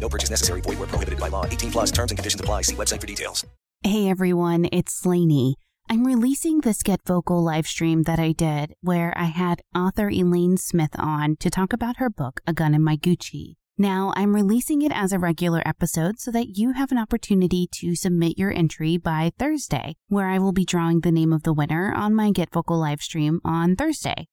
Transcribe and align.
No 0.00 0.08
purchase 0.08 0.30
necessary. 0.30 0.60
Void 0.60 0.78
where 0.78 0.88
prohibited 0.88 1.20
by 1.20 1.28
law. 1.28 1.44
18 1.44 1.70
plus 1.70 1.90
terms 1.90 2.10
and 2.10 2.18
conditions 2.18 2.40
apply. 2.40 2.62
See 2.62 2.74
website 2.74 3.00
for 3.00 3.06
details. 3.06 3.44
Hey 3.82 4.08
everyone, 4.08 4.68
it's 4.72 5.06
Lanie. 5.06 5.54
I'm 5.88 6.04
releasing 6.04 6.60
this 6.60 6.82
Get 6.82 7.00
Vocal 7.06 7.42
live 7.42 7.66
stream 7.66 8.02
that 8.02 8.18
I 8.18 8.32
did 8.32 8.74
where 8.82 9.16
I 9.16 9.26
had 9.26 9.62
author 9.74 10.10
Elaine 10.10 10.56
Smith 10.56 10.90
on 10.98 11.36
to 11.36 11.48
talk 11.48 11.72
about 11.72 11.98
her 11.98 12.10
book, 12.10 12.40
A 12.46 12.52
Gun 12.52 12.74
in 12.74 12.82
My 12.82 12.96
Gucci. 12.96 13.54
Now, 13.78 14.12
I'm 14.16 14.34
releasing 14.34 14.82
it 14.82 14.90
as 14.92 15.12
a 15.12 15.18
regular 15.20 15.62
episode 15.64 16.18
so 16.18 16.32
that 16.32 16.58
you 16.58 16.72
have 16.72 16.90
an 16.90 16.98
opportunity 16.98 17.68
to 17.74 17.94
submit 17.94 18.36
your 18.36 18.52
entry 18.52 18.96
by 18.96 19.30
Thursday, 19.38 19.94
where 20.08 20.28
I 20.28 20.40
will 20.40 20.52
be 20.52 20.64
drawing 20.64 21.00
the 21.00 21.12
name 21.12 21.32
of 21.32 21.44
the 21.44 21.54
winner 21.54 21.94
on 21.94 22.16
my 22.16 22.32
Get 22.32 22.52
Vocal 22.52 22.78
live 22.78 23.00
stream 23.00 23.40
on 23.44 23.76
Thursday. 23.76 24.26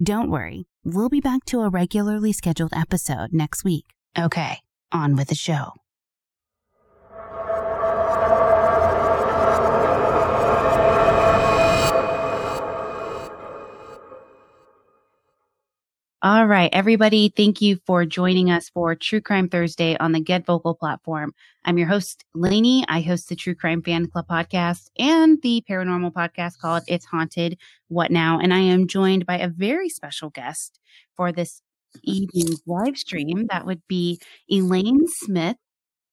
Don't 0.00 0.30
worry, 0.30 0.66
we'll 0.84 1.08
be 1.08 1.20
back 1.20 1.44
to 1.46 1.62
a 1.62 1.68
regularly 1.68 2.32
scheduled 2.32 2.72
episode 2.72 3.32
next 3.32 3.64
week. 3.64 3.86
Okay, 4.16 4.60
on 4.96 5.14
with 5.14 5.28
the 5.28 5.34
show. 5.34 5.72
All 16.22 16.46
right, 16.46 16.70
everybody, 16.72 17.32
thank 17.36 17.60
you 17.60 17.78
for 17.86 18.04
joining 18.04 18.50
us 18.50 18.68
for 18.68 18.96
True 18.96 19.20
Crime 19.20 19.48
Thursday 19.48 19.96
on 19.98 20.10
the 20.10 20.18
Get 20.18 20.44
Vocal 20.44 20.74
platform. 20.74 21.32
I'm 21.64 21.78
your 21.78 21.86
host, 21.86 22.24
Lanie. 22.34 22.84
I 22.88 23.00
host 23.00 23.28
the 23.28 23.36
True 23.36 23.54
Crime 23.54 23.80
Fan 23.80 24.08
Club 24.08 24.26
podcast 24.26 24.90
and 24.98 25.40
the 25.42 25.62
paranormal 25.70 26.12
podcast 26.12 26.58
called 26.58 26.82
It's 26.88 27.04
Haunted, 27.04 27.58
What 27.86 28.10
Now? 28.10 28.40
And 28.40 28.52
I 28.52 28.58
am 28.58 28.88
joined 28.88 29.24
by 29.24 29.38
a 29.38 29.46
very 29.46 29.88
special 29.88 30.30
guest 30.30 30.80
for 31.14 31.30
this 31.30 31.62
evening's 32.02 32.60
live 32.66 32.96
stream. 32.96 33.46
That 33.50 33.66
would 33.66 33.82
be 33.88 34.20
Elaine 34.50 35.06
Smith. 35.06 35.56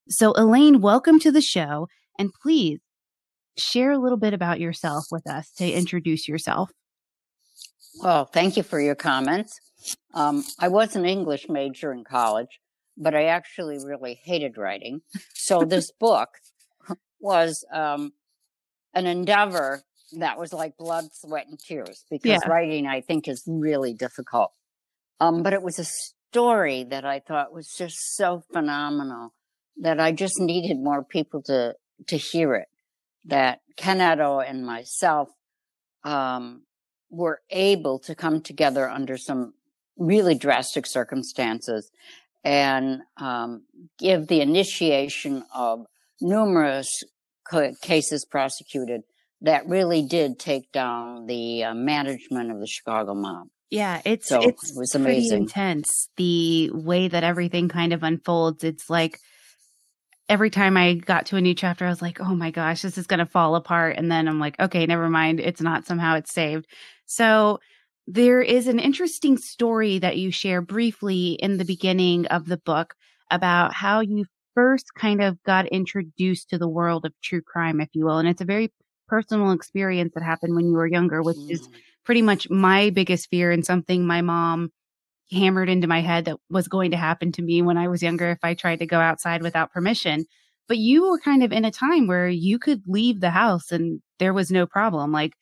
So, 0.10 0.34
Elaine, 0.36 0.82
welcome 0.82 1.20
to 1.22 1.32
the 1.32 1.42
show. 1.42 1.88
And 2.20 2.32
please 2.42 2.80
share 3.58 3.92
a 3.92 3.98
little 3.98 4.18
bit 4.18 4.34
about 4.34 4.60
yourself 4.60 5.06
with 5.12 5.28
us 5.30 5.52
to 5.58 5.70
introduce 5.70 6.28
yourself. 6.28 6.72
Well, 8.02 8.26
thank 8.26 8.58
you 8.58 8.64
for 8.64 8.80
your 8.80 8.96
comments. 8.96 9.60
Um, 10.14 10.44
I 10.60 10.68
was 10.68 10.96
an 10.96 11.06
English 11.06 11.48
major 11.50 11.92
in 11.92 12.04
college, 12.04 12.60
but 12.98 13.14
I 13.16 13.26
actually 13.26 13.78
really 13.84 14.20
hated 14.24 14.58
writing. 14.58 15.02
So 15.34 15.64
this 15.64 15.92
book 16.00 16.30
was 17.20 17.64
um, 17.72 18.14
an 18.94 19.06
endeavor 19.08 19.82
that 20.14 20.38
was 20.38 20.54
like 20.54 20.78
blood, 20.78 21.06
sweat, 21.14 21.48
and 21.48 21.60
tears 21.60 22.06
because 22.10 22.42
Yeah. 22.44 22.48
writing, 22.48 22.88
I 22.88 23.02
think, 23.02 23.28
is 23.28 23.44
really 23.48 23.94
difficult. 23.94 24.52
Um, 25.20 25.44
but 25.44 25.54
it 25.54 25.62
was 25.62 25.80
a 25.80 25.86
story 25.86 26.84
that 26.86 27.06
I 27.06 27.20
thought 27.20 27.54
was 27.54 27.74
just 27.78 28.16
so 28.16 28.44
phenomenal 28.52 29.34
that 29.78 30.00
I 30.00 30.12
just 30.12 30.40
needed 30.40 30.78
more 30.80 31.04
people 31.04 31.42
to 31.44 31.76
to 32.08 32.18
hear 32.18 32.56
it. 32.56 32.68
That 33.26 33.62
Ken 33.78 34.02
and 34.02 34.66
myself 34.66 35.30
um, 36.04 36.64
were 37.10 37.42
able 37.50 38.00
to 38.00 38.16
come 38.16 38.42
together 38.42 38.90
under 38.90 39.18
some 39.18 39.54
really 39.98 40.36
drastic 40.36 40.86
circumstances 40.86 41.92
and 42.44 43.02
um, 43.18 43.64
give 43.98 44.28
the 44.28 44.42
initiation 44.42 45.44
of 45.56 45.86
numerous 46.20 47.04
ca- 47.48 47.74
cases 47.82 48.26
prosecuted 48.26 49.04
that 49.42 49.68
really 49.68 50.02
did 50.02 50.40
take 50.40 50.72
down 50.72 51.28
the 51.28 51.64
uh, 51.64 51.74
management 51.74 52.52
of 52.52 52.60
the 52.60 52.68
Chicago 52.68 53.14
mob. 53.14 53.48
Yeah, 53.74 54.02
it's 54.06 54.28
So, 54.28 54.40
it's 54.40 54.72
it 54.72 54.76
was 54.76 54.94
pretty 55.02 55.32
amazing. 55.32 55.40
intense 55.40 56.08
the 56.18 56.70
way 56.74 57.08
that 57.08 57.24
everything 57.24 57.70
kind 57.70 57.92
of 57.92 58.04
unfolds. 58.04 58.64
It's 58.64 58.88
like 58.88 59.20
every 60.30 60.50
time 60.50 60.78
I 60.78 60.94
got 60.96 61.26
to 61.28 61.38
a 61.38 61.42
new 61.42 61.54
chapter, 61.54 61.86
I 61.86 61.90
was 61.90 62.02
like, 62.02 62.20
"Oh 62.22 62.36
my 62.36 62.52
gosh, 62.52 62.82
this 62.82 62.98
is 62.98 63.08
going 63.08 63.20
to 63.20 63.26
fall 63.26 63.56
apart," 63.56 63.98
and 63.98 64.12
then 64.12 64.28
I'm 64.28 64.40
like, 64.40 64.60
"Okay, 64.60 64.86
never 64.86 65.10
mind. 65.10 65.40
It's 65.40 65.62
not. 65.62 65.86
Somehow 65.86 66.16
it's 66.16 66.34
saved." 66.34 66.68
So 67.06 67.60
there 68.08 68.42
is 68.42 68.68
an 68.68 68.80
interesting 68.80 69.38
story 69.38 70.00
that 70.00 70.18
you 70.18 70.32
share 70.32 70.62
briefly 70.62 71.34
in 71.34 71.58
the 71.58 71.66
beginning 71.66 72.26
of 72.28 72.46
the 72.48 72.58
book 72.58 72.96
about 73.32 73.74
how 73.74 74.02
you 74.02 74.26
first 74.56 74.94
kind 74.96 75.22
of 75.22 75.42
got 75.44 75.66
introduced 75.68 76.50
to 76.50 76.58
the 76.58 76.68
world 76.70 77.06
of 77.06 77.14
true 77.24 77.42
crime, 77.42 77.82
if 77.82 77.90
you 77.94 78.06
will, 78.06 78.18
and 78.20 78.28
it's 78.30 78.42
a 78.42 78.46
very 78.46 78.72
personal 79.08 79.52
experience 79.52 80.14
that 80.16 80.24
happened 80.24 80.56
when 80.56 80.68
you 80.68 80.74
were 80.74 80.88
younger, 80.88 81.24
which 81.24 81.40
is 81.50 81.68
mm. 81.68 81.74
Pretty 82.06 82.22
much 82.22 82.50
my 82.50 82.90
biggest 82.90 83.30
fear 83.30 83.52
and 83.52 83.66
something 83.66 84.06
my 84.06 84.22
mom 84.22 84.72
hammered 85.32 85.70
into 85.70 85.88
my 85.88 86.02
head 86.02 86.26
that 86.26 86.38
was 86.50 86.68
going 86.68 86.92
to 86.92 86.98
happen 86.98 87.32
to 87.34 87.42
me 87.42 87.62
when 87.62 87.78
I 87.78 87.88
was 87.88 88.04
younger 88.04 88.30
if 88.30 88.40
I 88.44 88.54
tried 88.54 88.80
to 88.80 88.86
go 88.86 89.00
outside 89.00 89.42
without 89.42 89.72
permission. 89.72 90.26
But 90.68 90.78
you 90.78 91.10
were 91.10 91.20
kind 91.20 91.44
of 91.44 91.52
in 91.52 91.66
a 91.66 91.72
time 91.72 92.08
where 92.08 92.30
you 92.30 92.60
could 92.60 92.84
leave 92.88 93.20
the 93.20 93.32
house 93.32 93.72
and 93.72 94.02
there 94.20 94.34
was 94.34 94.52
no 94.52 94.66
problem. 94.66 95.12
Like 95.12 95.34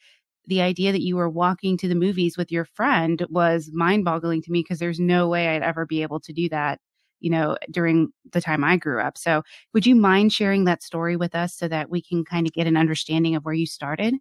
the 0.47 0.61
idea 0.61 0.91
that 0.91 1.01
you 1.01 1.15
were 1.17 1.29
walking 1.29 1.77
to 1.77 1.87
the 1.87 1.95
movies 1.95 2.37
with 2.37 2.51
your 2.51 2.65
friend 2.65 3.25
was 3.29 3.69
mind 3.73 4.05
boggling 4.05 4.41
to 4.43 4.51
me 4.51 4.61
because 4.61 4.79
there's 4.79 4.99
no 4.99 5.27
way 5.27 5.49
I'd 5.49 5.63
ever 5.63 5.85
be 5.85 6.01
able 6.01 6.19
to 6.21 6.33
do 6.33 6.49
that, 6.49 6.79
you 7.19 7.29
know, 7.29 7.57
during 7.69 8.09
the 8.31 8.41
time 8.41 8.63
I 8.63 8.77
grew 8.77 8.99
up. 9.01 9.17
So 9.17 9.43
would 9.73 9.85
you 9.85 9.95
mind 9.95 10.33
sharing 10.33 10.65
that 10.65 10.83
story 10.83 11.15
with 11.15 11.35
us 11.35 11.55
so 11.55 11.67
that 11.67 11.89
we 11.89 12.01
can 12.01 12.25
kind 12.25 12.47
of 12.47 12.53
get 12.53 12.67
an 12.67 12.77
understanding 12.77 13.35
of 13.35 13.45
where 13.45 13.53
you 13.53 13.67
started? 13.67 14.15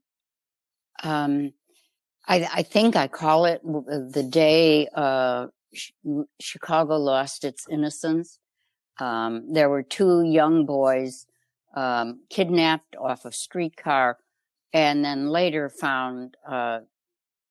Um, 1.02 1.52
I, 2.30 2.48
I 2.54 2.62
think 2.62 2.94
I 2.94 3.08
call 3.08 3.44
it 3.44 3.60
the 3.64 4.22
day 4.22 4.86
uh, 4.94 5.48
Ch- 5.74 5.92
Chicago 6.40 6.96
lost 6.96 7.42
its 7.42 7.66
innocence. 7.68 8.38
Um, 9.00 9.52
there 9.52 9.68
were 9.68 9.82
two 9.82 10.22
young 10.22 10.64
boys 10.64 11.26
um, 11.74 12.20
kidnapped 12.30 12.94
off 12.94 13.24
a 13.24 13.32
streetcar 13.32 14.18
and 14.72 15.04
then 15.04 15.28
later 15.28 15.68
found, 15.68 16.36
uh, 16.48 16.80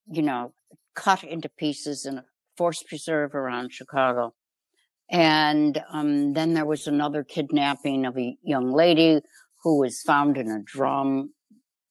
you 0.09 0.21
know, 0.21 0.53
cut 0.95 1.25
into 1.25 1.49
pieces 1.49 2.05
in 2.05 2.19
a 2.19 2.25
forced 2.55 2.87
preserve 2.87 3.35
around 3.35 3.73
Chicago. 3.73 4.33
And 5.11 5.83
um, 5.91 6.31
then 6.31 6.53
there 6.53 6.65
was 6.65 6.87
another 6.87 7.25
kidnapping 7.25 8.05
of 8.05 8.17
a 8.17 8.37
young 8.43 8.71
lady 8.71 9.19
who 9.61 9.79
was 9.79 10.01
found 10.01 10.37
in 10.37 10.49
a 10.49 10.63
drum 10.63 11.33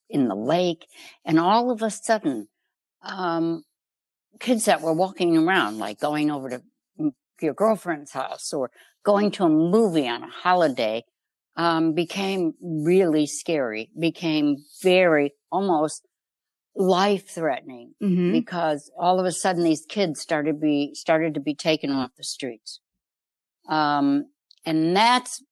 in 0.09 0.29
the 0.29 0.35
lake. 0.35 0.87
And 1.27 1.39
all 1.39 1.71
of 1.71 1.83
a 1.83 1.91
sudden, 1.91 2.49
um, 3.03 3.63
kids 4.41 4.65
that 4.67 4.81
were 4.81 4.93
walking 4.93 5.37
around, 5.37 5.79
like 5.79 5.99
going 6.01 6.31
over 6.31 6.49
to 6.51 6.63
your 7.41 7.55
girlfriend's 7.55 8.13
house 8.13 8.53
or 8.53 8.71
going 9.05 9.31
to 9.33 9.45
a 9.45 9.49
movie 9.49 10.09
on 10.09 10.23
a 10.23 10.29
holiday, 10.29 11.05
um, 11.57 11.93
became 11.93 12.55
really 12.63 13.27
scary, 13.27 13.91
became 13.99 14.57
very 14.83 15.33
almost 15.51 16.07
life 16.77 17.29
threatening 17.29 17.95
Mm-hmm. 18.01 18.31
because 18.33 18.91
all 18.97 19.19
of 19.19 19.27
a 19.27 19.33
sudden 19.33 19.65
these 19.65 19.85
kids 19.89 20.21
started 20.21 20.61
be 20.61 20.95
started 20.95 21.35
to 21.35 21.41
be 21.41 21.55
taken 21.55 21.91
off 21.91 22.11
the 22.17 22.23
streets. 22.23 22.81
Um, 23.69 24.27
and 24.65 24.97
that's 24.97 25.43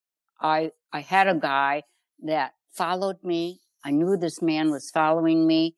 I 0.40 0.70
I 0.93 1.00
had 1.00 1.26
a 1.26 1.34
guy 1.34 1.82
that 2.22 2.52
followed 2.72 3.16
me. 3.25 3.60
I 3.84 3.90
knew 3.90 4.16
this 4.16 4.40
man 4.40 4.70
was 4.70 4.90
following 4.93 5.46
me. 5.46 5.75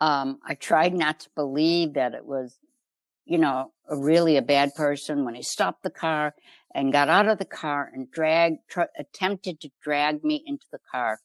Um, 0.00 0.38
I 0.46 0.54
tried 0.54 0.94
not 0.94 1.20
to 1.20 1.30
believe 1.34 1.94
that 1.94 2.14
it 2.14 2.24
was, 2.24 2.58
you 3.24 3.38
know, 3.38 3.72
a 3.88 3.96
really 3.96 4.36
a 4.36 4.42
bad 4.42 4.74
person 4.74 5.24
when 5.24 5.34
he 5.34 5.42
stopped 5.42 5.82
the 5.82 5.90
car 5.90 6.34
and 6.74 6.92
got 6.92 7.08
out 7.08 7.28
of 7.28 7.38
the 7.38 7.44
car 7.44 7.90
and 7.92 8.10
dragged, 8.10 8.58
tr- 8.70 8.82
attempted 8.98 9.60
to 9.60 9.70
drag 9.82 10.24
me 10.24 10.42
into 10.46 10.66
the 10.72 10.78
car. 10.92 11.18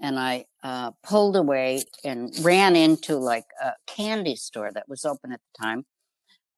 and 0.00 0.18
I 0.18 0.46
uh, 0.62 0.92
pulled 1.02 1.36
away 1.36 1.82
and 2.04 2.32
ran 2.42 2.76
into 2.76 3.16
like 3.16 3.44
a 3.62 3.72
candy 3.86 4.36
store 4.36 4.70
that 4.72 4.88
was 4.88 5.04
open 5.04 5.32
at 5.32 5.40
the 5.40 5.64
time, 5.64 5.84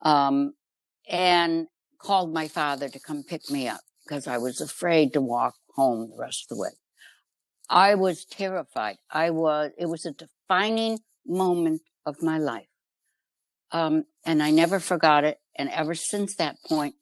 um, 0.02 0.52
and 1.08 1.66
called 1.98 2.32
my 2.32 2.48
father 2.48 2.88
to 2.88 3.00
come 3.00 3.22
pick 3.22 3.50
me 3.50 3.68
up 3.68 3.80
because 4.04 4.26
I 4.26 4.38
was 4.38 4.60
afraid 4.60 5.12
to 5.14 5.20
walk 5.20 5.54
home 5.74 6.10
the 6.10 6.16
rest 6.18 6.46
of 6.50 6.56
the 6.56 6.62
way. 6.62 6.70
I 7.68 7.94
was 7.94 8.24
terrified. 8.24 8.96
I 9.10 9.30
was. 9.30 9.70
It 9.78 9.86
was 9.86 10.04
a 10.06 10.12
defining 10.12 10.98
moment 11.30 11.82
of 12.04 12.22
my 12.22 12.38
life, 12.38 12.68
um, 13.72 14.04
and 14.24 14.42
I 14.42 14.50
never 14.50 14.80
forgot 14.80 15.24
it. 15.24 15.38
And 15.56 15.68
ever 15.70 15.94
since 15.94 16.36
that 16.36 16.56
point, 16.66 16.94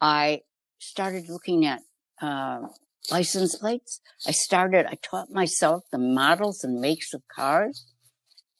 I 0.00 0.42
started 0.78 1.28
looking 1.28 1.66
at 1.66 1.80
uh, 2.20 2.66
license 3.10 3.56
plates. 3.56 4.00
I 4.26 4.32
started, 4.32 4.86
I 4.86 4.96
taught 5.02 5.30
myself 5.30 5.84
the 5.90 5.98
models 5.98 6.64
and 6.64 6.80
makes 6.80 7.14
of 7.14 7.22
cars. 7.28 7.86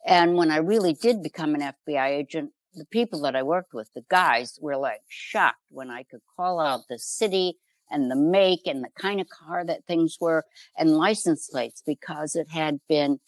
And 0.06 0.34
when 0.34 0.50
I 0.50 0.58
really 0.58 0.94
did 0.94 1.22
become 1.22 1.54
an 1.54 1.72
FBI 1.86 2.08
agent, 2.08 2.52
the 2.74 2.86
people 2.86 3.20
that 3.22 3.36
I 3.36 3.42
worked 3.42 3.74
with, 3.74 3.90
the 3.94 4.04
guys 4.08 4.58
were 4.60 4.76
like 4.76 5.00
shocked 5.08 5.58
when 5.70 5.90
I 5.90 6.04
could 6.04 6.20
call 6.36 6.60
out 6.60 6.82
the 6.88 6.98
city 6.98 7.58
and 7.90 8.10
the 8.10 8.16
make 8.16 8.66
and 8.66 8.82
the 8.84 8.90
kind 8.98 9.20
of 9.20 9.28
car 9.28 9.64
that 9.64 9.84
things 9.86 10.16
were 10.20 10.44
and 10.78 10.96
license 10.96 11.48
plates 11.48 11.82
because 11.84 12.36
it 12.36 12.48
had 12.50 12.78
been 12.88 13.18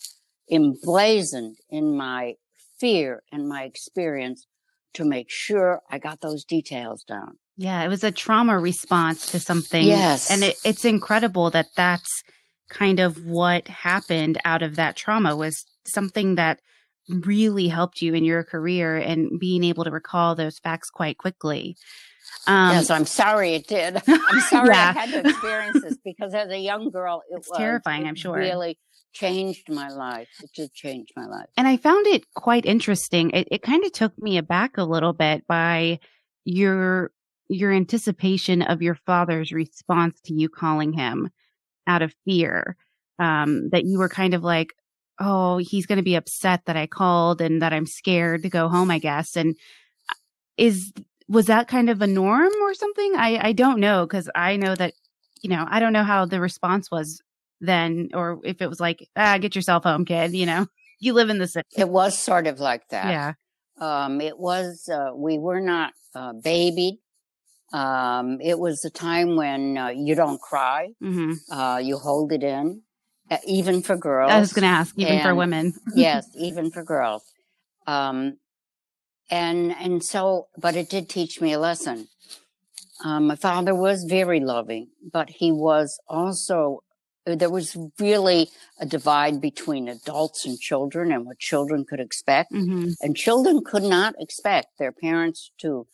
emblazoned 0.52 1.56
in 1.70 1.96
my 1.96 2.34
fear 2.78 3.22
and 3.32 3.48
my 3.48 3.62
experience 3.64 4.46
to 4.94 5.04
make 5.04 5.30
sure 5.30 5.80
I 5.90 5.98
got 5.98 6.20
those 6.20 6.44
details 6.44 7.02
down. 7.04 7.38
Yeah, 7.56 7.82
it 7.82 7.88
was 7.88 8.04
a 8.04 8.10
trauma 8.10 8.58
response 8.58 9.30
to 9.32 9.40
something. 9.40 9.84
Yes. 9.84 10.30
And 10.30 10.42
it, 10.42 10.56
it's 10.64 10.84
incredible 10.84 11.50
that 11.50 11.68
that's 11.76 12.22
kind 12.68 13.00
of 13.00 13.24
what 13.26 13.68
happened 13.68 14.38
out 14.44 14.62
of 14.62 14.76
that 14.76 14.96
trauma 14.96 15.36
was 15.36 15.64
something 15.86 16.36
that 16.36 16.60
really 17.08 17.68
helped 17.68 18.00
you 18.00 18.14
in 18.14 18.24
your 18.24 18.44
career 18.44 18.96
and 18.96 19.38
being 19.38 19.64
able 19.64 19.84
to 19.84 19.90
recall 19.90 20.34
those 20.34 20.58
facts 20.58 20.88
quite 20.90 21.18
quickly. 21.18 21.76
Um, 22.46 22.70
yes, 22.72 22.90
I'm 22.90 23.04
sorry 23.06 23.54
it 23.54 23.66
did. 23.66 23.96
I'm 24.06 24.40
sorry 24.42 24.68
Yeah. 24.68 24.92
I 24.96 25.00
had 25.00 25.10
to 25.10 25.28
experience 25.28 25.82
this 25.82 25.98
because 26.04 26.32
as 26.34 26.50
a 26.50 26.58
young 26.58 26.90
girl, 26.90 27.22
it 27.30 27.36
It's 27.36 27.48
was 27.48 27.58
terrifying, 27.58 28.06
I'm 28.06 28.14
sure. 28.14 28.36
Really 28.36 28.78
changed 29.12 29.68
my 29.68 29.88
life. 29.88 30.28
It 30.42 30.50
did 30.54 30.72
change 30.72 31.08
my 31.16 31.26
life. 31.26 31.48
and 31.56 31.68
I 31.68 31.76
found 31.76 32.06
it 32.06 32.24
quite 32.34 32.66
interesting. 32.66 33.30
It, 33.30 33.48
it 33.50 33.62
kind 33.62 33.84
of 33.84 33.92
took 33.92 34.16
me 34.18 34.36
aback 34.38 34.76
a 34.76 34.84
little 34.84 35.12
bit 35.12 35.46
by 35.46 35.98
your 36.44 37.12
your 37.48 37.72
anticipation 37.72 38.62
of 38.62 38.80
your 38.80 38.94
father's 38.94 39.52
response 39.52 40.20
to 40.22 40.34
you 40.34 40.48
calling 40.48 40.92
him 40.92 41.30
out 41.86 42.02
of 42.02 42.14
fear. 42.24 42.76
Um, 43.18 43.68
that 43.70 43.84
you 43.84 43.98
were 43.98 44.08
kind 44.08 44.34
of 44.34 44.42
like, 44.42 44.74
oh, 45.20 45.58
he's 45.58 45.86
going 45.86 45.98
to 45.98 46.02
be 46.02 46.14
upset 46.14 46.62
that 46.64 46.76
I 46.76 46.86
called 46.86 47.40
and 47.40 47.62
that 47.62 47.72
I'm 47.72 47.86
scared 47.86 48.42
to 48.42 48.48
go 48.48 48.68
home, 48.68 48.90
I 48.90 48.98
guess. 48.98 49.36
And 49.36 49.54
uh, 50.10 50.14
is 50.56 50.92
was 51.28 51.46
that 51.46 51.68
kind 51.68 51.88
of 51.90 52.02
a 52.02 52.06
norm 52.06 52.52
or 52.62 52.74
something? 52.74 53.14
I 53.16 53.48
I 53.48 53.52
don't 53.52 53.80
know 53.80 54.06
because 54.06 54.28
I 54.34 54.56
know 54.56 54.74
that 54.74 54.94
you 55.42 55.50
know 55.50 55.66
I 55.68 55.80
don't 55.80 55.92
know 55.92 56.04
how 56.04 56.24
the 56.24 56.40
response 56.40 56.90
was 56.90 57.22
then, 57.62 58.10
or 58.12 58.40
if 58.44 58.60
it 58.60 58.68
was 58.68 58.80
like, 58.80 59.08
ah, 59.16 59.38
get 59.38 59.54
yourself 59.56 59.84
home, 59.84 60.04
kid. 60.04 60.32
You 60.32 60.44
know, 60.46 60.66
you 61.00 61.14
live 61.14 61.30
in 61.30 61.38
the 61.38 61.46
city. 61.48 61.66
It 61.76 61.88
was 61.88 62.18
sort 62.18 62.46
of 62.46 62.60
like 62.60 62.88
that. 62.90 63.08
Yeah. 63.10 63.32
Um, 63.80 64.20
it 64.20 64.38
was, 64.38 64.88
uh, 64.92 65.12
we 65.14 65.38
were 65.38 65.60
not, 65.60 65.92
uh, 66.14 66.32
babied. 66.34 66.98
Um, 67.72 68.38
it 68.40 68.58
was 68.58 68.84
a 68.84 68.90
time 68.90 69.36
when, 69.36 69.78
uh, 69.78 69.88
you 69.88 70.14
don't 70.14 70.40
cry. 70.40 70.90
hmm 71.00 71.32
Uh, 71.50 71.80
you 71.82 71.96
hold 71.96 72.32
it 72.32 72.42
in, 72.42 72.82
uh, 73.30 73.38
even 73.46 73.80
for 73.82 73.96
girls. 73.96 74.30
I 74.30 74.40
was 74.40 74.52
going 74.52 74.62
to 74.62 74.68
ask, 74.68 74.94
even 74.98 75.22
for 75.22 75.34
women. 75.34 75.72
yes, 75.94 76.26
even 76.36 76.70
for 76.70 76.84
girls. 76.84 77.22
Um, 77.86 78.36
and, 79.30 79.72
and 79.72 80.04
so, 80.04 80.48
but 80.58 80.76
it 80.76 80.90
did 80.90 81.08
teach 81.08 81.40
me 81.40 81.52
a 81.52 81.58
lesson. 81.58 82.08
Um, 83.04 83.26
my 83.26 83.36
father 83.36 83.74
was 83.74 84.04
very 84.04 84.38
loving, 84.40 84.88
but 85.12 85.30
he 85.30 85.50
was 85.50 85.98
also, 86.08 86.82
there 87.24 87.50
was 87.50 87.76
really 87.98 88.50
a 88.78 88.86
divide 88.86 89.40
between 89.40 89.88
adults 89.88 90.44
and 90.44 90.58
children 90.58 91.12
and 91.12 91.24
what 91.26 91.38
children 91.38 91.84
could 91.84 92.00
expect. 92.00 92.52
hmm 92.52 92.90
And 93.00 93.16
children 93.16 93.62
could 93.64 93.84
not 93.84 94.14
expect 94.18 94.78
their 94.78 94.92
parents 94.92 95.52
to 95.58 95.86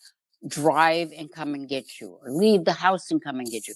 drive 0.47 1.13
and 1.17 1.31
come 1.31 1.55
and 1.55 1.69
get 1.69 2.01
you 2.01 2.19
or 2.23 2.31
leave 2.31 2.65
the 2.65 2.73
house 2.73 3.11
and 3.11 3.23
come 3.23 3.39
and 3.41 3.51
get 3.51 3.69
you, 3.69 3.75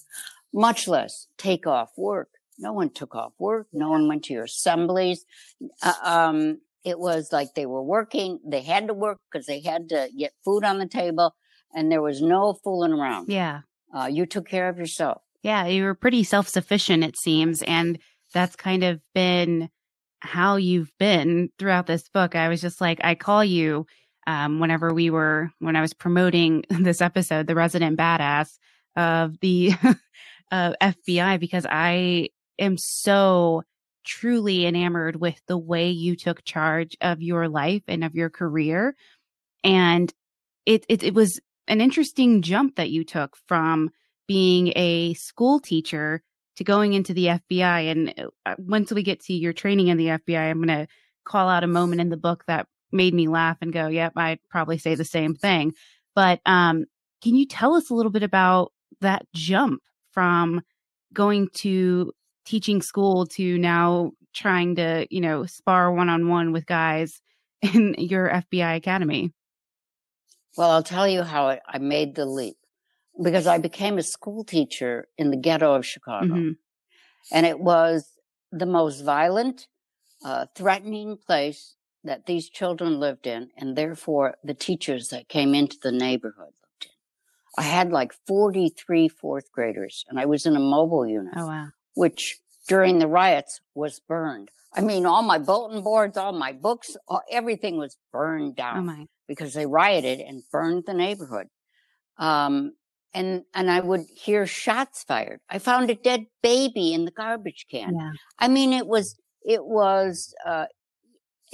much 0.53 0.87
less 0.87 1.27
take 1.37 1.67
off 1.67 1.91
work. 1.97 2.29
No 2.57 2.73
one 2.73 2.89
took 2.89 3.15
off 3.15 3.33
work. 3.39 3.67
No 3.73 3.89
one 3.89 4.07
went 4.07 4.23
to 4.25 4.33
your 4.33 4.43
assemblies. 4.43 5.25
Uh, 5.81 5.93
um, 6.03 6.59
it 6.83 6.99
was 6.99 7.31
like 7.31 7.53
they 7.55 7.65
were 7.65 7.83
working. 7.83 8.39
They 8.45 8.61
had 8.61 8.87
to 8.87 8.93
work 8.93 9.19
because 9.31 9.45
they 9.45 9.61
had 9.61 9.89
to 9.89 10.09
get 10.17 10.33
food 10.45 10.63
on 10.63 10.77
the 10.77 10.87
table 10.87 11.35
and 11.73 11.91
there 11.91 12.01
was 12.01 12.21
no 12.21 12.53
fooling 12.53 12.93
around. 12.93 13.29
Yeah. 13.29 13.61
Uh, 13.93 14.07
you 14.07 14.25
took 14.25 14.47
care 14.47 14.69
of 14.69 14.77
yourself. 14.77 15.21
Yeah. 15.43 15.67
You 15.67 15.83
were 15.83 15.95
pretty 15.95 16.23
self 16.23 16.47
sufficient, 16.47 17.03
it 17.03 17.17
seems. 17.17 17.61
And 17.63 17.99
that's 18.33 18.55
kind 18.55 18.83
of 18.83 18.99
been 19.13 19.69
how 20.21 20.55
you've 20.55 20.91
been 20.97 21.49
throughout 21.59 21.85
this 21.85 22.07
book. 22.09 22.35
I 22.35 22.47
was 22.47 22.61
just 22.61 22.79
like, 22.79 22.99
I 23.03 23.13
call 23.15 23.43
you 23.43 23.85
um, 24.25 24.59
whenever 24.59 24.93
we 24.93 25.09
were, 25.09 25.51
when 25.59 25.75
I 25.75 25.81
was 25.81 25.93
promoting 25.93 26.63
this 26.69 27.01
episode, 27.01 27.45
the 27.45 27.55
resident 27.55 27.99
badass 27.99 28.57
of 28.95 29.37
the 29.41 29.73
uh, 30.51 30.73
FBI, 30.81 31.39
because 31.39 31.65
I 31.69 32.29
am 32.57 32.77
so 32.77 33.63
truly 34.05 34.65
enamored 34.65 35.17
with 35.17 35.39
the 35.47 35.57
way 35.57 35.89
you 35.89 36.15
took 36.15 36.43
charge 36.43 36.95
of 37.01 37.21
your 37.21 37.49
life 37.49 37.83
and 37.87 38.03
of 38.03 38.15
your 38.15 38.29
career. 38.29 38.95
And 39.63 40.13
it, 40.65 40.85
it, 40.87 41.03
it 41.03 41.13
was 41.13 41.39
an 41.67 41.81
interesting 41.81 42.41
jump 42.41 42.75
that 42.75 42.89
you 42.89 43.03
took 43.03 43.35
from 43.47 43.89
being 44.33 44.73
a 44.75 45.13
school 45.13 45.59
teacher 45.59 46.23
to 46.55 46.63
going 46.63 46.93
into 46.93 47.13
the 47.13 47.27
FBI. 47.27 47.91
And 47.91 48.31
uh, 48.47 48.55
once 48.57 48.91
we 48.91 49.03
get 49.03 49.19
to 49.25 49.33
your 49.33 49.53
training 49.53 49.89
in 49.89 49.97
the 49.97 50.07
FBI, 50.07 50.49
I'm 50.49 50.57
going 50.57 50.69
to 50.69 50.87
call 51.23 51.49
out 51.49 51.63
a 51.63 51.67
moment 51.67 52.01
in 52.01 52.09
the 52.09 52.17
book 52.17 52.43
that 52.47 52.65
made 52.91 53.13
me 53.13 53.27
laugh 53.27 53.57
and 53.61 53.71
go, 53.71 53.89
yep, 53.89 54.13
I'd 54.15 54.39
probably 54.49 54.79
say 54.79 54.95
the 54.95 55.05
same 55.05 55.35
thing. 55.35 55.73
But 56.15 56.39
um, 56.47 56.85
can 57.21 57.35
you 57.35 57.45
tell 57.45 57.75
us 57.75 57.91
a 57.91 57.93
little 57.93 58.11
bit 58.11 58.23
about 58.23 58.73
that 59.01 59.23
jump 59.35 59.83
from 60.13 60.61
going 61.13 61.49
to 61.57 62.11
teaching 62.43 62.81
school 62.81 63.27
to 63.27 63.59
now 63.59 64.13
trying 64.33 64.77
to, 64.77 65.05
you 65.11 65.21
know, 65.21 65.45
spar 65.45 65.93
one 65.93 66.09
on 66.09 66.27
one 66.27 66.51
with 66.51 66.65
guys 66.65 67.21
in 67.61 67.93
your 67.99 68.31
FBI 68.31 68.77
academy? 68.77 69.31
Well, 70.57 70.71
I'll 70.71 70.81
tell 70.81 71.07
you 71.07 71.21
how 71.21 71.59
I 71.67 71.77
made 71.77 72.15
the 72.15 72.25
leap 72.25 72.57
because 73.21 73.47
I 73.47 73.57
became 73.57 73.97
a 73.97 74.03
school 74.03 74.43
teacher 74.43 75.07
in 75.17 75.29
the 75.31 75.37
ghetto 75.37 75.73
of 75.75 75.85
Chicago. 75.85 76.33
Mhm. 76.33 76.57
And 77.31 77.45
it 77.45 77.59
was 77.59 78.17
the 78.51 78.65
most 78.65 79.01
violent, 79.01 79.67
uh, 80.25 80.47
threatening 80.55 81.17
place 81.17 81.75
that 82.03 82.25
these 82.25 82.49
children 82.49 82.99
lived 82.99 83.27
in. 83.27 83.51
And 83.57 83.75
therefore 83.77 84.35
the 84.43 84.53
teachers 84.53 85.09
that 85.09 85.29
came 85.29 85.53
into 85.55 85.77
the 85.81 85.91
neighborhood 85.91 86.53
lived 86.61 86.85
in. 86.85 86.91
I 87.57 87.63
had 87.63 87.91
like 87.91 88.13
43 88.27 89.07
fourth 89.07 89.51
graders 89.51 90.03
and 90.09 90.19
I 90.19 90.25
was 90.25 90.45
in 90.45 90.55
a 90.55 90.59
mobile 90.59 91.05
unit, 91.07 91.33
Oh, 91.37 91.47
wow. 91.47 91.67
which 91.93 92.39
during 92.67 92.99
the 92.99 93.07
riots 93.07 93.61
was 93.75 93.99
burned. 93.99 94.49
I 94.75 94.81
mean, 94.81 95.05
all 95.05 95.21
my 95.21 95.37
bulletin 95.37 95.83
boards, 95.83 96.17
all 96.17 96.31
my 96.33 96.51
books, 96.51 96.97
all, 97.07 97.21
everything 97.29 97.77
was 97.77 97.95
burned 98.11 98.55
down 98.55 98.89
Oh, 98.89 99.07
because 99.27 99.53
they 99.53 99.67
rioted 99.67 100.19
and 100.19 100.43
burned 100.51 100.85
the 100.87 100.93
neighborhood. 100.95 101.49
Um, 102.17 102.73
and, 103.13 103.43
and 103.53 103.69
I 103.69 103.79
would 103.79 104.05
hear 104.15 104.45
shots 104.45 105.03
fired. 105.03 105.39
I 105.49 105.59
found 105.59 105.89
a 105.89 105.95
dead 105.95 106.25
baby 106.41 106.93
in 106.93 107.05
the 107.05 107.11
garbage 107.11 107.67
can. 107.69 107.95
Yeah. 107.95 108.11
I 108.39 108.47
mean, 108.47 108.73
it 108.73 108.87
was, 108.87 109.15
it 109.45 109.65
was, 109.65 110.33
uh, 110.45 110.65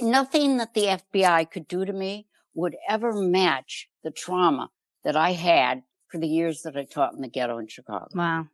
nothing 0.00 0.56
that 0.58 0.74
the 0.74 0.98
FBI 1.12 1.50
could 1.50 1.68
do 1.68 1.84
to 1.84 1.92
me 1.92 2.26
would 2.54 2.76
ever 2.88 3.12
match 3.12 3.88
the 4.02 4.10
trauma 4.10 4.70
that 5.04 5.16
I 5.16 5.32
had 5.32 5.82
for 6.08 6.18
the 6.18 6.28
years 6.28 6.62
that 6.62 6.76
I 6.76 6.84
taught 6.84 7.14
in 7.14 7.20
the 7.20 7.28
ghetto 7.28 7.58
in 7.58 7.68
Chicago. 7.68 8.08
Wow. 8.14 8.46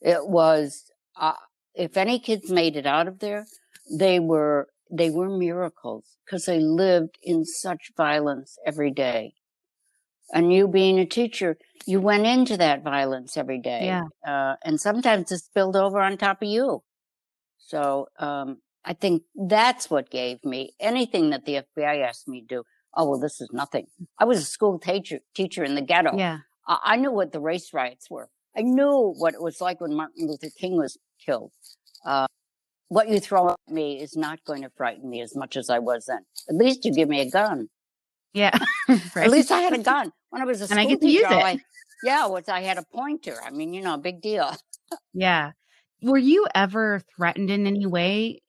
It 0.00 0.26
was, 0.26 0.84
uh, 1.16 1.34
if 1.74 1.96
any 1.96 2.18
kids 2.18 2.50
made 2.50 2.76
it 2.76 2.86
out 2.86 3.08
of 3.08 3.18
there, 3.18 3.46
they 3.90 4.20
were, 4.20 4.68
they 4.90 5.10
were 5.10 5.28
miracles 5.28 6.16
because 6.24 6.44
they 6.44 6.60
lived 6.60 7.18
in 7.22 7.44
such 7.44 7.92
violence 7.96 8.58
every 8.66 8.90
day. 8.90 9.34
And 10.32 10.52
you 10.52 10.66
being 10.66 10.98
a 10.98 11.04
teacher, 11.04 11.58
you 11.86 12.00
went 12.00 12.26
into 12.26 12.56
that 12.56 12.82
violence 12.82 13.36
every 13.36 13.58
day. 13.58 13.84
Yeah. 13.84 14.04
Uh, 14.26 14.56
and 14.64 14.80
sometimes 14.80 15.30
it 15.30 15.38
spilled 15.38 15.76
over 15.76 16.00
on 16.00 16.16
top 16.16 16.42
of 16.42 16.48
you. 16.48 16.82
So, 17.58 18.08
um, 18.18 18.58
I 18.84 18.94
think 18.94 19.22
that's 19.36 19.90
what 19.90 20.10
gave 20.10 20.44
me 20.44 20.72
anything 20.80 21.30
that 21.30 21.44
the 21.44 21.62
FBI 21.76 22.02
asked 22.02 22.26
me 22.26 22.40
to 22.40 22.46
do. 22.46 22.62
Oh, 22.94 23.08
well, 23.08 23.20
this 23.20 23.40
is 23.40 23.50
nothing. 23.52 23.86
I 24.18 24.24
was 24.24 24.38
a 24.38 24.44
school 24.44 24.78
teacher, 24.78 25.20
teacher 25.34 25.62
in 25.62 25.74
the 25.74 25.82
ghetto. 25.82 26.16
Yeah. 26.16 26.38
I, 26.66 26.78
I 26.82 26.96
knew 26.96 27.12
what 27.12 27.32
the 27.32 27.40
race 27.40 27.72
riots 27.72 28.10
were. 28.10 28.28
I 28.56 28.62
knew 28.62 29.14
what 29.16 29.34
it 29.34 29.42
was 29.42 29.60
like 29.60 29.80
when 29.80 29.94
Martin 29.94 30.26
Luther 30.26 30.50
King 30.58 30.76
was 30.76 30.98
killed. 31.24 31.52
Uh, 32.04 32.26
what 32.88 33.08
you 33.08 33.20
throw 33.20 33.50
at 33.50 33.56
me 33.68 34.00
is 34.00 34.16
not 34.16 34.44
going 34.44 34.62
to 34.62 34.70
frighten 34.76 35.08
me 35.08 35.22
as 35.22 35.34
much 35.36 35.56
as 35.56 35.70
I 35.70 35.78
was 35.78 36.06
then. 36.06 36.24
At 36.48 36.56
least 36.56 36.84
you 36.84 36.92
give 36.92 37.08
me 37.08 37.20
a 37.20 37.30
gun. 37.30 37.68
Yeah. 38.34 38.58
At 39.16 39.30
least 39.30 39.50
I 39.50 39.60
had 39.60 39.72
a 39.72 39.78
gun 39.82 40.12
when 40.32 40.40
I 40.40 40.44
was 40.46 40.62
a 40.62 40.72
And 40.72 40.80
I 40.80 40.86
get 40.86 41.00
to 41.00 41.06
use 41.06 41.22
teacher. 41.22 41.34
it. 41.34 41.44
I, 41.44 41.60
yeah, 42.02 42.26
was 42.26 42.48
I 42.48 42.62
had 42.62 42.78
a 42.78 42.82
pointer. 42.82 43.38
I 43.44 43.50
mean, 43.50 43.74
you 43.74 43.82
know, 43.82 43.96
big 43.98 44.22
deal. 44.22 44.56
Yeah. 45.12 45.52
Were 46.02 46.18
you 46.18 46.46
ever 46.54 47.02
threatened 47.14 47.50
in 47.50 47.66
any 47.66 47.84
way 47.84 48.40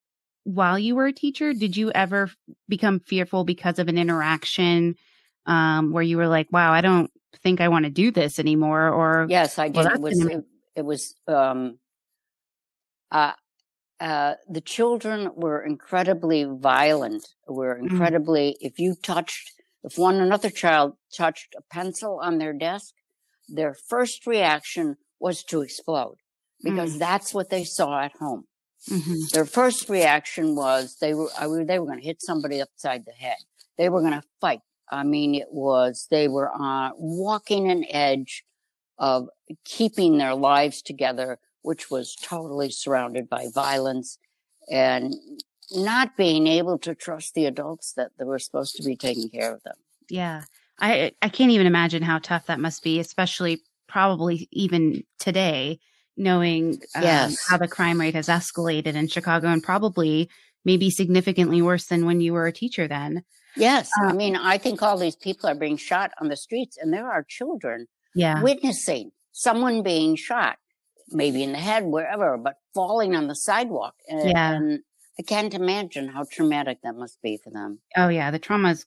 while 0.46 0.80
you 0.80 0.96
were 0.96 1.08
a 1.08 1.14
teacher? 1.14 1.54
Did 1.54 1.76
you 1.76 1.92
ever 1.92 2.32
become 2.70 3.02
fearful 3.02 3.44
because 3.44 3.80
of 3.80 3.90
an 3.90 3.98
interaction 3.98 4.96
um, 5.46 5.92
where 5.92 6.02
you 6.02 6.16
were 6.16 6.30
like, 6.30 6.48
wow, 6.54 6.72
I 6.72 6.80
don't 6.80 7.12
think 7.44 7.60
I 7.60 7.68
want 7.68 7.84
to 7.84 7.92
do 7.92 8.12
this 8.12 8.40
anymore? 8.40 8.90
Or, 8.90 9.28
Yes, 9.30 9.60
I 9.60 9.68
did. 9.68 9.76
Well, 9.76 9.94
it 9.94 10.00
was 10.00 10.20
it, 10.22 10.46
it 10.78 10.86
was 10.86 11.16
um 11.28 11.80
uh 13.12 13.34
uh 14.00 14.36
the 14.50 14.62
children 14.62 15.32
were 15.36 15.62
incredibly 15.62 16.46
violent. 16.46 17.28
Were 17.46 17.76
Mm. 17.76 17.92
incredibly 17.92 18.56
if 18.62 18.80
you 18.80 18.96
touched 18.96 19.52
if 19.84 19.98
one 19.98 20.16
another 20.16 20.50
child 20.50 20.94
touched 21.16 21.56
a 21.58 21.62
pencil 21.62 22.20
on 22.22 22.38
their 22.38 22.54
desk, 22.54 22.94
their 23.50 23.74
first 23.74 24.26
reaction 24.26 24.98
was 25.20 25.44
to 25.46 25.62
explode 25.62 26.18
because 26.64 26.98
that's 26.98 27.34
what 27.34 27.50
they 27.50 27.64
saw 27.64 28.02
at 28.02 28.14
home. 28.14 28.46
Mhm. 28.90 29.30
Their 29.32 29.46
first 29.46 29.90
reaction 29.90 30.56
was 30.56 30.98
they 31.00 31.14
were 31.14 31.30
I, 31.38 31.48
they 31.64 31.80
were 31.80 31.86
going 31.86 32.00
to 32.00 32.06
hit 32.06 32.22
somebody 32.22 32.62
upside 32.62 33.06
the 33.06 33.12
head. 33.12 33.38
They 33.78 33.90
were 33.90 34.02
going 34.02 34.14
to 34.14 34.24
fight. 34.42 34.62
I 34.90 35.04
mean, 35.04 35.36
it 35.36 35.52
was 35.52 36.08
they 36.12 36.28
were 36.28 36.52
uh, 36.54 36.92
walking 36.96 37.70
an 37.72 37.86
edge 37.90 38.44
of 38.98 39.30
keeping 39.64 40.18
their 40.18 40.36
lives 40.36 40.82
together, 40.82 41.40
which 41.62 41.90
was 41.90 42.16
totally 42.16 42.70
surrounded 42.70 43.30
by 43.30 43.48
violence 43.54 44.18
and 44.70 45.14
not 45.72 46.16
being 46.18 46.48
able 46.48 46.78
to 46.80 46.96
trust 46.96 47.34
the 47.34 47.46
adults 47.46 47.94
that 47.94 48.12
they 48.18 48.26
were 48.26 48.40
supposed 48.40 48.76
to 48.76 48.84
be 48.84 48.96
taking 48.96 49.30
care 49.30 49.54
of 49.54 49.64
them. 49.64 49.76
yeah. 50.10 50.44
I, 50.80 51.12
I 51.22 51.30
can't 51.30 51.52
even 51.52 51.68
imagine 51.68 52.02
how 52.02 52.18
tough 52.18 52.48
that 52.48 52.60
must 52.60 52.84
be, 52.84 53.00
especially 53.00 53.62
probably 53.88 54.48
even 54.52 55.04
today, 55.20 55.80
knowing 56.18 56.82
um, 56.96 57.04
Yes. 57.04 57.38
how 57.48 57.58
the 57.58 57.68
crime 57.68 58.02
rate 58.02 58.16
has 58.16 58.28
escalated 58.28 58.96
in 58.96 59.08
Chicago 59.08 59.50
and 59.50 59.62
probably 59.62 60.30
maybe 60.66 60.90
significantly 60.90 61.62
worse 61.62 61.86
than 61.86 62.06
when 62.06 62.22
you 62.22 62.34
were 62.34 62.48
a 62.48 62.52
teacher 62.52 62.88
then. 62.88 63.24
Yes, 63.56 63.92
I 64.02 64.08
Uh, 64.08 64.14
mean, 64.16 64.36
I 64.36 64.58
think 64.58 64.82
all 64.82 64.98
these 64.98 65.16
people 65.16 65.48
are 65.48 65.56
being 65.56 65.78
shot 65.78 66.12
on 66.20 66.28
the 66.28 66.36
streets, 66.36 66.76
and 66.76 66.92
there 66.92 67.10
are 67.10 67.24
children 67.24 67.88
Yeah. 68.16 68.42
witnessing 68.42 69.12
someone 69.32 69.84
being 69.84 70.16
shot, 70.16 70.58
maybe 71.10 71.44
in 71.44 71.52
the 71.52 71.60
head, 71.60 71.84
wherever, 71.86 72.36
but 72.38 72.56
falling 72.74 73.16
on 73.16 73.28
the 73.28 73.36
sidewalk. 73.36 73.94
And, 74.10 74.30
Yeah. 74.30 74.52
and 74.54 74.80
I 75.20 75.24
can't 75.24 75.54
imagine 75.54 76.10
how 76.10 76.26
traumatic 76.30 76.80
that 76.84 76.96
must 76.96 77.22
be 77.22 77.38
for 77.38 77.50
them. 77.52 77.80
Oh 77.96 78.10
yeah, 78.10 78.32
the 78.32 78.40
trauma's 78.40 78.86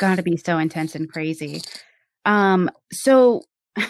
got 0.00 0.16
to 0.16 0.22
be 0.22 0.36
so 0.36 0.58
intense 0.58 0.94
and 0.94 1.10
crazy. 1.10 1.62
Um, 2.24 2.70
so 2.92 3.42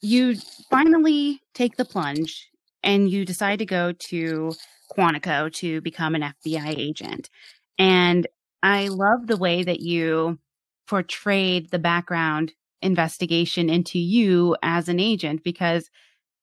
you 0.00 0.36
finally 0.70 1.40
take 1.54 1.76
the 1.76 1.84
plunge 1.84 2.48
and 2.82 3.10
you 3.10 3.24
decide 3.24 3.58
to 3.58 3.66
go 3.66 3.92
to 3.92 4.52
Quantico 4.96 5.52
to 5.54 5.80
become 5.80 6.14
an 6.14 6.22
FBI 6.22 6.78
agent. 6.78 7.30
And 7.78 8.26
I 8.62 8.88
love 8.88 9.26
the 9.26 9.36
way 9.36 9.62
that 9.62 9.80
you 9.80 10.38
portrayed 10.86 11.70
the 11.70 11.78
background 11.78 12.52
investigation 12.82 13.70
into 13.70 13.98
you 13.98 14.56
as 14.62 14.88
an 14.88 15.00
agent 15.00 15.42
because 15.42 15.90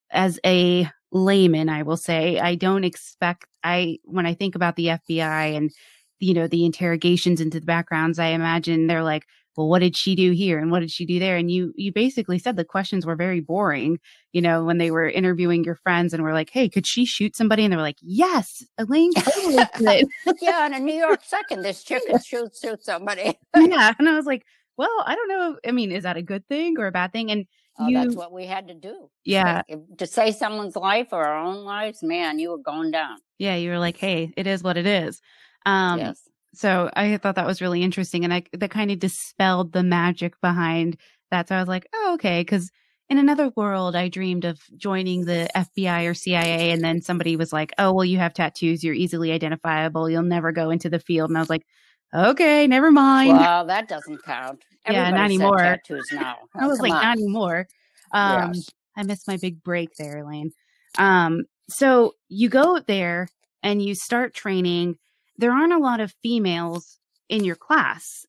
as 0.09 0.39
a 0.45 0.89
layman, 1.11 1.69
I 1.69 1.83
will 1.83 1.97
say, 1.97 2.39
I 2.39 2.55
don't 2.55 2.83
expect 2.83 3.45
I 3.63 3.99
when 4.03 4.25
I 4.25 4.33
think 4.33 4.55
about 4.55 4.75
the 4.75 4.87
FBI 4.87 5.55
and 5.55 5.71
you 6.19 6.33
know 6.33 6.47
the 6.47 6.65
interrogations 6.65 7.41
into 7.41 7.59
the 7.59 7.65
backgrounds, 7.65 8.19
I 8.19 8.27
imagine 8.27 8.87
they're 8.87 9.03
like, 9.03 9.25
well, 9.57 9.67
what 9.67 9.79
did 9.79 9.97
she 9.97 10.15
do 10.15 10.31
here 10.31 10.59
and 10.59 10.71
what 10.71 10.79
did 10.79 10.91
she 10.91 11.05
do 11.05 11.19
there? 11.19 11.35
And 11.35 11.51
you 11.51 11.73
you 11.75 11.91
basically 11.91 12.39
said 12.39 12.55
the 12.55 12.65
questions 12.65 13.05
were 13.05 13.15
very 13.15 13.41
boring, 13.41 13.99
you 14.31 14.41
know, 14.41 14.63
when 14.63 14.77
they 14.77 14.91
were 14.91 15.09
interviewing 15.09 15.63
your 15.63 15.75
friends 15.75 16.13
and 16.13 16.23
were 16.23 16.33
like, 16.33 16.49
hey, 16.49 16.69
could 16.69 16.87
she 16.87 17.05
shoot 17.05 17.35
somebody? 17.35 17.63
And 17.63 17.71
they 17.71 17.77
were 17.77 17.83
like, 17.83 17.99
yes, 18.01 18.63
Elaine 18.77 19.11
yeah, 20.41 20.65
in 20.65 20.73
a 20.73 20.79
New 20.79 20.95
York 20.95 21.21
second, 21.23 21.63
this 21.63 21.83
chick 21.83 22.03
could 22.09 22.23
shoot, 22.23 22.55
shoot 22.55 22.83
somebody. 22.83 23.37
yeah, 23.55 23.93
and 23.99 24.07
I 24.07 24.15
was 24.15 24.25
like, 24.25 24.45
well, 24.77 25.03
I 25.05 25.15
don't 25.15 25.29
know. 25.29 25.57
I 25.67 25.71
mean, 25.71 25.91
is 25.91 26.03
that 26.03 26.17
a 26.17 26.21
good 26.21 26.47
thing 26.47 26.79
or 26.79 26.87
a 26.87 26.91
bad 26.91 27.11
thing? 27.11 27.29
And 27.29 27.45
Oh, 27.79 27.87
you, 27.87 27.97
that's 27.97 28.15
what 28.15 28.31
we 28.31 28.45
had 28.45 28.67
to 28.67 28.73
do. 28.73 29.09
yeah, 29.25 29.61
If- 29.67 29.79
to 29.97 30.05
save 30.07 30.35
someone's 30.35 30.75
life 30.75 31.07
or 31.11 31.23
our 31.25 31.37
own 31.39 31.63
lives, 31.63 32.03
man, 32.03 32.37
you 32.39 32.51
were 32.51 32.57
going 32.57 32.91
down. 32.91 33.17
yeah, 33.39 33.55
you 33.55 33.69
were 33.69 33.79
like, 33.79 33.97
hey, 33.97 34.31
it 34.37 34.45
is 34.47 34.61
what 34.63 34.77
it 34.77 34.85
is. 34.85 35.21
Um, 35.65 35.99
yes. 35.99 36.21
So 36.53 36.89
I 36.93 37.15
thought 37.17 37.35
that 37.35 37.45
was 37.47 37.61
really 37.61 37.81
interesting, 37.81 38.23
and 38.25 38.33
I 38.33 38.43
that 38.53 38.71
kind 38.71 38.91
of 38.91 38.99
dispelled 38.99 39.71
the 39.71 39.83
magic 39.83 40.33
behind 40.41 40.97
that. 41.31 41.47
So 41.47 41.55
I 41.55 41.59
was 41.59 41.69
like, 41.69 41.87
oh, 41.93 42.11
okay, 42.15 42.41
because 42.41 42.69
in 43.09 43.17
another 43.17 43.51
world, 43.55 43.95
I 43.95 44.09
dreamed 44.09 44.43
of 44.45 44.59
joining 44.75 45.23
the 45.25 45.47
FBI 45.55 46.09
or 46.09 46.13
CIA, 46.13 46.71
and 46.71 46.81
then 46.83 47.01
somebody 47.01 47.35
was 47.37 47.53
like, 47.53 47.71
oh, 47.77 47.93
well, 47.93 48.05
you 48.05 48.17
have 48.17 48.33
tattoos, 48.33 48.83
you're 48.83 48.93
easily 48.93 49.31
identifiable, 49.31 50.09
you'll 50.09 50.23
never 50.23 50.51
go 50.51 50.69
into 50.71 50.89
the 50.89 50.99
field, 50.99 51.29
and 51.29 51.37
I 51.37 51.41
was 51.41 51.49
like, 51.49 51.65
okay, 52.13 52.67
never 52.67 52.91
mind. 52.91 53.37
Well, 53.37 53.65
that 53.65 53.87
doesn't 53.87 54.23
count. 54.23 54.63
Yeah, 54.89 55.09
not 55.11 55.25
anymore. 55.25 55.57
Tattoos 55.57 56.09
now. 56.11 56.37
I 56.55 56.67
was 56.67 56.79
Come 56.79 56.89
like, 56.89 56.93
on. 56.93 57.03
not 57.03 57.17
anymore. 57.17 57.67
Um, 58.13 58.53
Yes. 58.53 58.69
I 58.97 59.03
missed 59.03 59.27
my 59.27 59.37
big 59.37 59.63
break 59.63 59.89
there, 59.97 60.17
Elaine. 60.17 60.51
Um, 60.97 61.45
so 61.69 62.13
you 62.27 62.49
go 62.49 62.79
there 62.79 63.29
and 63.63 63.81
you 63.81 63.95
start 63.95 64.33
training. 64.33 64.97
There 65.37 65.51
aren't 65.51 65.73
a 65.73 65.77
lot 65.77 65.99
of 66.01 66.13
females 66.21 66.97
in 67.29 67.43
your 67.43 67.55
class 67.55 68.25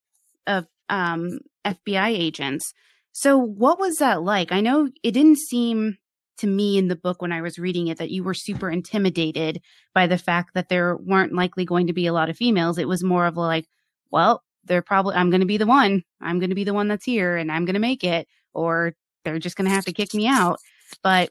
of 0.47 0.67
um, 0.89 1.41
FBI 1.65 2.09
agents. 2.09 2.73
So 3.13 3.37
what 3.37 3.79
was 3.79 3.97
that 3.97 4.23
like? 4.23 4.53
I 4.53 4.61
know 4.61 4.89
it 5.03 5.13
didn't 5.13 5.39
seem 5.39 5.97
to 6.43 6.47
me 6.47 6.77
in 6.77 6.89
the 6.89 6.95
book 6.95 7.23
when 7.23 7.33
I 7.33 7.41
was 7.41 7.59
reading 7.59 7.89
it 7.89 7.99
that 7.99 8.11
you 8.11 8.23
were 8.23 8.35
super 8.35 8.71
intimidated 8.71 9.63
by 9.95 10.07
the 10.07 10.19
fact 10.19 10.55
that 10.55 10.69
there 10.69 10.97
weren't 10.97 11.33
likely 11.33 11.65
going 11.65 11.87
to 11.87 11.93
be 11.93 12.07
a 12.07 12.13
lot 12.13 12.29
of 12.29 12.37
females. 12.37 12.79
It 12.79 12.87
was 12.87 13.03
more 13.03 13.27
of 13.27 13.37
like, 13.37 13.67
well, 14.11 14.43
they're 14.65 14.83
probably, 14.83 15.15
I'm 15.15 15.31
going 15.31 15.41
to 15.41 15.47
be 15.47 15.57
the 15.57 15.67
one. 15.67 16.03
I'm 16.21 16.39
going 16.39 16.51
to 16.51 16.55
be 16.55 16.65
the 16.65 16.75
one 16.75 16.87
that's 16.89 17.05
here 17.05 17.37
and 17.37 17.51
I'm 17.51 17.65
going 17.65 17.75
to 17.75 17.81
make 17.81 18.05
it, 18.05 18.29
or 18.53 18.95
they're 19.25 19.39
just 19.39 19.57
going 19.57 19.67
to 19.67 19.75
have 19.75 19.87
to 19.87 19.93
kick 19.93 20.15
me 20.15 20.27
out. 20.27 20.59
But 21.03 21.31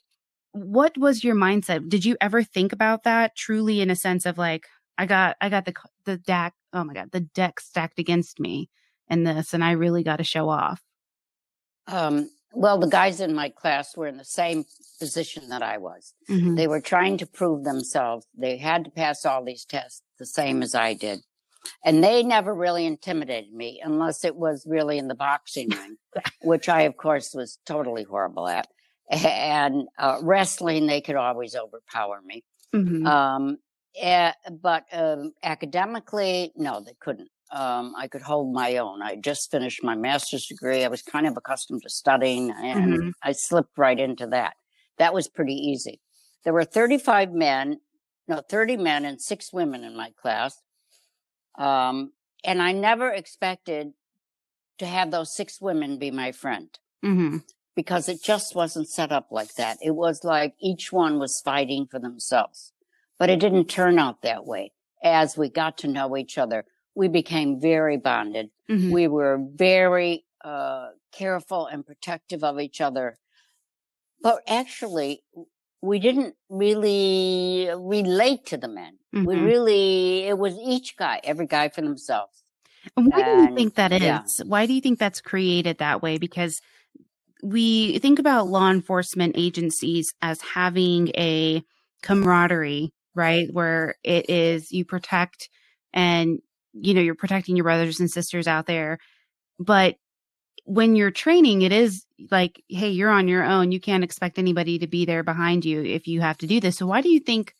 what 0.51 0.97
was 0.97 1.23
your 1.23 1.35
mindset? 1.35 1.87
Did 1.87 2.03
you 2.03 2.17
ever 2.19 2.43
think 2.43 2.73
about 2.73 3.03
that 3.03 3.35
truly 3.35 3.79
in 3.79 3.89
a 3.89 3.95
sense 3.95 4.25
of 4.25 4.37
like, 4.37 4.67
I 4.97 5.05
got, 5.05 5.37
I 5.39 5.49
got 5.49 5.65
the, 5.65 5.73
the 6.05 6.17
deck, 6.17 6.53
oh 6.73 6.83
my 6.83 6.93
God, 6.93 7.11
the 7.11 7.21
deck 7.21 7.59
stacked 7.59 7.99
against 7.99 8.39
me 8.39 8.69
in 9.09 9.23
this, 9.23 9.53
and 9.53 9.63
I 9.63 9.71
really 9.71 10.03
got 10.03 10.17
to 10.17 10.23
show 10.23 10.49
off. 10.49 10.81
Um, 11.87 12.29
well, 12.53 12.77
the 12.77 12.87
guys 12.87 13.19
in 13.21 13.33
my 13.33 13.49
class 13.49 13.95
were 13.95 14.07
in 14.07 14.17
the 14.17 14.25
same 14.25 14.65
position 14.99 15.49
that 15.49 15.63
I 15.63 15.77
was. 15.77 16.13
Mhm. 16.29 16.55
They 16.55 16.67
were 16.67 16.81
trying 16.81 17.17
to 17.19 17.25
prove 17.25 17.63
themselves. 17.63 18.27
They 18.37 18.57
had 18.57 18.85
to 18.85 18.91
pass 18.91 19.25
all 19.25 19.43
these 19.43 19.65
tests 19.65 20.01
the 20.19 20.25
same 20.25 20.61
as 20.61 20.75
I 20.75 20.93
did. 20.93 21.19
And 21.85 22.03
they 22.03 22.23
never 22.23 22.53
really 22.53 22.85
intimidated 22.85 23.53
me 23.53 23.81
unless 23.83 24.23
it 24.25 24.35
was 24.35 24.65
really 24.65 24.97
in 24.97 25.07
the 25.07 25.15
boxing 25.15 25.69
ring, 25.79 25.97
which 26.41 26.67
I, 26.69 26.81
of 26.81 26.97
course, 26.97 27.33
was 27.33 27.59
totally 27.65 28.03
horrible 28.03 28.47
at. 28.47 28.67
And 29.09 29.87
uh, 29.97 30.19
wrestling, 30.21 30.87
they 30.87 31.01
could 31.01 31.15
always 31.17 31.55
overpower 31.55 32.21
me. 32.23 32.43
Mhm. 32.73 33.05
Um, 33.05 33.57
eh, 33.95 34.31
but 34.49 34.85
um, 34.91 35.33
academically, 35.43 36.51
no, 36.55 36.79
they 36.79 36.95
couldn't. 36.99 37.29
Um, 37.51 37.93
I 37.97 38.07
could 38.07 38.21
hold 38.21 38.53
my 38.53 38.77
own. 38.77 39.01
I 39.01 39.15
just 39.17 39.51
finished 39.51 39.83
my 39.83 39.95
master's 39.95 40.45
degree. 40.47 40.83
I 40.85 40.87
was 40.87 41.01
kind 41.01 41.27
of 41.27 41.35
accustomed 41.35 41.81
to 41.83 41.89
studying, 41.89 42.51
and 42.51 42.93
Mhm. 42.93 43.11
I 43.21 43.33
slipped 43.33 43.77
right 43.77 43.99
into 43.99 44.27
that. 44.27 44.55
That 44.97 45.13
was 45.13 45.27
pretty 45.27 45.55
easy. 45.55 45.99
There 46.43 46.53
were 46.53 46.63
35 46.63 47.33
men, 47.33 47.81
no, 48.27 48.41
30 48.41 48.77
men 48.77 49.03
and 49.05 49.21
six 49.21 49.51
women 49.51 49.83
in 49.83 49.95
my 49.95 50.11
class. 50.11 50.61
Um, 51.55 52.13
and 52.43 52.61
I 52.61 52.71
never 52.71 53.09
expected 53.11 53.93
to 54.79 54.85
have 54.85 55.11
those 55.11 55.35
six 55.35 55.61
women 55.61 55.97
be 55.99 56.09
my 56.09 56.31
friend 56.31 56.69
Mhm. 57.03 57.43
because 57.75 58.07
it 58.09 58.23
just 58.23 58.55
wasn't 58.55 58.89
set 58.89 59.11
up 59.11 59.27
like 59.31 59.53
that. 59.55 59.77
It 59.81 59.91
was 59.91 60.23
like 60.23 60.55
each 60.59 60.91
one 60.91 61.19
was 61.19 61.41
fighting 61.41 61.85
for 61.87 61.99
themselves. 61.99 62.73
But 63.19 63.29
it 63.29 63.39
didn't 63.39 63.65
turn 63.69 63.99
out 63.99 64.21
that 64.23 64.45
way. 64.45 64.71
As 65.03 65.37
we 65.37 65.49
got 65.49 65.77
to 65.79 65.87
know 65.87 66.17
each 66.17 66.37
other, 66.37 66.65
we 66.95 67.07
became 67.07 67.59
very 67.59 67.97
bonded. 67.97 68.49
Mhm. 68.69 68.91
We 68.91 69.07
were 69.07 69.39
very 69.55 70.25
uh, 70.43 70.89
careful 71.11 71.67
and 71.67 71.85
protective 71.85 72.43
of 72.43 72.59
each 72.59 72.81
other. 72.81 73.17
But 74.21 74.41
actually, 74.47 75.23
we 75.81 75.99
didn't 75.99 76.35
really 76.49 77.69
relate 77.75 78.45
to 78.47 78.57
the 78.57 78.67
men. 78.67 78.97
We 79.13 79.35
Mhm. 79.35 79.45
really, 79.45 80.23
it 80.23 80.37
was 80.37 80.55
each 80.59 80.95
guy, 80.97 81.21
every 81.23 81.47
guy 81.47 81.69
for 81.69 81.81
themselves. 81.81 82.43
And 82.97 83.07
why 83.07 83.23
do 83.23 83.29
you 83.43 83.55
think 83.55 83.75
that 83.75 83.91
is? 83.91 84.01
yeah. 84.03 84.23
Why 84.45 84.65
do 84.65 84.73
you 84.73 84.81
think 84.81 84.99
that's 84.99 85.21
created 85.21 85.77
that 85.77 86.01
way? 86.01 86.17
Because 86.17 86.61
we 87.43 87.97
think 87.99 88.19
about 88.19 88.47
law 88.47 88.69
enforcement 88.69 89.35
agencies 89.37 90.13
as 90.21 90.41
having 90.41 91.09
a 91.09 91.63
camaraderie 92.03 92.91
right? 93.13 93.47
Where 93.51 93.95
it 94.03 94.29
is 94.29 94.71
you 94.71 94.85
protect 94.85 95.49
and, 95.93 96.39
you 96.73 96.93
know, 96.93 97.01
you're 97.01 97.15
protecting 97.15 97.55
your 97.55 97.63
brothers 97.65 97.99
and 97.99 98.09
sisters 98.09 98.47
out 98.47 98.65
there. 98.65 98.97
But 99.59 99.95
when 100.65 100.95
you're 100.95 101.11
training, 101.11 101.63
it 101.63 101.71
is 101.71 102.05
like, 102.29 102.61
hey, 102.69 102.89
you're 102.89 103.09
on 103.09 103.27
your 103.27 103.43
own. 103.43 103.71
You 103.71 103.79
can't 103.79 104.03
expect 104.03 104.37
anybody 104.37 104.79
to 104.79 104.87
be 104.87 105.05
there 105.05 105.23
behind 105.23 105.65
you 105.65 105.83
if 105.83 106.07
you 106.07 106.21
have 106.21 106.37
to 106.39 106.47
do 106.47 106.59
this. 106.59 106.77
So, 106.77 106.85
why 106.85 107.01
do 107.01 107.09
you 107.09 107.19
think 107.19 107.53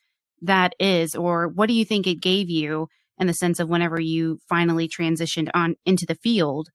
that 0.44 0.74
is, 0.80 1.15
or 1.15 1.48
what 1.48 1.68
do 1.68 1.74
you 1.74 1.86
think 1.86 2.08
it 2.08 2.22
gave 2.22 2.50
you 2.50 2.88
in 3.18 3.27
the 3.27 3.34
sense 3.34 3.60
of 3.60 3.70
whenever 3.70 4.00
you 4.00 4.39
finally 4.50 4.88
transitioned 4.88 5.50
on 5.53 5.75
into 5.86 6.06
the 6.06 6.15
field? 6.15 6.70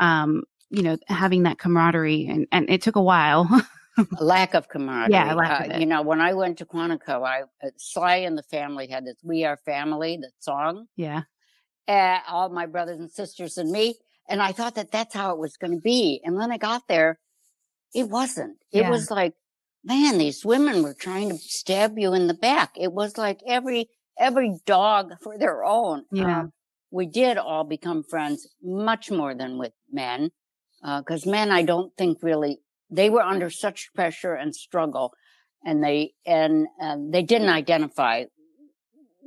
Um, 0.00 0.42
you 0.70 0.82
know, 0.82 0.98
having 1.06 1.44
that 1.44 1.58
camaraderie, 1.58 2.26
and, 2.26 2.46
and 2.52 2.68
it 2.68 2.82
took 2.82 2.96
a 2.96 3.02
while. 3.02 3.48
A 4.20 4.22
lack 4.24 4.54
of 4.54 4.68
camaraderie. 4.68 5.12
Yeah, 5.12 5.34
lack 5.34 5.64
of 5.66 5.70
Uh, 5.72 5.74
it. 5.74 5.80
you 5.80 5.86
know, 5.86 6.02
when 6.02 6.20
I 6.20 6.34
went 6.34 6.58
to 6.58 6.64
Quantico, 6.66 7.24
I 7.26 7.42
uh, 7.64 7.70
Sly 7.78 8.16
and 8.16 8.38
the 8.38 8.44
family 8.44 8.86
had 8.86 9.04
this 9.04 9.16
"We 9.24 9.44
Are 9.44 9.56
Family" 9.64 10.18
the 10.20 10.30
song, 10.38 10.86
yeah, 10.96 11.22
uh, 11.88 12.18
all 12.28 12.50
my 12.50 12.66
brothers 12.66 13.00
and 13.00 13.10
sisters 13.10 13.58
and 13.58 13.70
me, 13.70 13.96
and 14.28 14.42
I 14.42 14.52
thought 14.52 14.74
that 14.74 14.92
that's 14.92 15.14
how 15.14 15.32
it 15.32 15.38
was 15.38 15.56
going 15.56 15.74
to 15.74 15.80
be. 15.80 16.20
And 16.24 16.36
when 16.36 16.52
I 16.52 16.58
got 16.58 16.86
there, 16.88 17.18
it 17.94 18.08
wasn't. 18.08 18.58
It 18.70 18.82
Yeah. 18.82 18.90
was 18.90 19.10
like, 19.10 19.34
man, 19.82 20.18
these 20.18 20.44
women 20.44 20.82
were 20.82 20.94
trying 20.94 21.30
to 21.30 21.38
stab 21.38 21.98
you 21.98 22.12
in 22.12 22.26
the 22.26 22.34
back. 22.34 22.72
It 22.76 22.92
was 22.92 23.16
like 23.16 23.40
every 23.46 23.88
every 24.18 24.58
dog 24.66 25.12
for 25.22 25.38
their 25.38 25.64
own. 25.64 26.04
Yeah. 26.12 26.40
Um, 26.40 26.52
we 26.90 27.06
did 27.06 27.38
all 27.38 27.64
become 27.64 28.02
friends 28.02 28.48
much 28.62 29.10
more 29.10 29.34
than 29.34 29.58
with 29.58 29.72
men, 29.90 30.30
because 30.82 31.24
men, 31.26 31.50
I 31.50 31.62
don't 31.62 31.96
think 31.96 32.18
really 32.22 32.58
they 32.90 33.10
were 33.10 33.22
under 33.22 33.50
such 33.50 33.92
pressure 33.94 34.34
and 34.34 34.54
struggle, 34.54 35.12
and 35.64 35.82
they 35.82 36.14
and 36.26 36.66
they 37.12 37.22
didn't 37.22 37.50
identify 37.50 38.24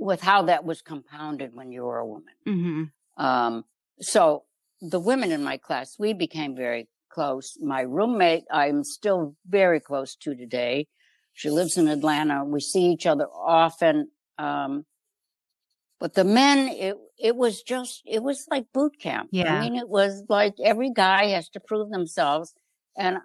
with 0.01 0.19
how 0.19 0.41
that 0.41 0.65
was 0.65 0.81
compounded 0.81 1.53
when 1.53 1.71
you 1.71 1.83
were 1.83 1.99
a 1.99 2.05
woman. 2.05 2.33
hmm 2.43 2.83
Um, 3.23 3.65
so 3.99 4.45
the 4.81 4.99
women 4.99 5.31
in 5.31 5.43
my 5.43 5.57
class, 5.57 5.95
we 5.99 6.13
became 6.13 6.55
very 6.55 6.89
close. 7.09 7.55
My 7.61 7.81
roommate, 7.81 8.45
I'm 8.51 8.83
still 8.83 9.35
very 9.47 9.79
close 9.79 10.15
to 10.23 10.33
today. 10.33 10.87
She 11.33 11.51
lives 11.51 11.77
in 11.77 11.87
Atlanta. 11.87 12.43
We 12.43 12.61
see 12.61 12.85
each 12.87 13.05
other 13.05 13.27
often. 13.27 14.09
Um, 14.39 14.85
but 15.99 16.15
the 16.15 16.23
men, 16.23 16.69
it, 16.69 16.95
it 17.19 17.35
was 17.35 17.61
just, 17.61 18.01
it 18.03 18.23
was 18.23 18.47
like 18.49 18.73
boot 18.73 18.93
camp. 18.99 19.29
Yeah. 19.31 19.53
I 19.55 19.59
mean, 19.59 19.75
it 19.75 19.87
was 19.87 20.23
like 20.27 20.55
every 20.63 20.91
guy 20.91 21.27
has 21.27 21.47
to 21.49 21.59
prove 21.59 21.91
themselves. 21.91 22.55
And 22.97 23.19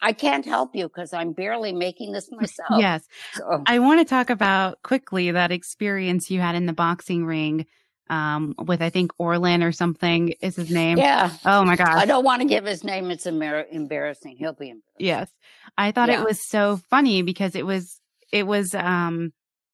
I, 0.00 0.12
can't 0.12 0.44
help 0.44 0.74
you 0.74 0.88
because 0.88 1.12
I'm 1.12 1.32
barely 1.32 1.72
making 1.72 2.12
this 2.12 2.30
myself. 2.32 2.78
yes. 2.78 3.04
So, 3.34 3.62
I 3.66 3.78
want 3.78 4.00
to 4.00 4.04
talk 4.04 4.30
about 4.30 4.82
quickly 4.82 5.30
that 5.30 5.52
experience 5.52 6.30
you 6.30 6.40
had 6.40 6.54
in 6.54 6.66
the 6.66 6.72
boxing 6.72 7.24
ring 7.24 7.66
um, 8.10 8.54
with 8.58 8.82
I 8.82 8.90
think 8.90 9.12
Orlan 9.18 9.62
or 9.62 9.72
something 9.72 10.34
is 10.42 10.56
his 10.56 10.70
name. 10.70 10.98
yeah. 10.98 11.30
Oh 11.46 11.64
my 11.64 11.76
gosh. 11.76 11.94
I 11.96 12.04
don't 12.04 12.24
want 12.24 12.42
to 12.42 12.48
give 12.48 12.64
his 12.66 12.84
name. 12.84 13.10
It's 13.10 13.24
embar- 13.24 13.66
embarrassing. 13.70 14.36
He'll 14.38 14.52
be 14.52 14.70
embarrassed. 14.70 14.82
Yes. 14.98 15.30
I 15.78 15.92
thought 15.92 16.10
Yeah. 16.10 16.20
it 16.20 16.24
was 16.24 16.46
so 16.46 16.80
funny 16.90 17.22
because 17.22 17.54
it 17.54 17.64
was 17.64 17.98
it 18.30 18.46
was 18.46 18.74
um 18.74 19.32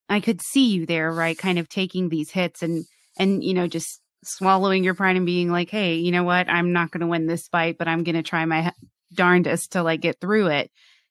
I 0.08 0.20
could 0.20 0.40
see 0.40 0.68
you 0.68 0.86
there, 0.86 1.12
right? 1.12 1.36
Kind 1.36 1.58
of 1.58 1.68
taking 1.68 2.08
these 2.08 2.30
hits 2.30 2.62
and 2.62 2.84
and 3.18 3.42
you 3.42 3.54
know 3.54 3.66
just 3.66 4.00
swallowing 4.24 4.84
your 4.84 4.94
pride 4.94 5.16
and 5.16 5.26
being 5.26 5.50
like, 5.50 5.70
"Hey, 5.70 5.96
you 5.96 6.12
know 6.12 6.24
what? 6.24 6.48
I'm 6.48 6.72
not 6.72 6.90
going 6.90 7.00
to 7.00 7.06
win 7.06 7.26
this 7.26 7.48
fight, 7.48 7.76
but 7.78 7.88
I'm 7.88 8.04
going 8.04 8.16
to 8.16 8.22
try 8.22 8.44
my 8.44 8.72
darndest 9.12 9.72
to 9.72 9.82
like 9.82 10.00
get 10.00 10.20
through 10.20 10.48
it." 10.48 10.70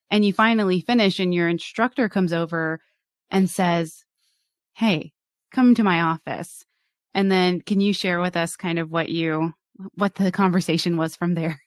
And 0.10 0.24
you 0.26 0.34
finally 0.34 0.82
finish 0.82 1.20
and 1.20 1.34
your 1.34 1.50
instructor 1.50 2.10
comes 2.10 2.34
over 2.34 2.80
and 3.30 3.50
says, 3.50 4.04
"Hey, 4.74 5.14
come 5.52 5.76
to 5.76 5.84
my 5.84 6.02
office." 6.02 6.66
And 7.14 7.32
then 7.32 7.62
can 7.62 7.82
you 7.82 7.94
share 7.94 8.20
with 8.22 8.38
us 8.38 8.56
kind 8.56 8.80
of 8.80 8.92
what 8.92 9.10
you 9.10 9.54
what 9.96 10.16
the 10.16 10.32
conversation 10.32 10.98
was 10.98 11.16
from 11.16 11.34
there? 11.34 11.60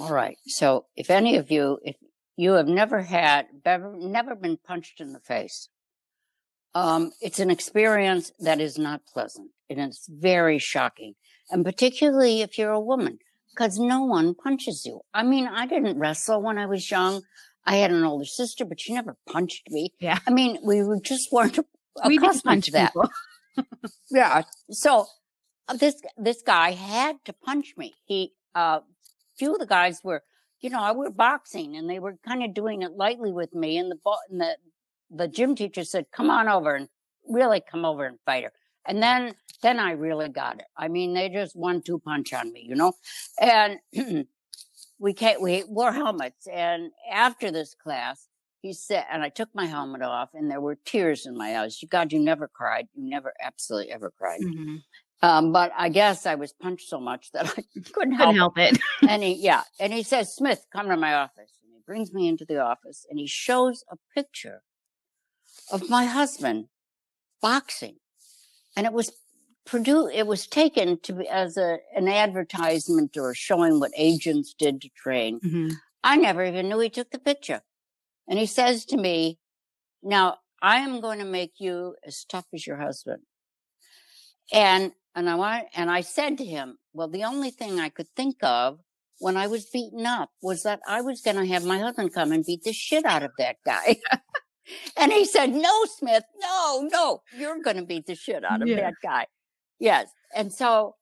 All 0.00 0.12
right. 0.12 0.38
So 0.46 0.86
if 0.96 1.10
any 1.10 1.36
of 1.36 1.50
you, 1.50 1.78
if 1.82 1.96
you 2.36 2.52
have 2.52 2.68
never 2.68 3.02
had, 3.02 3.46
never, 3.64 4.34
been 4.34 4.56
punched 4.56 5.00
in 5.00 5.12
the 5.12 5.20
face, 5.20 5.68
um, 6.74 7.12
it's 7.20 7.38
an 7.38 7.50
experience 7.50 8.32
that 8.40 8.60
is 8.60 8.78
not 8.78 9.06
pleasant 9.06 9.50
and 9.70 9.78
it's 9.78 10.08
very 10.08 10.58
shocking. 10.58 11.14
And 11.50 11.64
particularly 11.64 12.40
if 12.40 12.58
you're 12.58 12.72
a 12.72 12.80
woman, 12.80 13.18
because 13.54 13.78
no 13.78 14.02
one 14.02 14.34
punches 14.34 14.84
you. 14.84 15.00
I 15.12 15.22
mean, 15.22 15.46
I 15.46 15.66
didn't 15.66 15.98
wrestle 15.98 16.42
when 16.42 16.58
I 16.58 16.66
was 16.66 16.90
young. 16.90 17.22
I 17.64 17.76
had 17.76 17.90
an 17.92 18.04
older 18.04 18.24
sister, 18.24 18.64
but 18.64 18.80
she 18.80 18.92
never 18.92 19.16
punched 19.30 19.70
me. 19.70 19.92
Yeah. 20.00 20.18
I 20.26 20.30
mean, 20.30 20.58
we 20.62 20.82
just 21.02 21.32
weren't 21.32 21.58
We 22.06 22.18
did 22.18 22.24
accustomed 22.24 22.44
punch 22.44 22.66
that. 22.72 22.92
people. 22.92 23.08
Yeah. 24.10 24.42
So 24.70 25.06
uh, 25.68 25.76
this 25.76 25.94
this 26.16 26.42
guy 26.44 26.72
had 26.72 27.16
to 27.26 27.32
punch 27.32 27.74
me. 27.76 27.94
He 28.04 28.32
uh 28.54 28.80
few 29.38 29.54
of 29.54 29.60
the 29.60 29.66
guys 29.66 30.00
were, 30.02 30.22
you 30.60 30.70
know, 30.70 30.80
I 30.80 30.90
were 30.92 31.10
boxing 31.10 31.76
and 31.76 31.88
they 31.88 32.00
were 32.00 32.16
kind 32.26 32.42
of 32.42 32.52
doing 32.52 32.82
it 32.82 32.92
lightly 32.96 33.32
with 33.32 33.54
me 33.54 33.78
and 33.78 33.90
the 33.90 33.98
and 34.30 34.40
the 34.40 34.56
the 35.10 35.28
gym 35.28 35.54
teacher 35.54 35.84
said, 35.84 36.06
"Come 36.10 36.30
on 36.30 36.48
over 36.48 36.74
and 36.74 36.88
really 37.28 37.60
come 37.60 37.84
over 37.84 38.04
and 38.04 38.18
fight 38.26 38.42
her." 38.44 38.52
And 38.86 39.02
then 39.02 39.34
then 39.62 39.78
I 39.80 39.92
really 39.92 40.28
got 40.28 40.58
it. 40.58 40.66
I 40.76 40.88
mean, 40.88 41.14
they 41.14 41.28
just 41.28 41.56
one 41.56 41.82
two 41.82 41.98
punch 41.98 42.32
on 42.32 42.52
me, 42.52 42.64
you 42.68 42.74
know. 42.76 42.92
And 43.40 43.78
we 44.98 45.12
can't 45.14 45.40
we 45.40 45.64
wore 45.68 45.92
helmets 45.92 46.46
and 46.52 46.90
after 47.12 47.50
this 47.50 47.74
class 47.74 48.28
he 48.64 48.72
said, 48.72 49.04
and 49.12 49.22
I 49.22 49.28
took 49.28 49.50
my 49.54 49.66
helmet 49.66 50.00
off, 50.00 50.30
and 50.32 50.50
there 50.50 50.60
were 50.60 50.78
tears 50.86 51.26
in 51.26 51.36
my 51.36 51.58
eyes. 51.58 51.78
God, 51.90 52.14
you 52.14 52.18
never 52.18 52.48
cried. 52.48 52.88
You 52.94 53.06
never, 53.06 53.34
absolutely 53.42 53.92
ever 53.92 54.10
cried. 54.16 54.40
Mhm. 54.40 54.82
Um, 55.20 55.52
but 55.52 55.70
I 55.76 55.90
guess 55.90 56.24
I 56.24 56.34
was 56.34 56.54
punched 56.54 56.88
so 56.88 56.98
much 56.98 57.30
that 57.32 57.46
I 57.46 57.62
couldn't 57.92 58.14
help, 58.14 58.28
Couldn't 58.28 58.36
help 58.36 58.56
it. 58.56 58.76
it. 58.76 58.80
And 59.06 59.22
he, 59.22 59.34
yeah, 59.34 59.64
and 59.78 59.92
he 59.92 60.02
says, 60.02 60.34
Smith, 60.34 60.64
come 60.72 60.88
to 60.88 60.96
my 60.96 61.12
office. 61.12 61.52
And 61.62 61.72
he 61.74 61.80
brings 61.86 62.14
me 62.14 62.26
into 62.26 62.46
the 62.46 62.58
office, 62.58 63.04
and 63.10 63.18
he 63.18 63.26
shows 63.26 63.84
a 63.92 63.96
picture 64.14 64.62
of 65.70 65.90
my 65.90 66.06
husband 66.06 66.68
boxing, 67.42 67.96
and 68.76 68.86
it 68.86 68.92
was 68.92 69.10
produced. 69.64 70.14
It 70.14 70.26
was 70.26 70.46
taken 70.46 70.98
to 71.00 71.12
be 71.12 71.28
as 71.28 71.56
a 71.56 71.78
an 71.94 72.08
advertisement 72.08 73.16
or 73.16 73.34
showing 73.34 73.80
what 73.80 73.92
agents 73.96 74.54
did 74.58 74.80
to 74.82 74.88
train. 74.90 75.40
Mhm. 75.40 75.72
I 76.02 76.16
never 76.16 76.44
even 76.44 76.68
knew 76.68 76.80
he 76.80 76.90
took 76.90 77.10
the 77.10 77.18
picture. 77.18 77.62
And 78.28 78.38
he 78.38 78.46
says 78.46 78.84
to 78.86 78.96
me, 78.96 79.38
now 80.02 80.38
I 80.60 80.78
am 80.78 81.00
going 81.00 81.18
to 81.18 81.24
make 81.24 81.54
you 81.58 81.96
as 82.06 82.24
tough 82.24 82.46
as 82.54 82.66
your 82.66 82.76
husband. 82.76 83.22
And, 84.52 84.92
and 85.14 85.28
I 85.28 85.34
want, 85.34 85.66
and 85.74 85.90
I 85.90 86.02
said 86.02 86.38
to 86.38 86.44
him, 86.44 86.78
well, 86.92 87.08
the 87.08 87.24
only 87.24 87.50
thing 87.50 87.80
I 87.80 87.88
could 87.88 88.08
think 88.14 88.36
of 88.42 88.80
when 89.18 89.36
I 89.36 89.46
was 89.46 89.66
beaten 89.66 90.04
up 90.04 90.30
was 90.42 90.62
that 90.64 90.80
I 90.86 91.00
was 91.00 91.22
going 91.22 91.36
to 91.36 91.46
have 91.46 91.64
my 91.64 91.78
husband 91.78 92.12
come 92.12 92.32
and 92.32 92.44
beat 92.44 92.64
the 92.64 92.72
shit 92.72 93.04
out 93.04 93.22
of 93.22 93.30
that 93.38 93.56
guy. 93.64 93.96
and 94.96 95.12
he 95.12 95.24
said, 95.24 95.50
no, 95.52 95.84
Smith, 95.98 96.24
no, 96.40 96.88
no, 96.92 97.22
you're 97.36 97.60
going 97.62 97.76
to 97.76 97.84
beat 97.84 98.06
the 98.06 98.14
shit 98.14 98.44
out 98.44 98.62
of 98.62 98.68
Yeah. 98.68 98.76
that 98.80 98.94
guy. 99.02 99.26
Yes. 99.78 100.08
And 100.34 100.52
so, 100.52 100.94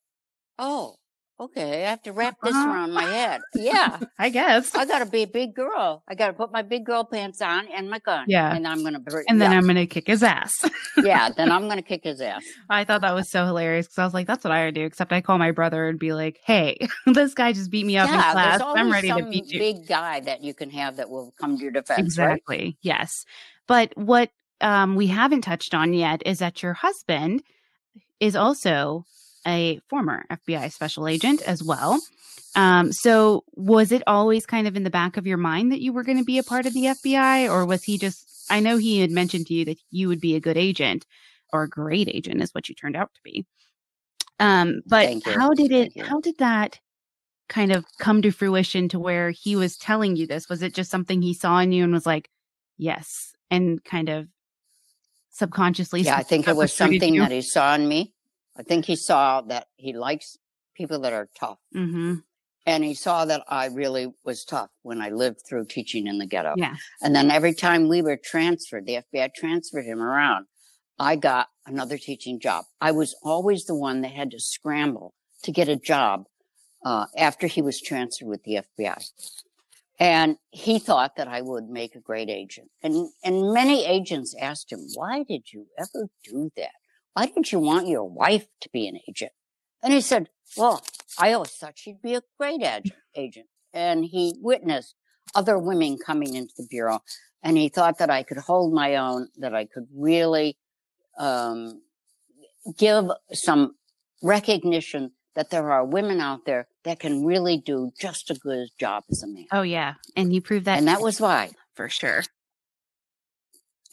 oh, 0.59 0.96
okay. 1.40 1.85
I 1.87 1.90
have 1.90 2.03
to 2.03 2.12
wrap 2.12 2.37
this 2.42 2.55
Uh-huh. 2.55 2.68
around 2.70 2.92
my 2.92 3.03
head. 3.05 3.40
Yeah. 3.55 3.98
I 4.18 4.29
guess. 4.29 4.75
I 4.75 4.85
gotta 4.87 5.07
be 5.07 5.22
a 5.22 5.27
big 5.27 5.55
girl. 5.55 6.03
I 6.09 6.14
gotta 6.14 6.33
put 6.33 6.53
my 6.53 6.62
big 6.62 6.85
girl 6.87 7.05
pants 7.05 7.40
on 7.42 7.66
and 7.68 7.90
my 7.90 7.98
gun. 7.98 8.27
Yeah. 8.29 8.55
And 8.55 8.66
I'm 8.66 8.83
gonna, 8.85 9.01
br- 9.01 9.22
And 9.29 9.40
then 9.40 9.51
yeah, 9.51 9.57
I'm 9.59 9.64
going 9.64 9.75
to 9.77 9.87
kick 9.87 10.07
his 10.07 10.22
ass. 10.22 10.53
yeah, 11.03 11.31
then 11.31 11.51
I'm 11.51 11.68
gonna 11.68 11.83
kick 11.92 12.05
his 12.05 12.20
ass. 12.20 12.44
I 12.70 12.85
thought 12.85 13.01
that 13.01 13.14
was 13.14 13.31
so 13.31 13.44
hilarious 13.44 13.87
because 13.87 13.98
I 13.98 14.05
was 14.05 14.14
like, 14.14 14.27
that's 14.27 14.44
what 14.44 14.53
I 14.53 14.66
would 14.66 14.75
do. 14.75 14.85
Except 14.85 15.12
I 15.12 15.20
call 15.20 15.38
my 15.38 15.51
brother 15.51 15.88
and 15.88 15.98
be 15.98 16.12
like, 16.12 16.38
hey, 16.44 16.79
this 17.07 17.35
guy 17.35 17.53
just 17.53 17.70
beat 17.70 17.87
me 17.87 17.96
up 17.96 18.09
in 18.09 18.14
class. 18.14 18.61
I'm 18.62 18.90
ready 18.92 19.09
to 19.09 19.25
beat 19.25 19.46
you. 19.48 19.59
big 19.59 19.87
guy 19.88 20.20
that 20.20 20.42
you 20.44 20.55
can 20.55 20.70
have 20.70 20.96
that 20.96 21.11
will 21.11 21.33
come 21.40 21.57
to 21.57 21.62
your 21.62 21.72
defense, 21.72 22.18
right? 22.18 22.33
exactly. 22.35 22.79
Yes. 22.83 23.25
But 23.66 23.96
what 23.96 24.31
um, 24.61 24.96
we 24.96 25.09
haven't 25.09 25.42
touched 25.42 25.75
on 25.75 25.92
yet 25.92 26.22
is 26.25 26.38
that 26.38 26.62
your 26.62 26.75
husband 26.75 27.42
is 28.20 28.37
also 28.37 29.05
a 29.46 29.81
former 29.88 30.25
FBI 30.31 30.72
special 30.72 31.09
agent 31.09 31.42
as 31.42 31.62
well. 31.62 32.01
Um, 32.55 32.92
so 32.92 33.44
was 33.55 33.92
it 33.92 34.03
always 34.07 34.46
kind 34.46 34.68
of 34.68 34.77
in 34.77 34.85
the 34.85 34.90
back 34.90 35.16
of 35.16 35.27
your 35.27 35.38
mind 35.38 35.72
that 35.72 35.81
you 35.81 35.92
were 35.92 36.05
going 36.05 36.18
to 36.18 36.25
be 36.25 36.38
a 36.38 36.42
part 36.42 36.66
of 36.66 36.75
the 36.75 36.85
FBI 36.85 37.51
or 37.51 37.64
was 37.66 37.83
he 37.83 37.98
just, 37.98 38.46
I 38.51 38.61
know 38.61 38.77
he 38.77 39.01
had 39.01 39.11
mentioned 39.11 39.46
to 39.46 39.55
you 39.55 39.64
that 39.64 39.79
you 39.90 40.09
would 40.09 40.20
be 40.20 40.37
a 40.37 40.40
good 40.40 40.57
agent 40.57 41.07
or 41.53 41.64
a 41.64 41.68
great 41.68 42.09
agent 42.09 42.42
is 42.42 42.55
what 42.55 42.68
you 42.68 42.75
turned 42.75 42.96
out 42.96 43.12
to 43.14 43.20
be. 43.25 43.46
Um, 44.38 44.83
but 44.87 45.22
how 45.25 45.51
did 45.51 45.72
it, 45.72 45.98
how 46.01 46.20
did 46.20 46.38
that 46.38 46.79
kind 47.48 47.72
of 47.72 47.85
come 47.98 48.22
to 48.22 48.31
fruition 48.31 48.88
to 48.88 48.98
where 48.98 49.31
he 49.31 49.57
was 49.57 49.77
telling 49.77 50.16
you 50.16 50.27
this? 50.27 50.48
Was 50.48 50.62
it 50.62 50.75
just 50.75 50.90
something 50.90 51.22
he 51.22 51.35
saw 51.35 51.59
in 51.59 51.72
you 51.72 51.85
and 51.85 51.92
was 51.92 52.07
like, 52.07 52.29
yes, 52.77 53.33
and 53.53 53.85
kind 53.85 54.09
of 54.09 54.27
subconsciously? 55.31 56.03
Yeah, 56.03 56.17
I 56.17 56.23
think 56.23 56.49
it 56.49 56.57
was 56.57 56.73
something 56.73 57.15
you? 57.15 57.21
that 57.21 57.31
he 57.31 57.43
saw 57.43 57.75
in 57.75 57.87
me. 57.87 58.15
I 58.57 58.62
think 58.62 58.85
he 58.85 58.97
saw 58.97 59.41
that 59.43 59.69
he 59.77 59.93
likes 59.93 60.37
people 60.75 61.01
that 61.01 61.12
are 61.12 61.29
tough. 61.38 61.59
Mm-hmm. 61.75 62.17
And 62.65 62.85
he 62.85 62.95
saw 62.95 63.25
that 63.25 63.43
I 63.49 63.67
really 63.67 64.12
was 64.25 64.45
tough 64.45 64.71
when 64.83 65.01
I 65.01 65.09
lived 65.11 65.41
through 65.49 65.67
teaching 65.67 66.07
in 66.07 66.19
the 66.19 66.27
ghetto. 66.27 66.55
Yeah. 66.57 66.77
And 67.01 67.15
then 67.15 67.31
every 67.31 67.55
time 67.55 67.88
we 67.88 68.03
were 68.03 68.17
transferred, 68.17 68.87
the 68.87 69.01
FBI 69.12 69.35
transferred 69.35 69.85
him 69.85 70.01
around. 70.01 70.47
I 70.99 71.17
got 71.17 71.49
another 71.67 71.99
teaching 71.99 72.38
job. 72.38 72.65
I 72.81 72.93
was 72.93 73.17
always 73.25 73.65
the 73.65 73.75
one 73.75 74.03
that 74.03 74.12
had 74.12 74.31
to 74.31 74.38
scramble 74.38 75.15
to 75.43 75.51
get 75.51 75.69
a 75.69 75.77
job 75.77 76.27
uh, 76.85 77.07
after 77.17 77.49
he 77.49 77.62
was 77.62 77.81
transferred 77.81 78.29
with 78.29 78.45
the 78.45 78.61
FBI. 78.79 79.05
And 80.03 80.37
he 80.51 80.81
thought 80.81 81.15
that 81.15 81.29
I 81.29 81.43
would 81.43 81.69
make 81.69 81.95
a 81.95 82.01
great 82.01 82.29
agent. 82.29 82.73
And, 82.83 83.11
and 83.23 83.53
many 83.53 83.87
agents 83.87 84.35
asked 84.37 84.73
him, 84.73 84.81
why 84.95 85.23
did 85.23 85.53
you 85.53 85.69
ever 85.79 86.09
do 86.25 86.51
that? 86.57 86.73
Why 87.12 87.27
didn't 87.27 87.53
you 87.53 87.61
want 87.61 87.87
your 87.87 88.03
wife 88.03 88.47
to 88.62 88.69
be 88.73 88.88
an 88.88 88.99
agent? 89.09 89.31
And 89.81 89.93
he 89.93 90.01
said, 90.01 90.29
well, 90.57 90.83
I 91.21 91.33
always 91.33 91.53
thought 91.53 91.79
she'd 91.79 92.03
be 92.03 92.17
a 92.17 92.23
great 92.37 92.65
ag- 92.65 92.91
agent. 93.15 93.47
And 93.73 94.05
he 94.05 94.35
witnessed 94.41 94.97
other 95.37 95.57
women 95.57 95.99
coming 96.05 96.35
into 96.35 96.55
the 96.57 96.67
bureau 96.69 96.99
and 97.41 97.57
he 97.57 97.69
thought 97.69 97.99
that 97.99 98.11
I 98.11 98.25
could 98.25 98.38
hold 98.38 98.75
my 98.75 98.97
own, 98.97 99.29
that 99.37 99.55
I 99.55 99.67
could 99.67 99.87
really, 99.95 100.59
um, 101.17 101.81
give 102.77 103.09
some 103.33 103.77
recognition 104.21 105.12
that 105.35 105.51
there 105.51 105.71
are 105.73 105.85
women 105.85 106.21
out 106.21 106.45
there 106.45 106.66
that 106.85 107.01
can 107.01 107.25
really 107.25 107.59
do 107.59 107.90
just 107.99 108.31
as 108.31 108.38
good 108.38 108.59
a 108.59 108.66
job 108.79 109.05
as 109.11 109.23
a 109.23 109.27
man. 109.27 109.47
Oh 109.53 109.62
yeah, 109.62 109.95
and 110.16 110.33
you 110.33 110.40
proved 110.40 110.66
that. 110.66 110.79
And 110.79 110.88
that 110.88 111.01
was 111.01 111.21
why. 111.21 111.51
for 111.75 111.88
sure. 111.88 112.23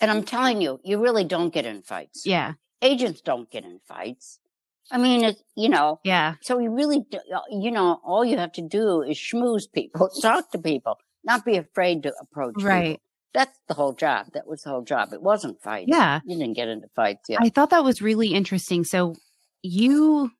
And 0.01 0.09
I'm 0.09 0.23
telling 0.23 0.61
you, 0.61 0.79
you 0.83 1.01
really 1.01 1.25
don't 1.25 1.53
get 1.53 1.65
in 1.65 1.81
fights. 1.81 2.25
Yeah, 2.25 2.53
Agents 2.81 3.21
don't 3.21 3.49
get 3.49 3.65
in 3.65 3.79
fights. 3.87 4.39
I 4.91 4.97
mean, 4.97 5.23
it's, 5.23 5.43
you 5.55 5.69
know, 5.69 5.99
yeah, 6.03 6.35
so 6.41 6.57
you 6.57 6.71
really, 6.71 7.01
do, 7.11 7.19
uh, 7.33 7.41
you 7.51 7.69
know, 7.69 7.99
all 8.03 8.25
you 8.25 8.37
have 8.37 8.53
to 8.53 8.61
do 8.61 9.01
is 9.03 9.17
schmooze 9.17 9.71
people, 9.71 10.09
talk 10.21 10.51
to 10.51 10.57
people, 10.57 10.97
not 11.23 11.45
be 11.45 11.57
afraid 11.57 12.03
to 12.03 12.13
approach 12.19 12.55
people. 12.55 12.69
right. 12.69 13.01
That's 13.31 13.55
the 13.67 13.75
whole 13.75 13.93
job. 13.93 14.27
That 14.33 14.47
was 14.47 14.63
the 14.63 14.71
whole 14.71 14.81
job. 14.81 15.13
It 15.13 15.21
wasn't 15.21 15.61
fights. 15.61 15.85
Yeah. 15.87 16.19
You 16.25 16.39
didn't 16.39 16.55
get 16.55 16.67
into 16.67 16.87
fights. 16.95 17.29
Yeah. 17.29 17.37
I 17.39 17.49
thought 17.49 17.69
that 17.69 17.83
was 17.83 18.01
really 18.01 18.29
interesting. 18.29 18.83
So 18.83 19.15
you 19.61 20.31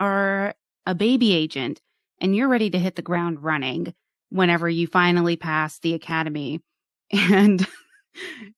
are 0.00 0.54
a 0.86 0.94
baby 0.94 1.32
agent 1.32 1.80
and 2.20 2.34
you're 2.34 2.48
ready 2.48 2.70
to 2.70 2.78
hit 2.78 2.96
the 2.96 3.02
ground 3.02 3.42
running 3.42 3.94
whenever 4.30 4.68
you 4.68 4.86
finally 4.86 5.36
pass 5.36 5.78
the 5.78 5.94
academy. 5.94 6.60
And 7.12 7.66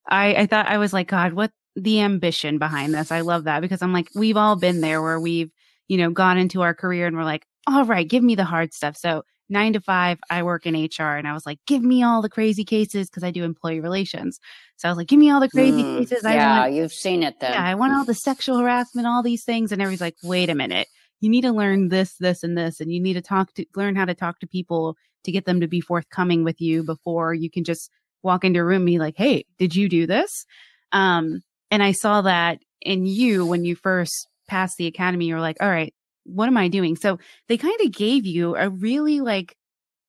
I, 0.07 0.35
I 0.35 0.47
thought 0.47 0.67
I 0.67 0.79
was 0.79 0.93
like, 0.93 1.09
God, 1.09 1.33
what 1.35 1.53
the 1.77 2.01
ambition 2.01 2.59
behind 2.59 2.95
this? 2.95 3.11
I 3.11 3.21
love 3.23 3.45
that 3.45 3.61
because 3.61 3.83
I'm 3.83 3.93
like, 3.93 4.11
we've 4.15 4.37
all 4.37 4.57
been 4.57 4.81
there 4.81 5.03
where 5.03 5.19
we've, 5.21 5.51
you 5.89 5.97
know, 5.99 6.11
gone 6.11 6.39
into 6.39 6.63
our 6.63 6.75
career 6.75 7.07
and 7.07 7.17
we're 7.17 7.25
like, 7.25 7.47
all 7.67 7.85
right, 7.85 8.09
give 8.09 8.23
me 8.23 8.35
the 8.35 8.45
hard 8.45 8.75
stuff. 8.75 8.97
So 8.97 9.25
nine 9.49 9.73
to 9.75 9.81
five, 9.81 10.19
I 10.31 10.43
work 10.43 10.67
in 10.67 10.75
HR 10.75 11.17
and 11.17 11.27
I 11.29 11.33
was 11.33 11.47
like, 11.47 11.59
give 11.67 11.83
me 11.83 12.03
all 12.03 12.23
the 12.23 12.29
crazy 12.29 12.65
cases 12.65 13.09
because 13.09 13.25
I 13.25 13.31
do 13.31 13.45
employee 13.45 13.81
relations. 13.81 14.39
So 14.77 14.89
I 14.89 14.91
was 14.91 14.99
like, 14.99 15.09
give 15.09 15.19
me 15.19 15.31
all 15.31 15.41
the 15.41 15.49
crazy 15.49 15.85
Mm, 15.85 15.97
cases. 15.97 16.25
I 16.25 16.37
yeah, 16.37 16.39
want 16.39 16.69
you've 16.69 16.93
seen 16.93 17.23
it 17.23 17.41
then. 17.41 17.53
yeah, 17.53 17.65
I 17.65 17.75
want 17.75 17.95
all 17.95 18.05
the 18.05 18.15
sexual 18.15 18.59
harassment, 18.59 19.07
all 19.07 19.23
these 19.23 19.45
things. 19.45 19.73
And 19.73 19.83
everybody's 19.83 20.01
like, 20.01 20.17
wait 20.23 20.51
a 20.51 20.55
minute. 20.55 20.89
You 21.23 21.31
need 21.31 21.43
to 21.43 21.53
learn 21.53 21.89
this, 21.89 22.17
this, 22.19 22.43
and 22.43 22.59
this. 22.59 22.81
And 22.81 22.93
you 22.93 23.01
need 23.01 23.15
to 23.15 23.23
talk 23.23 23.55
to, 23.55 23.65
learn 23.75 23.97
how 23.97 24.05
to 24.05 24.15
talk 24.15 24.41
to 24.41 24.47
people 24.47 24.97
to 25.25 25.33
get 25.33 25.47
them 25.47 25.61
to 25.61 25.69
be 25.69 25.81
forthcoming 25.81 26.45
with 26.45 26.61
you 26.61 26.83
before 26.83 27.33
you 27.33 27.49
can 27.49 27.65
just 27.65 27.91
walk 28.23 28.45
into 28.45 28.61
a 28.61 28.65
room 28.65 28.83
and 28.83 28.87
be 28.87 28.99
like, 28.99 29.15
hey, 29.17 29.47
did 29.59 29.75
you 29.75 29.89
do 29.89 30.07
this? 30.07 30.45
Um, 30.91 31.43
and 31.71 31.83
I 31.83 31.93
saw 31.93 32.23
that 32.23 32.59
in 32.81 33.07
you 33.07 33.47
when 33.47 33.65
you 33.65 33.77
first 33.77 34.29
passed 34.49 34.77
the 34.77 34.87
academy. 34.87 35.27
You 35.27 35.35
were 35.35 35.41
like, 35.41 35.57
all 35.61 35.71
right, 35.71 35.95
what 36.25 36.49
am 36.49 36.57
I 36.57 36.69
doing? 36.69 36.97
So 36.97 37.19
they 37.49 37.57
kind 37.57 37.81
of 37.85 37.93
gave 37.93 38.27
you 38.27 38.57
a 38.57 38.69
really 38.69 39.21
like, 39.21 39.57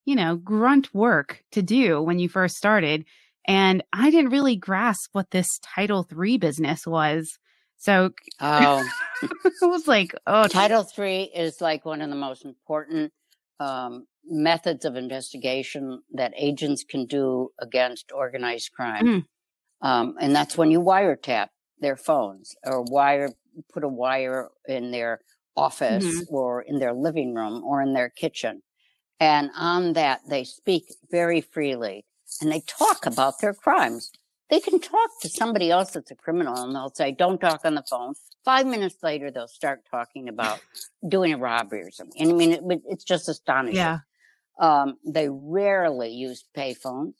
you 0.05 0.15
know, 0.15 0.35
grunt 0.35 0.93
work 0.93 1.43
to 1.51 1.61
do 1.61 2.01
when 2.01 2.19
you 2.19 2.27
first 2.27 2.57
started. 2.57 3.05
And 3.47 3.83
I 3.93 4.09
didn't 4.09 4.31
really 4.31 4.55
grasp 4.55 5.09
what 5.13 5.31
this 5.31 5.59
Title 5.61 6.07
III 6.11 6.37
business 6.37 6.87
was. 6.87 7.37
So 7.83 8.11
Oh, 8.39 8.89
I 9.61 9.65
was 9.65 9.89
like, 9.89 10.15
oh, 10.25 10.47
Title 10.47 10.87
III 10.97 11.23
is 11.35 11.59
like 11.59 11.83
one 11.83 12.01
of 12.01 12.09
the 12.09 12.15
most 12.15 12.45
important 12.45 13.11
um, 13.59 14.07
methods 14.25 14.85
of 14.85 14.95
investigation 14.95 16.01
that 16.13 16.31
agents 16.37 16.85
can 16.85 17.05
do 17.07 17.49
against 17.59 18.13
organized 18.13 18.71
crime. 18.71 19.05
Mm. 19.05 19.25
Um, 19.81 20.15
and 20.21 20.33
that's 20.33 20.57
when 20.57 20.71
you 20.71 20.79
wiretap 20.79 21.49
their 21.79 21.97
phones 21.97 22.55
or 22.65 22.83
wire, 22.83 23.31
put 23.73 23.83
a 23.83 23.89
wire 23.89 24.49
in 24.65 24.91
their 24.91 25.19
office 25.57 26.05
Mhm. 26.05 26.25
or 26.29 26.61
in 26.61 26.79
their 26.79 26.93
living 26.93 27.33
room 27.35 27.65
or 27.65 27.81
in 27.81 27.91
their 27.91 28.09
kitchen. 28.09 28.63
And 29.19 29.51
on 29.57 29.91
that, 29.93 30.21
they 30.29 30.45
speak 30.45 30.85
very 31.11 31.41
freely 31.41 32.05
and 32.41 32.49
they 32.49 32.61
talk 32.61 33.05
about 33.05 33.41
their 33.41 33.53
crimes. 33.53 34.09
They 34.49 34.59
can 34.59 34.79
talk 34.79 35.09
to 35.21 35.29
somebody 35.29 35.71
else 35.71 35.91
that's 35.91 36.11
a 36.11 36.15
criminal 36.15 36.55
and 36.55 36.75
they'll 36.75 36.93
say, 36.93 37.11
don't 37.11 37.39
talk 37.39 37.61
on 37.65 37.75
the 37.75 37.83
phone. 37.89 38.13
Five 38.45 38.67
minutes 38.67 38.97
later, 39.01 39.31
they'll 39.31 39.47
start 39.47 39.81
talking 39.89 40.29
about 40.29 40.59
doing 41.07 41.33
a 41.33 41.37
robbery 41.37 41.81
or 41.81 41.91
something. 41.91 42.21
And 42.21 42.31
I 42.31 42.33
mean, 42.35 42.51
it, 42.51 42.61
it's 42.85 43.03
just 43.03 43.29
astonishing. 43.29 43.77
yeah, 43.77 43.99
Um, 44.59 44.95
they 45.05 45.29
rarely 45.31 46.11
use 46.11 46.45
payphones. 46.55 47.13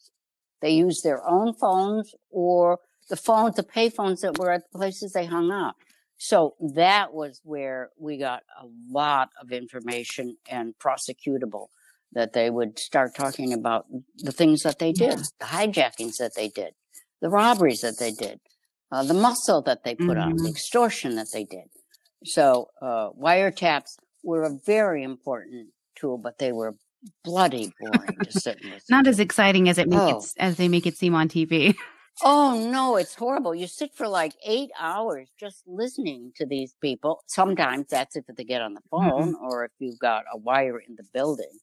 They 0.62 0.72
use 0.72 1.02
their 1.02 1.28
own 1.28 1.54
phones 1.54 2.14
or 2.30 2.80
the 3.10 3.16
phones, 3.18 3.56
the 3.56 3.64
payphones 3.64 4.22
that 4.22 4.38
were 4.38 4.52
at 4.52 4.64
the 4.72 4.78
places 4.78 5.14
they 5.14 5.26
hung 5.26 5.52
out. 5.52 5.76
So 6.18 6.56
that 6.76 7.14
was 7.14 7.42
where 7.44 7.90
we 7.98 8.18
got 8.18 8.44
a 8.62 8.66
lot 8.90 9.30
of 9.42 9.52
information 9.52 10.38
and 10.50 10.74
prosecutable 10.78 11.68
that 12.14 12.34
they 12.34 12.50
would 12.50 12.78
start 12.80 13.16
talking 13.16 13.52
about 13.54 13.88
the 14.18 14.32
things 14.32 14.62
that 14.64 14.80
they 14.80 14.92
did, 14.94 15.20
the 15.40 15.46
hijackings 15.48 16.18
that 16.18 16.36
they 16.36 16.48
did, 16.48 16.74
the 17.24 17.30
robberies 17.30 17.80
that 17.82 17.98
they 18.00 18.12
did, 18.12 18.40
uh, 18.92 19.02
the 19.04 19.14
muscle 19.14 19.62
that 19.62 19.84
they 19.86 19.96
put 19.96 20.18
on, 20.18 20.36
the 20.36 20.44
Mhm. 20.44 20.50
extortion 20.50 21.16
that 21.16 21.32
they 21.32 21.46
did. 21.46 21.70
So, 22.26 22.68
uh, 22.82 23.12
wiretaps 23.12 23.96
were 24.24 24.44
a 24.44 24.54
very 24.66 25.04
important 25.04 25.70
tool, 25.96 26.18
but 26.18 26.38
they 26.38 26.52
were 26.52 26.76
bloody 27.24 27.74
boring 27.80 28.18
to 28.24 28.32
sit 28.32 28.62
and 28.62 28.72
listen 28.74 28.86
not 28.90 29.08
as 29.08 29.20
exciting 29.20 29.70
as 29.70 29.78
it 29.78 29.88
make 29.88 30.00
Oh. 30.02 30.20
it 30.20 30.26
as 30.38 30.58
they 30.58 30.68
make 30.68 30.86
it 30.86 30.98
seem 30.98 31.16
on 31.16 31.28
TV. 31.30 31.76
Oh 32.24 32.70
no, 32.72 32.96
it's 32.98 33.16
horrible. 33.16 33.56
You 33.56 33.68
sit 33.68 33.92
for 33.96 34.08
like 34.08 34.34
eight 34.46 34.70
hours 34.80 35.30
just 35.40 35.64
listening 35.66 36.32
to 36.36 36.46
these 36.46 36.76
people. 36.82 37.24
Sometimes 37.28 37.88
that's 37.90 38.16
if 38.16 38.26
they 38.28 38.44
get 38.44 38.62
on 38.62 38.74
the 38.76 38.82
phone 38.92 39.36
or 39.42 39.66
if 39.66 39.72
you've 39.80 40.00
got 40.00 40.24
a 40.32 40.38
wire 40.38 40.78
in 40.80 40.96
the 40.96 41.04
building. 41.14 41.58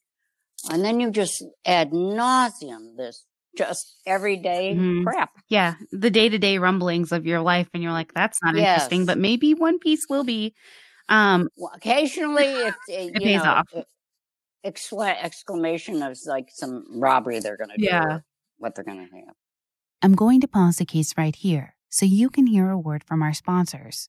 And 0.71 0.85
then 0.85 1.01
you 1.01 1.11
just 1.11 1.43
ad 1.65 1.93
nauseum 1.93 2.97
this 2.97 3.25
just 3.57 3.97
everyday 4.07 4.75
Mhm. 4.75 5.05
crap. 5.05 5.31
yeah, 5.49 5.75
the 5.93 6.11
day 6.11 6.29
to 6.29 6.39
day 6.39 6.59
rumblings 6.59 7.13
of 7.13 7.27
your 7.27 7.41
life, 7.41 7.69
and 7.75 7.83
you're 7.83 7.93
like, 7.93 8.13
that's 8.15 8.43
not 8.43 8.55
Yes. 8.57 8.83
interesting, 8.83 9.07
but 9.07 9.19
maybe 9.19 9.55
One 9.55 9.79
Piece 9.79 10.07
will 10.09 10.25
be. 10.25 10.55
Um, 11.09 11.49
Well, 11.57 11.73
occasionally 11.75 12.45
it, 12.45 12.75
it, 12.89 13.15
you 13.15 13.21
pays 13.21 13.43
know, 13.43 13.51
off. 13.51 13.67
excla- 14.65 15.17
exclamation 15.23 16.03
of 16.03 16.19
like 16.27 16.49
some 16.53 16.85
robbery 17.01 17.41
they're 17.41 17.57
going 17.57 17.71
to 17.71 17.77
do. 17.79 17.85
Yeah. 17.85 18.21
What 18.59 18.75
they're 18.75 18.85
going 18.85 19.09
to 19.09 19.15
have. 19.17 19.35
I'm 20.03 20.15
going 20.15 20.41
to 20.43 20.49
pause 20.49 20.77
the 20.77 20.85
case 20.85 21.15
right 21.17 21.35
here 21.35 21.75
so 21.89 22.07
you 22.07 22.31
can 22.31 22.47
hear 22.47 22.71
a 22.71 22.79
word 22.79 23.03
from 23.05 23.23
our 23.23 23.33
sponsors. 23.35 24.09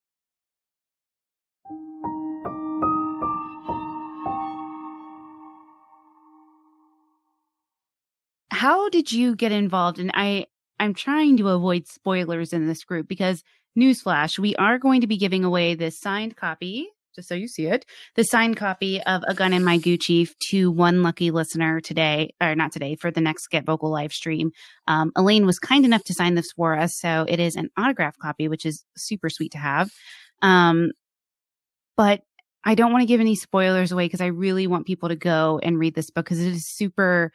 How 8.61 8.89
did 8.89 9.11
you 9.11 9.35
get 9.35 9.51
involved? 9.51 9.97
And 9.97 10.11
I, 10.13 10.45
I'm 10.79 10.93
trying 10.93 11.35
to 11.37 11.49
avoid 11.49 11.87
spoilers 11.87 12.53
in 12.53 12.67
this 12.67 12.83
group 12.83 13.07
because 13.07 13.43
newsflash, 13.75 14.37
we 14.37 14.55
are 14.57 14.77
going 14.77 15.01
to 15.01 15.07
be 15.07 15.17
giving 15.17 15.43
away 15.43 15.73
this 15.73 15.99
signed 15.99 16.37
copy, 16.37 16.87
just 17.15 17.27
so 17.27 17.33
you 17.33 17.47
see 17.47 17.65
it, 17.65 17.87
the 18.13 18.23
signed 18.23 18.57
copy 18.57 19.01
of 19.01 19.23
A 19.27 19.33
Gun 19.33 19.53
in 19.53 19.63
My 19.63 19.79
Gucci 19.79 20.29
to 20.51 20.69
one 20.69 21.01
lucky 21.01 21.31
listener 21.31 21.79
today, 21.79 22.35
or 22.39 22.53
not 22.53 22.71
today, 22.71 22.95
for 22.95 23.09
the 23.09 23.19
next 23.19 23.47
Get 23.47 23.65
Vocal 23.65 23.89
live 23.89 24.13
stream. 24.13 24.51
Um, 24.85 25.11
Elaine 25.15 25.47
was 25.47 25.57
kind 25.57 25.83
enough 25.83 26.03
to 26.03 26.13
sign 26.13 26.35
this 26.35 26.51
for 26.51 26.77
us. 26.77 26.95
So 26.99 27.25
it 27.27 27.39
is 27.39 27.55
an 27.55 27.71
autograph 27.77 28.19
copy, 28.19 28.47
which 28.47 28.67
is 28.67 28.85
super 28.95 29.31
sweet 29.31 29.53
to 29.53 29.57
have. 29.57 29.89
Um, 30.43 30.91
but 31.97 32.21
I 32.63 32.75
don't 32.75 32.91
want 32.91 33.01
to 33.01 33.07
give 33.07 33.21
any 33.21 33.33
spoilers 33.33 33.91
away 33.91 34.05
because 34.05 34.21
I 34.21 34.27
really 34.27 34.67
want 34.67 34.85
people 34.85 35.09
to 35.09 35.15
go 35.15 35.59
and 35.63 35.79
read 35.79 35.95
this 35.95 36.11
book 36.11 36.25
because 36.25 36.39
it 36.39 36.53
is 36.53 36.67
super 36.67 37.31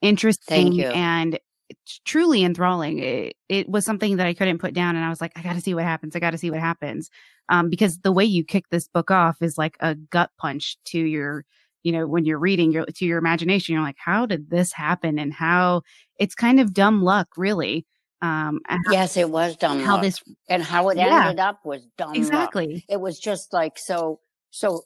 interesting 0.00 0.82
and 0.82 1.38
truly 2.04 2.44
enthralling. 2.44 2.98
It, 2.98 3.36
it, 3.48 3.68
was 3.68 3.84
something 3.84 4.16
that 4.16 4.26
I 4.26 4.34
couldn't 4.34 4.58
put 4.58 4.74
down, 4.74 4.96
and 4.96 5.04
I 5.04 5.08
was 5.08 5.20
like, 5.20 5.32
I 5.36 5.42
got 5.42 5.54
to 5.54 5.60
see 5.60 5.74
what 5.74 5.84
happens. 5.84 6.16
I 6.16 6.20
got 6.20 6.30
to 6.30 6.38
see 6.38 6.50
what 6.50 6.60
happens, 6.60 7.10
um, 7.48 7.68
because 7.70 7.98
the 7.98 8.12
way 8.12 8.24
you 8.24 8.44
kick 8.44 8.68
this 8.70 8.88
book 8.88 9.10
off 9.10 9.42
is 9.42 9.58
like 9.58 9.76
a 9.80 9.94
gut 9.94 10.30
punch 10.38 10.78
to 10.86 10.98
your, 10.98 11.44
you 11.82 11.92
know, 11.92 12.06
when 12.06 12.24
you're 12.24 12.38
reading 12.38 12.72
your 12.72 12.86
to 12.86 13.04
your 13.04 13.18
imagination. 13.18 13.74
You're 13.74 13.82
like, 13.82 13.98
how 13.98 14.26
did 14.26 14.50
this 14.50 14.72
happen? 14.72 15.18
And 15.18 15.32
how 15.32 15.82
it's 16.18 16.34
kind 16.34 16.60
of 16.60 16.74
dumb 16.74 17.02
luck, 17.02 17.28
really. 17.36 17.86
Um, 18.20 18.60
yes, 18.90 19.16
it 19.16 19.30
was 19.30 19.56
dumb. 19.56 19.80
How 19.80 19.94
luck. 19.94 20.02
this 20.02 20.22
and 20.48 20.62
how 20.62 20.88
it 20.88 20.96
yeah, 20.96 21.28
ended 21.28 21.40
up 21.40 21.60
was 21.64 21.86
dumb. 21.96 22.14
Exactly. 22.14 22.74
Luck. 22.74 22.82
It 22.88 23.00
was 23.00 23.18
just 23.18 23.52
like 23.52 23.78
so. 23.78 24.20
So 24.50 24.82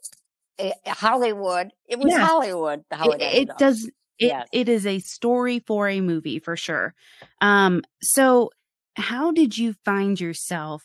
eh, 0.59 0.73
Hollywood. 0.87 1.71
It 1.89 1.99
was 1.99 2.13
yeah. 2.13 2.27
Hollywood. 2.27 2.85
How 2.91 3.11
it, 3.11 3.23
it, 3.23 3.49
it 3.49 3.59
does 3.59 3.91
it, 4.23 4.29
yes. 4.29 4.49
it 4.53 4.69
is 4.69 4.87
a 4.87 5.01
story 5.01 5.59
for 5.59 5.89
a 5.89 6.01
movie 6.01 6.39
for 6.39 6.57
sure. 6.57 6.95
Um, 7.41 7.83
so 8.01 8.51
how 8.97 9.33
did 9.33 9.57
you 9.59 9.75
find 9.85 10.21
yourself? 10.21 10.85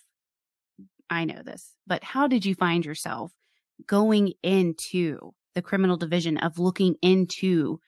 I 1.10 1.26
know 1.26 1.41
this, 1.43 1.73
but 1.86 2.04
how 2.04 2.28
did 2.28 2.45
you 2.45 2.56
find 2.56 2.86
yourself 2.86 3.32
going 3.86 4.34
into 4.43 5.34
the 5.56 5.62
criminal 5.62 5.97
division 5.97 6.38
of 6.38 6.60
looking 6.60 6.95
into 7.02 7.80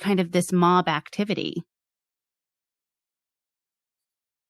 kind 0.00 0.20
of 0.20 0.32
this 0.32 0.52
mob 0.52 0.88
activity? 0.88 1.62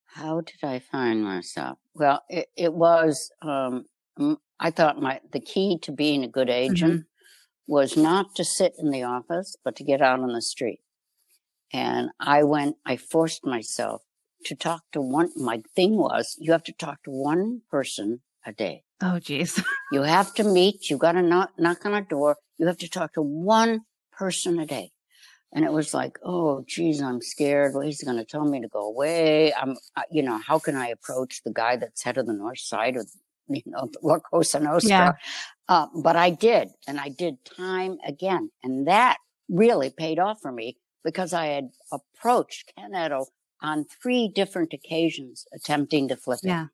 How 0.05 0.41
did 0.41 0.63
I 0.63 0.79
find 0.79 1.23
myself? 1.23 1.77
Well, 1.93 2.23
it, 2.29 2.47
it 2.55 2.73
was, 2.73 3.31
um, 3.41 3.85
I 4.59 4.71
thought 4.71 5.01
my, 5.01 5.19
the 5.31 5.39
key 5.39 5.77
to 5.83 5.91
being 5.91 6.23
a 6.23 6.27
good 6.27 6.49
agent 6.49 6.93
mm-hmm 6.93 7.01
was 7.67 7.97
not 7.97 8.35
to 8.35 8.45
sit 8.45 8.73
in 8.79 8.91
the 8.91 9.03
office, 9.03 9.55
but 9.63 9.75
to 9.75 9.83
get 9.83 10.01
out 10.01 10.21
on 10.21 10.33
the 10.33 10.41
street. 10.41 10.79
And 11.73 12.09
I 12.19 12.43
went, 12.43 12.77
I 12.85 12.95
forced 12.95 13.45
myself 13.45 14.01
to 14.45 14.55
talk 14.55 14.83
to 14.93 15.01
one, 15.01 15.31
my 15.35 15.61
thing 15.75 15.97
was 15.97 16.35
you 16.39 16.51
have 16.51 16.63
to 16.63 16.73
talk 16.73 17.03
to 17.03 17.11
one 17.11 17.61
person 17.69 18.21
a 18.45 18.53
day. 18.53 18.83
Oh, 19.01 19.19
geez. 19.19 19.61
you 19.91 20.03
have 20.03 20.33
to 20.35 20.43
meet, 20.43 20.89
you 20.89 20.97
got 20.97 21.13
to 21.13 21.21
knock, 21.21 21.51
knock 21.57 21.85
on 21.85 21.93
a 21.93 22.01
door. 22.01 22.37
You 22.57 22.67
have 22.67 22.77
to 22.77 22.89
talk 22.89 23.13
to 23.13 23.21
one 23.21 23.81
person 24.11 24.59
a 24.59 24.65
day. 24.65 24.91
And 25.53 25.63
it 25.63 25.71
was 25.71 25.93
like, 25.93 26.17
oh, 26.23 26.63
geez, 26.67 27.01
I'm 27.01 27.21
scared. 27.21 27.73
Well, 27.73 27.85
he's 27.85 28.03
going 28.03 28.17
to 28.17 28.25
tell 28.25 28.45
me 28.45 28.61
to 28.61 28.67
go 28.67 28.87
away. 28.87 29.53
I'm, 29.53 29.77
you 30.11 30.21
know, 30.21 30.39
how 30.45 30.59
can 30.59 30.75
I 30.75 30.87
approach 30.87 31.41
the 31.43 31.53
guy 31.53 31.77
that's 31.77 32.03
head 32.03 32.17
of 32.17 32.27
the 32.27 32.33
north 32.33 32.59
side 32.59 32.97
of 32.97 33.09
you 33.49 33.61
know, 33.65 33.89
La 34.01 34.19
Cosa 34.19 34.59
Nostra. 34.59 34.89
Yeah. 34.89 35.13
Uh, 35.69 35.87
but 35.95 36.15
I 36.15 36.29
did, 36.29 36.69
and 36.87 36.99
I 36.99 37.09
did 37.09 37.43
time 37.45 37.97
again. 38.05 38.51
And 38.63 38.87
that 38.87 39.17
really 39.49 39.89
paid 39.89 40.19
off 40.19 40.41
for 40.41 40.51
me 40.51 40.77
because 41.03 41.33
I 41.33 41.47
had 41.47 41.69
approached 41.91 42.73
Ken 42.77 42.91
Eto 42.91 43.25
on 43.61 43.85
three 44.01 44.27
different 44.33 44.73
occasions 44.73 45.45
attempting 45.53 46.07
to 46.09 46.15
flip 46.15 46.39
it. 46.43 46.47
Yeah. 46.47 46.67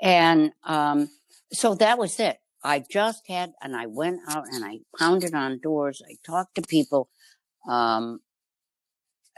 And, 0.00 0.52
um, 0.64 1.10
so 1.52 1.74
that 1.76 1.98
was 1.98 2.18
it. 2.20 2.38
I 2.62 2.84
just 2.90 3.26
had, 3.28 3.52
and 3.62 3.74
I 3.74 3.86
went 3.86 4.20
out 4.28 4.44
and 4.50 4.64
I 4.64 4.80
pounded 4.98 5.34
on 5.34 5.60
doors. 5.60 6.02
I 6.06 6.16
talked 6.24 6.56
to 6.56 6.62
people. 6.62 7.08
Um, 7.68 8.20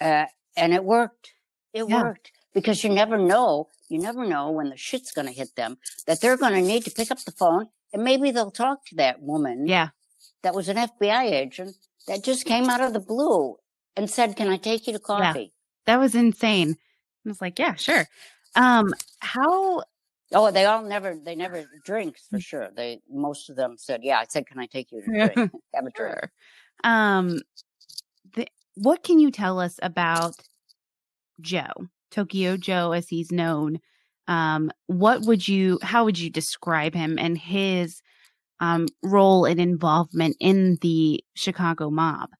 uh, 0.01 0.27
and 0.57 0.75
it 0.75 0.85
worked. 0.85 1.33
It 1.73 1.89
yeah. 1.89 2.03
worked 2.03 2.33
because 2.55 2.83
you 2.85 2.91
never 2.91 3.19
know 3.19 3.69
you 3.92 3.98
never 3.98 4.26
know 4.26 4.50
when 4.50 4.70
the 4.70 4.76
shit's 4.76 5.12
going 5.12 5.26
to 5.26 5.33
hit 5.33 5.55
them 5.57 5.78
that 6.07 6.20
they're 6.20 6.37
going 6.37 6.55
to 6.55 6.66
need 6.66 6.85
to 6.85 6.90
pick 6.90 7.11
up 7.11 7.20
the 7.20 7.33
phone 7.33 7.68
and 7.92 8.02
maybe 8.02 8.31
they'll 8.31 8.50
talk 8.50 8.85
to 8.87 8.96
that 8.96 9.20
woman. 9.22 9.66
Yeah. 9.66 9.88
That 10.42 10.55
was 10.55 10.68
an 10.68 10.76
FBI 10.76 11.31
agent 11.31 11.76
that 12.09 12.24
just 12.24 12.46
came 12.46 12.68
out 12.68 12.81
of 12.81 12.92
the 12.92 13.00
blue 13.00 13.57
and 13.96 14.11
said, 14.11 14.37
"Can 14.37 14.48
I 14.48 14.57
take 14.57 14.87
you 14.87 14.92
to 14.92 14.98
coffee?" 14.98 15.40
Yeah. 15.40 15.46
That 15.87 16.00
was 16.00 16.14
insane. 16.14 16.76
I 17.24 17.28
was 17.28 17.40
like, 17.40 17.59
"Yeah, 17.59 17.74
sure." 17.74 18.09
Um, 18.57 18.92
how? 19.20 19.85
Oh, 20.33 20.50
they 20.50 20.64
all 20.64 20.83
never. 20.83 21.14
They 21.14 21.37
never 21.37 21.64
drinks 21.85 22.26
for 22.28 22.40
sure. 22.40 22.70
They 22.74 23.00
most 23.09 23.50
of 23.50 23.57
them 23.57 23.76
said, 23.78 24.00
"Yeah." 24.02 24.18
I 24.18 24.24
said, 24.28 24.46
"Can 24.46 24.59
I 24.59 24.66
take 24.66 24.90
you 24.90 25.02
to 25.02 25.07
drink? 25.35 25.52
Have 25.74 25.87
a 25.87 25.90
drink?" 25.90 26.18
Um, 26.83 27.40
the, 28.35 28.48
what 28.74 29.05
can 29.05 29.20
you 29.20 29.31
tell 29.31 29.61
us 29.61 29.78
about 29.83 30.35
Joe? 31.40 31.88
Tokyo 32.12 32.57
Joe, 32.57 32.92
as 32.92 33.09
he's 33.09 33.33
known, 33.33 33.81
um, 34.29 34.70
what 34.87 35.22
would 35.22 35.48
you, 35.48 35.79
how 35.83 36.05
would 36.05 36.18
you 36.18 36.31
describe 36.31 36.94
him 36.94 37.18
and 37.18 37.37
his 37.37 38.01
um, 38.61 38.87
role 39.03 39.44
and 39.44 39.59
involvement 39.59 40.37
in 40.38 40.79
the 40.81 41.25
Chicago 41.35 41.90
mob? 41.90 42.31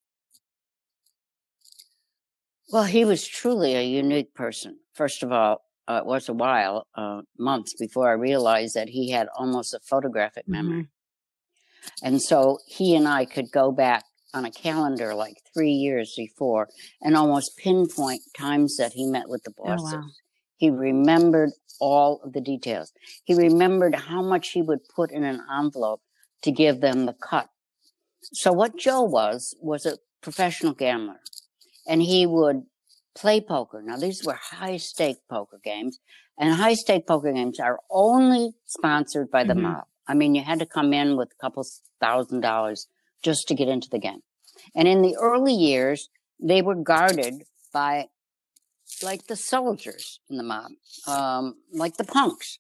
Well, 2.71 2.85
he 2.85 3.05
was 3.05 3.27
truly 3.27 3.75
a 3.75 3.83
unique 3.83 4.33
person. 4.35 4.79
First 4.95 5.23
of 5.23 5.33
all, 5.33 5.63
uh, 5.89 5.97
it 5.97 6.07
was 6.07 6.29
a 6.29 6.33
while, 6.33 6.87
uh, 6.95 7.23
months 7.39 7.75
before 7.79 8.09
I 8.09 8.13
realized 8.13 8.75
that 8.75 8.89
he 8.89 9.11
had 9.11 9.27
almost 9.37 9.75
a 9.75 9.81
photographic 9.81 10.47
memory. 10.47 10.85
Mm-hmm. 10.85 12.07
And 12.07 12.23
so 12.23 12.59
he 12.67 12.95
and 12.95 13.09
I 13.09 13.25
could 13.25 13.51
go 13.51 13.73
back 13.73 14.05
on 14.35 14.45
a 14.45 14.51
calendar 14.51 15.15
like 15.15 15.43
three 15.53 15.73
years 15.73 16.15
before 16.17 16.69
and 17.01 17.17
almost 17.17 17.57
pinpoint 17.57 18.23
times 18.37 18.77
that 18.77 18.93
he 18.93 19.07
met 19.07 19.29
with 19.29 19.43
the 19.45 19.53
bosses. 19.53 19.93
Oh, 19.95 19.99
wow. 19.99 20.05
He 20.57 20.71
remembered 20.71 21.51
all 21.81 22.21
of 22.25 22.33
the 22.33 22.41
details. 22.41 22.93
He 23.25 23.35
remembered 23.35 23.95
how 23.95 24.23
much 24.23 24.51
he 24.51 24.63
would 24.63 24.81
put 24.95 25.11
in 25.11 25.25
an 25.25 25.43
envelope 25.53 26.01
to 26.43 26.53
give 26.53 26.81
them 26.81 27.07
the 27.07 27.15
cut. 27.15 27.49
So 28.33 28.53
what 28.53 28.77
Joe 28.77 29.03
was, 29.03 29.57
was 29.61 29.87
a 29.87 29.99
professional 30.23 30.75
gambler 30.75 31.21
and 31.87 32.01
he 32.01 32.27
would 32.27 32.63
play 33.15 33.41
poker. 33.41 33.83
Now 33.83 33.97
these 33.97 34.25
were 34.25 34.35
high 34.35 34.77
stake 34.77 35.19
poker 35.29 35.61
games 35.63 35.99
and 36.39 36.55
high 36.55 36.75
stake 36.75 37.07
poker 37.07 37.33
games 37.33 37.61
are 37.61 37.81
only 37.91 38.53
sponsored 38.67 39.31
by 39.31 39.45
the 39.45 39.55
mm-hmm. 39.55 39.63
mob. 39.63 39.85
I 40.09 40.15
mean, 40.15 40.35
you 40.35 40.43
had 40.43 40.59
to 40.61 40.67
come 40.67 40.93
in 40.93 41.17
with 41.17 41.31
a 41.33 41.41
couple 41.43 41.67
thousand 42.01 42.41
dollars 42.41 42.87
just 43.23 43.49
to 43.49 43.55
get 43.55 43.69
into 43.69 43.89
the 43.89 43.99
game. 43.99 44.23
And 44.75 44.89
in 44.89 45.03
the 45.03 45.17
early 45.17 45.55
years, 45.55 46.09
they 46.41 46.63
were 46.63 46.75
guarded 46.75 47.45
by 47.73 48.09
like 49.03 49.27
the 49.27 49.37
soldiers 49.37 50.21
in 50.29 50.37
the 50.37 50.43
mob, 50.43 50.73
um, 51.07 51.57
like 51.73 51.97
the 51.97 52.05
punks. 52.05 52.59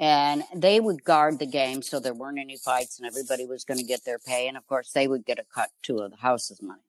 And 0.00 0.42
they 0.54 0.80
would 0.80 1.04
guard 1.04 1.38
the 1.38 1.46
game 1.46 1.82
so 1.82 2.00
there 2.00 2.14
weren't 2.14 2.38
any 2.38 2.56
fights 2.56 2.98
and 2.98 3.06
everybody 3.06 3.44
was 3.44 3.64
going 3.64 3.78
to 3.78 3.84
get 3.84 4.04
their 4.04 4.18
pay. 4.18 4.48
And 4.48 4.56
of 4.56 4.66
course, 4.66 4.92
they 4.92 5.06
would 5.06 5.26
get 5.26 5.38
a 5.38 5.44
cut 5.54 5.70
too 5.82 5.98
of 5.98 6.12
the 6.12 6.16
house's 6.16 6.62
money. 6.62 6.80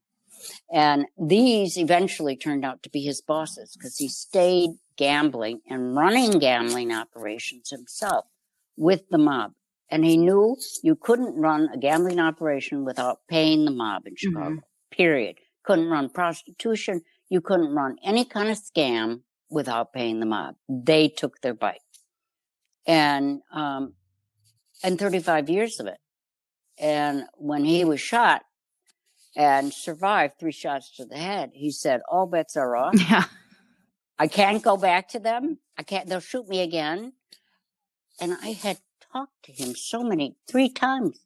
And 0.71 1.05
these 1.17 1.77
eventually 1.77 2.35
turned 2.35 2.65
out 2.65 2.81
to 2.83 2.89
be 2.89 3.01
his 3.01 3.21
bosses 3.21 3.75
because 3.77 3.97
he 3.97 4.07
stayed 4.07 4.71
gambling 4.95 5.61
and 5.69 5.95
running 5.95 6.39
gambling 6.39 6.91
operations 6.91 7.69
himself 7.69 8.25
with 8.77 9.09
the 9.09 9.17
mob. 9.17 9.53
And 9.93 10.03
he 10.03 10.17
knew 10.17 10.57
you 10.81 10.95
couldn't 10.95 11.35
run 11.35 11.69
a 11.71 11.77
gambling 11.77 12.19
operation 12.19 12.83
without 12.83 13.19
paying 13.27 13.63
the 13.63 13.69
mob 13.69 14.07
in 14.07 14.15
Chicago, 14.15 14.49
mm-hmm. 14.49 14.57
period. 14.89 15.35
Couldn't 15.63 15.87
run 15.87 16.09
prostitution. 16.09 17.03
You 17.29 17.41
couldn't 17.41 17.75
run 17.75 17.97
any 18.03 18.25
kind 18.25 18.49
of 18.49 18.57
scam 18.57 19.21
without 19.51 19.93
paying 19.93 20.19
the 20.19 20.25
mob. 20.25 20.55
They 20.67 21.09
took 21.09 21.41
their 21.41 21.53
bite. 21.53 21.77
And, 22.87 23.41
um, 23.53 23.93
and 24.83 24.97
35 24.97 25.47
years 25.47 25.79
of 25.79 25.85
it. 25.85 25.99
And 26.79 27.25
when 27.35 27.63
he 27.63 27.85
was 27.85 28.01
shot 28.01 28.41
and 29.35 29.71
survived 29.71 30.39
three 30.39 30.51
shots 30.51 30.95
to 30.95 31.05
the 31.05 31.17
head, 31.17 31.51
he 31.53 31.69
said, 31.69 32.01
all 32.09 32.25
bets 32.25 32.57
are 32.57 32.75
off. 32.83 32.95
Yeah. 32.95 33.25
I 34.17 34.25
can't 34.25 34.63
go 34.63 34.75
back 34.75 35.09
to 35.09 35.19
them. 35.19 35.59
I 35.77 35.83
can't, 35.83 36.09
they'll 36.09 36.19
shoot 36.19 36.47
me 36.47 36.61
again. 36.61 37.13
And 38.19 38.35
I 38.41 38.53
had 38.53 38.79
talked 39.13 39.43
to 39.43 39.51
him 39.51 39.75
so 39.75 40.03
many, 40.03 40.35
three 40.49 40.69
times. 40.69 41.19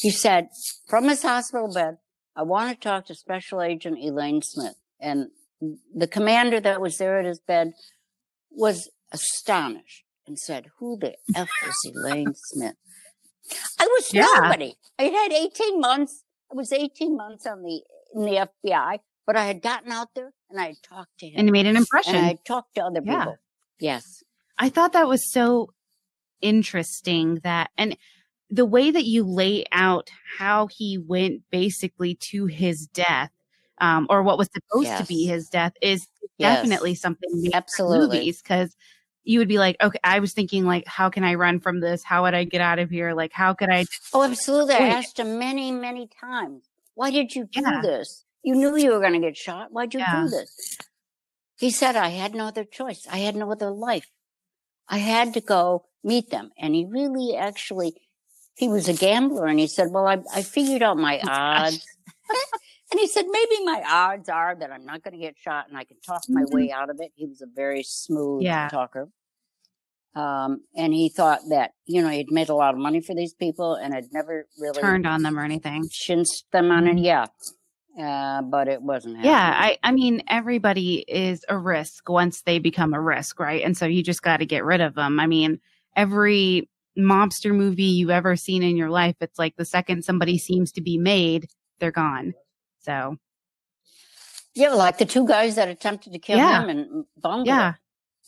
He 0.00 0.10
said 0.10 0.48
from 0.88 1.08
his 1.08 1.22
hospital 1.22 1.72
bed, 1.72 1.98
I 2.36 2.42
want 2.42 2.70
to 2.70 2.88
talk 2.88 3.06
to 3.06 3.14
Special 3.14 3.62
Agent 3.62 3.98
Elaine 3.98 4.42
Smith. 4.42 4.74
And 5.00 5.28
the 5.94 6.06
commander 6.06 6.60
that 6.60 6.80
was 6.80 6.98
there 6.98 7.18
at 7.18 7.24
his 7.24 7.40
bed 7.40 7.72
was 8.50 8.90
astonished 9.12 10.04
and 10.26 10.38
said, 10.38 10.66
who 10.78 10.98
the 10.98 11.14
F 11.34 11.48
is 11.66 11.92
Elaine 11.94 12.34
Smith? 12.34 12.74
I 13.78 13.84
was 13.86 14.12
yeah. 14.12 14.26
nobody. 14.34 14.74
I 14.98 15.04
had 15.04 15.32
18 15.32 15.80
months. 15.80 16.24
I 16.50 16.56
was 16.56 16.72
18 16.72 17.16
months 17.16 17.46
on 17.46 17.62
the, 17.62 17.82
in 18.14 18.22
the 18.22 18.48
FBI. 18.64 18.98
But 19.26 19.36
I 19.36 19.46
had 19.46 19.62
gotten 19.62 19.90
out 19.90 20.08
there 20.14 20.32
and 20.50 20.60
I 20.60 20.66
had 20.68 20.82
talked 20.82 21.18
to 21.20 21.26
him. 21.26 21.34
And 21.40 21.50
made 21.50 21.66
an 21.66 21.76
impression. 21.76 22.14
And 22.14 22.24
I 22.24 22.28
had 22.28 22.44
talked 22.44 22.74
to 22.74 22.84
other 22.84 23.00
Yeah. 23.02 23.18
people. 23.20 23.36
Yes. 23.80 24.22
I 24.58 24.68
thought 24.68 24.92
that 24.92 25.08
was 25.08 25.30
so 25.32 25.72
interesting 26.40 27.36
that, 27.44 27.70
and 27.76 27.96
the 28.50 28.66
way 28.66 28.90
that 28.90 29.04
you 29.04 29.24
lay 29.24 29.64
out 29.72 30.10
how 30.38 30.66
he 30.68 30.98
went 30.98 31.42
basically 31.50 32.14
to 32.16 32.46
his 32.46 32.86
death, 32.88 33.30
um, 33.80 34.06
or 34.10 34.22
what 34.22 34.38
was 34.38 34.48
supposed 34.52 34.96
to 34.98 35.04
be 35.04 35.26
his 35.26 35.48
death, 35.48 35.72
is 35.82 36.06
Yes. 36.36 36.62
definitely 36.62 36.94
something 36.94 37.50
Absolutely. 37.52 38.18
movies 38.18 38.42
because 38.42 38.74
you 39.22 39.38
would 39.38 39.48
be 39.48 39.58
like, 39.58 39.76
okay, 39.80 39.98
I 40.04 40.18
was 40.18 40.32
thinking 40.32 40.64
like, 40.64 40.86
how 40.86 41.08
can 41.10 41.24
I 41.24 41.34
run 41.34 41.60
from 41.60 41.80
this? 41.80 42.02
How 42.04 42.22
would 42.24 42.34
I 42.34 42.44
get 42.44 42.60
out 42.60 42.78
of 42.78 42.90
here? 42.90 43.14
Like, 43.14 43.32
how 43.32 43.54
could 43.54 43.70
I? 43.70 43.86
Oh, 44.12 44.22
absolutely. 44.22 44.74
I 44.74 44.88
asked 44.88 45.18
him 45.18 45.38
many, 45.38 45.70
many 45.70 46.08
times, 46.20 46.64
why 46.94 47.10
did 47.10 47.34
you 47.34 47.44
do 47.44 47.62
Yeah. 47.62 47.80
this? 47.82 48.24
You 48.42 48.54
knew 48.54 48.76
you 48.76 48.92
were 48.92 49.00
going 49.00 49.14
to 49.14 49.20
get 49.20 49.36
shot. 49.36 49.72
Why'd 49.72 49.94
you 49.94 50.00
Yeah. 50.00 50.24
do 50.24 50.30
this? 50.30 50.78
He 51.58 51.70
said, 51.70 51.96
I 51.96 52.08
had 52.08 52.34
no 52.34 52.46
other 52.46 52.64
choice. 52.64 53.06
I 53.10 53.18
had 53.18 53.36
no 53.36 53.50
other 53.50 53.70
life. 53.70 54.10
I 54.88 54.98
had 54.98 55.34
to 55.34 55.40
go 55.40 55.86
meet 56.04 56.30
them. 56.30 56.50
And 56.58 56.74
he 56.74 56.84
really 56.84 57.36
actually, 57.36 57.94
he 58.56 58.68
was 58.68 58.88
a 58.88 58.94
gambler 58.94 59.46
and 59.46 59.58
he 59.58 59.66
said, 59.66 59.88
well, 59.90 60.06
I, 60.06 60.18
I 60.34 60.42
figured 60.42 60.82
out 60.82 60.96
my 60.96 61.20
odds. 61.26 61.84
and 62.90 63.00
he 63.00 63.06
said, 63.08 63.24
maybe 63.28 63.64
my 63.64 63.82
odds 63.86 64.28
are 64.28 64.54
that 64.54 64.70
I'm 64.70 64.84
not 64.84 65.02
going 65.02 65.14
to 65.14 65.20
get 65.20 65.34
shot 65.38 65.68
and 65.68 65.76
I 65.76 65.84
can 65.84 65.96
talk 66.06 66.22
my 66.28 66.44
way 66.50 66.70
out 66.70 66.90
of 66.90 67.00
it. 67.00 67.12
He 67.16 67.26
was 67.26 67.40
a 67.42 67.46
very 67.46 67.82
smooth 67.82 68.42
Mm-hmm. 68.42 68.46
Yeah. 68.46 68.68
talker. 68.68 69.08
Um, 70.16 70.60
and 70.76 70.94
he 70.94 71.08
thought 71.08 71.40
that, 71.50 71.72
you 71.86 72.00
know, 72.00 72.08
he'd 72.08 72.30
made 72.30 72.48
a 72.48 72.54
lot 72.54 72.72
of 72.74 72.78
money 72.78 73.00
for 73.00 73.14
these 73.16 73.34
people 73.34 73.74
and 73.74 73.92
had 73.92 74.12
never 74.12 74.46
really 74.60 74.80
Turned 74.80 75.06
on 75.08 75.22
them 75.22 75.36
or 75.36 75.42
anything. 75.44 75.88
chinched 75.90 76.44
them 76.52 76.70
on 76.70 76.86
it. 76.86 76.98
Yeah. 76.98 77.26
Uh, 78.00 78.42
but 78.42 78.68
it 78.68 78.80
wasn't 78.82 79.16
happening. 79.16 79.32
Yeah, 79.32 79.54
I, 79.56 79.78
I 79.82 79.90
mean, 79.92 80.22
everybody 80.28 81.04
is 81.08 81.44
a 81.48 81.58
risk 81.58 82.08
once 82.08 82.42
they 82.42 82.58
become 82.60 82.94
a 82.94 83.00
risk, 83.00 83.40
right? 83.40 83.62
And 83.64 83.76
so 83.76 83.86
you 83.86 84.02
just 84.04 84.22
got 84.22 84.36
to 84.38 84.46
get 84.46 84.64
rid 84.64 84.80
of 84.80 84.94
them. 84.94 85.18
I 85.18 85.26
mean, 85.26 85.60
every 85.96 86.68
mobster 86.98 87.54
movie 87.54 87.82
you've 87.84 88.10
ever 88.10 88.36
seen 88.36 88.62
in 88.62 88.76
your 88.76 88.90
life, 88.90 89.16
it's 89.20 89.38
like 89.38 89.56
the 89.56 89.64
second 89.64 90.04
somebody 90.04 90.38
seems 90.38 90.72
to 90.72 90.80
be 90.80 90.96
made, 90.98 91.46
they're 91.80 91.90
gone. 91.90 92.34
So, 92.80 93.16
yeah, 94.54 94.70
like 94.74 94.98
the 94.98 95.04
two 95.04 95.26
guys 95.26 95.56
that 95.56 95.68
attempted 95.68 96.12
to 96.12 96.18
kill 96.18 96.38
Yeah. 96.38 96.62
him 96.62 96.68
and 96.70 97.04
bungled 97.16 97.46
yeah. 97.48 97.74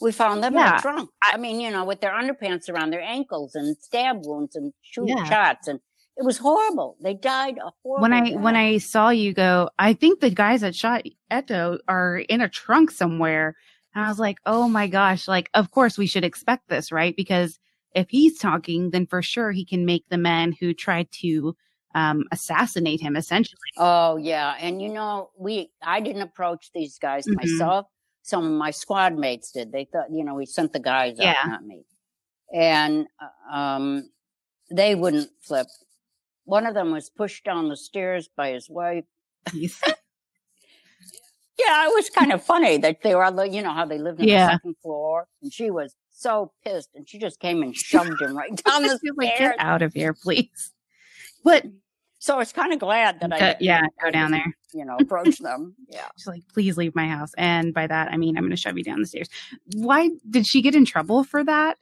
We 0.00 0.12
found 0.12 0.42
them 0.42 0.52
in 0.52 0.58
Yeah. 0.58 0.76
the 0.76 0.82
trunk. 0.82 1.10
I, 1.22 1.38
mean, 1.38 1.58
you 1.58 1.70
know, 1.70 1.84
with 1.84 2.02
their 2.02 2.10
underpants 2.12 2.68
around 2.68 2.90
their 2.90 3.00
ankles 3.00 3.54
and 3.54 3.76
stab 3.78 4.26
wounds 4.26 4.54
and 4.54 4.74
shoot 4.82 5.08
Yeah. 5.08 5.24
shots, 5.24 5.68
and 5.68 5.80
it 6.18 6.24
was 6.24 6.36
horrible. 6.38 6.96
They 7.00 7.14
died 7.14 7.56
a 7.58 7.70
horrible. 7.82 8.02
when 8.02 8.12
I 8.12 8.30
when. 8.32 8.56
I 8.56 8.76
saw 8.78 9.08
you 9.10 9.32
go, 9.32 9.70
I 9.78 9.94
think 9.94 10.20
the 10.20 10.28
guys 10.30 10.60
that 10.62 10.74
shot 10.74 11.04
Eto 11.30 11.78
are 11.88 12.18
in 12.18 12.40
a 12.42 12.48
trunk 12.48 12.90
somewhere. 12.90 13.54
And 13.96 14.04
I 14.04 14.08
was 14.08 14.18
like, 14.18 14.38
oh 14.44 14.68
my 14.68 14.88
gosh, 14.88 15.26
like 15.26 15.48
of 15.54 15.70
course 15.70 15.96
we 15.96 16.06
should 16.06 16.22
expect 16.22 16.68
this, 16.68 16.92
right? 16.92 17.16
Because 17.16 17.58
if 17.94 18.10
he's 18.10 18.38
talking, 18.38 18.90
then 18.90 19.06
for 19.06 19.22
sure 19.22 19.52
he 19.52 19.64
can 19.64 19.86
make 19.86 20.04
the 20.10 20.18
men 20.18 20.52
who 20.52 20.74
tried 20.74 21.10
to 21.12 21.56
um, 21.94 22.24
assassinate 22.30 23.00
him 23.00 23.16
essentially. 23.16 23.58
Oh 23.78 24.18
yeah, 24.18 24.54
and 24.60 24.82
you 24.82 24.90
know, 24.90 25.30
we 25.38 25.70
I 25.82 26.00
didn't 26.00 26.20
approach 26.20 26.70
these 26.74 26.98
guys 26.98 27.26
Mhm. 27.26 27.36
myself. 27.36 27.86
Some 28.20 28.44
of 28.44 28.52
my 28.52 28.70
squad 28.70 29.16
mates 29.16 29.50
did. 29.50 29.72
They 29.72 29.86
thought, 29.86 30.10
you 30.12 30.24
know, 30.24 30.34
we 30.34 30.44
sent 30.44 30.74
the 30.74 30.80
guys 30.80 31.18
Yeah. 31.18 31.30
out, 31.30 31.48
not 31.48 31.64
me. 31.64 31.86
And 32.52 33.06
uh, 33.18 33.56
um, 33.56 34.10
they 34.70 34.94
wouldn't 34.94 35.30
flip. 35.40 35.68
One 36.44 36.66
of 36.66 36.74
them 36.74 36.92
was 36.92 37.08
pushed 37.08 37.44
down 37.44 37.70
the 37.70 37.76
stairs 37.76 38.28
by 38.36 38.50
his 38.50 38.68
wife. 38.68 39.04
Yeah, 41.58 41.86
it 41.86 41.92
was 41.94 42.10
kind 42.10 42.32
of 42.32 42.42
funny 42.44 42.76
that 42.78 43.02
they 43.02 43.14
were, 43.14 43.24
on 43.24 43.36
the- 43.36 43.48
you 43.48 43.62
know, 43.62 43.72
how 43.72 43.86
they 43.86 43.98
lived 43.98 44.20
on 44.20 44.28
Yeah. 44.28 44.46
the 44.46 44.52
second 44.52 44.76
floor, 44.82 45.26
and 45.42 45.52
she 45.52 45.70
was 45.70 45.94
so 46.10 46.52
pissed, 46.64 46.90
and 46.94 47.08
she 47.08 47.18
just 47.18 47.40
came 47.40 47.62
and 47.62 47.74
shoved 47.74 48.20
him 48.20 48.36
right 48.36 48.54
down 48.64 48.82
the 48.82 48.98
She's 49.02 49.12
like, 49.16 49.34
stairs. 49.36 49.52
get 49.56 49.60
out 49.60 49.82
of 49.82 49.92
here, 49.94 50.12
please. 50.14 50.72
But 51.44 51.64
So 52.18 52.34
I 52.34 52.38
was 52.38 52.52
kind 52.52 52.72
of 52.72 52.78
glad 52.78 53.20
that 53.20 53.32
I, 53.32 53.38
didn't, 53.38 53.62
yeah, 53.62 53.82
go 54.02 54.10
down 54.10 54.32
there. 54.32 54.56
you 54.74 54.84
know, 54.84 54.96
approach 55.00 55.38
them. 55.38 55.74
Yeah. 55.88 56.08
she's 56.18 56.26
like, 56.26 56.42
please 56.52 56.76
leave 56.76 56.94
my 56.94 57.06
house. 57.08 57.30
And 57.38 57.72
by 57.72 57.86
that, 57.86 58.10
I 58.12 58.16
mean, 58.16 58.36
I'm 58.36 58.42
going 58.42 58.50
to 58.50 58.56
shove 58.56 58.76
you 58.76 58.84
down 58.84 59.00
the 59.00 59.06
stairs. 59.06 59.28
Why 59.76 60.10
did 60.28 60.46
she 60.46 60.60
get 60.60 60.74
in 60.74 60.84
trouble 60.84 61.24
for 61.24 61.44
that? 61.44 61.78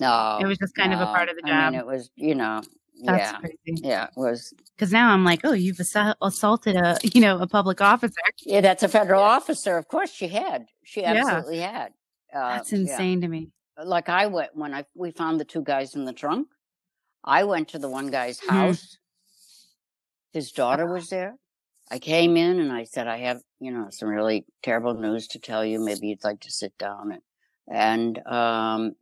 No, 0.00 0.38
It 0.40 0.46
was 0.46 0.58
just 0.58 0.74
kind 0.74 0.92
of 0.92 1.00
a 1.00 1.06
part 1.06 1.28
of 1.28 1.36
the 1.36 1.42
I 1.44 1.70
mean, 1.70 1.74
job. 1.78 1.80
it 1.82 1.86
was, 1.86 2.10
you 2.16 2.34
know, 2.34 2.62
That's 3.04 3.32
yeah, 3.32 3.38
crazy. 3.38 3.56
yeah, 3.82 4.04
it 4.04 4.10
was. 4.16 4.54
Because 4.76 4.92
now 4.92 5.12
I'm 5.12 5.24
like, 5.24 5.40
oh, 5.44 5.52
you've 5.52 5.80
assa- 5.80 6.16
assaulted 6.22 6.76
a, 6.76 6.96
you 7.14 7.20
know, 7.20 7.38
a 7.38 7.46
public 7.46 7.80
officer. 7.80 8.14
Yeah, 8.44 8.60
that's 8.60 8.82
a 8.82 8.88
federal 8.88 9.22
officer. 9.22 9.76
Of 9.76 9.88
course, 9.88 10.10
she 10.12 10.28
had. 10.28 10.66
She 10.84 11.00
Yeah. 11.02 11.14
absolutely 11.14 11.58
had. 11.58 11.92
Uh, 12.32 12.56
That's 12.56 12.72
yeah. 12.72 12.78
insane 12.78 13.20
to 13.22 13.28
me. 13.28 13.50
Like 13.82 14.08
I 14.08 14.26
went 14.26 14.54
when 14.54 14.72
I 14.72 14.84
we 14.94 15.10
found 15.10 15.40
the 15.40 15.44
two 15.44 15.62
guys 15.62 15.94
in 15.94 16.04
the 16.04 16.12
trunk. 16.12 16.48
I 17.24 17.44
went 17.44 17.68
to 17.68 17.78
the 17.78 17.88
one 17.90 18.10
guy's 18.10 18.38
Mhm. 18.40 18.48
house. 18.50 18.96
His 20.32 20.52
daughter 20.52 20.86
was 20.90 21.08
there. 21.08 21.34
I 21.90 21.98
came 21.98 22.36
in 22.36 22.58
and 22.58 22.72
I 22.72 22.84
said, 22.84 23.06
I 23.06 23.18
have, 23.18 23.42
you 23.60 23.70
know, 23.70 23.88
some 23.90 24.08
really 24.08 24.46
terrible 24.62 24.94
news 24.94 25.26
to 25.28 25.38
tell 25.38 25.64
you. 25.64 25.78
Maybe 25.78 26.08
you'd 26.08 26.24
like 26.24 26.40
to 26.40 26.50
sit 26.50 26.76
down. 26.78 27.12
And, 27.12 27.22
and 27.68 28.26
um, 28.26 28.96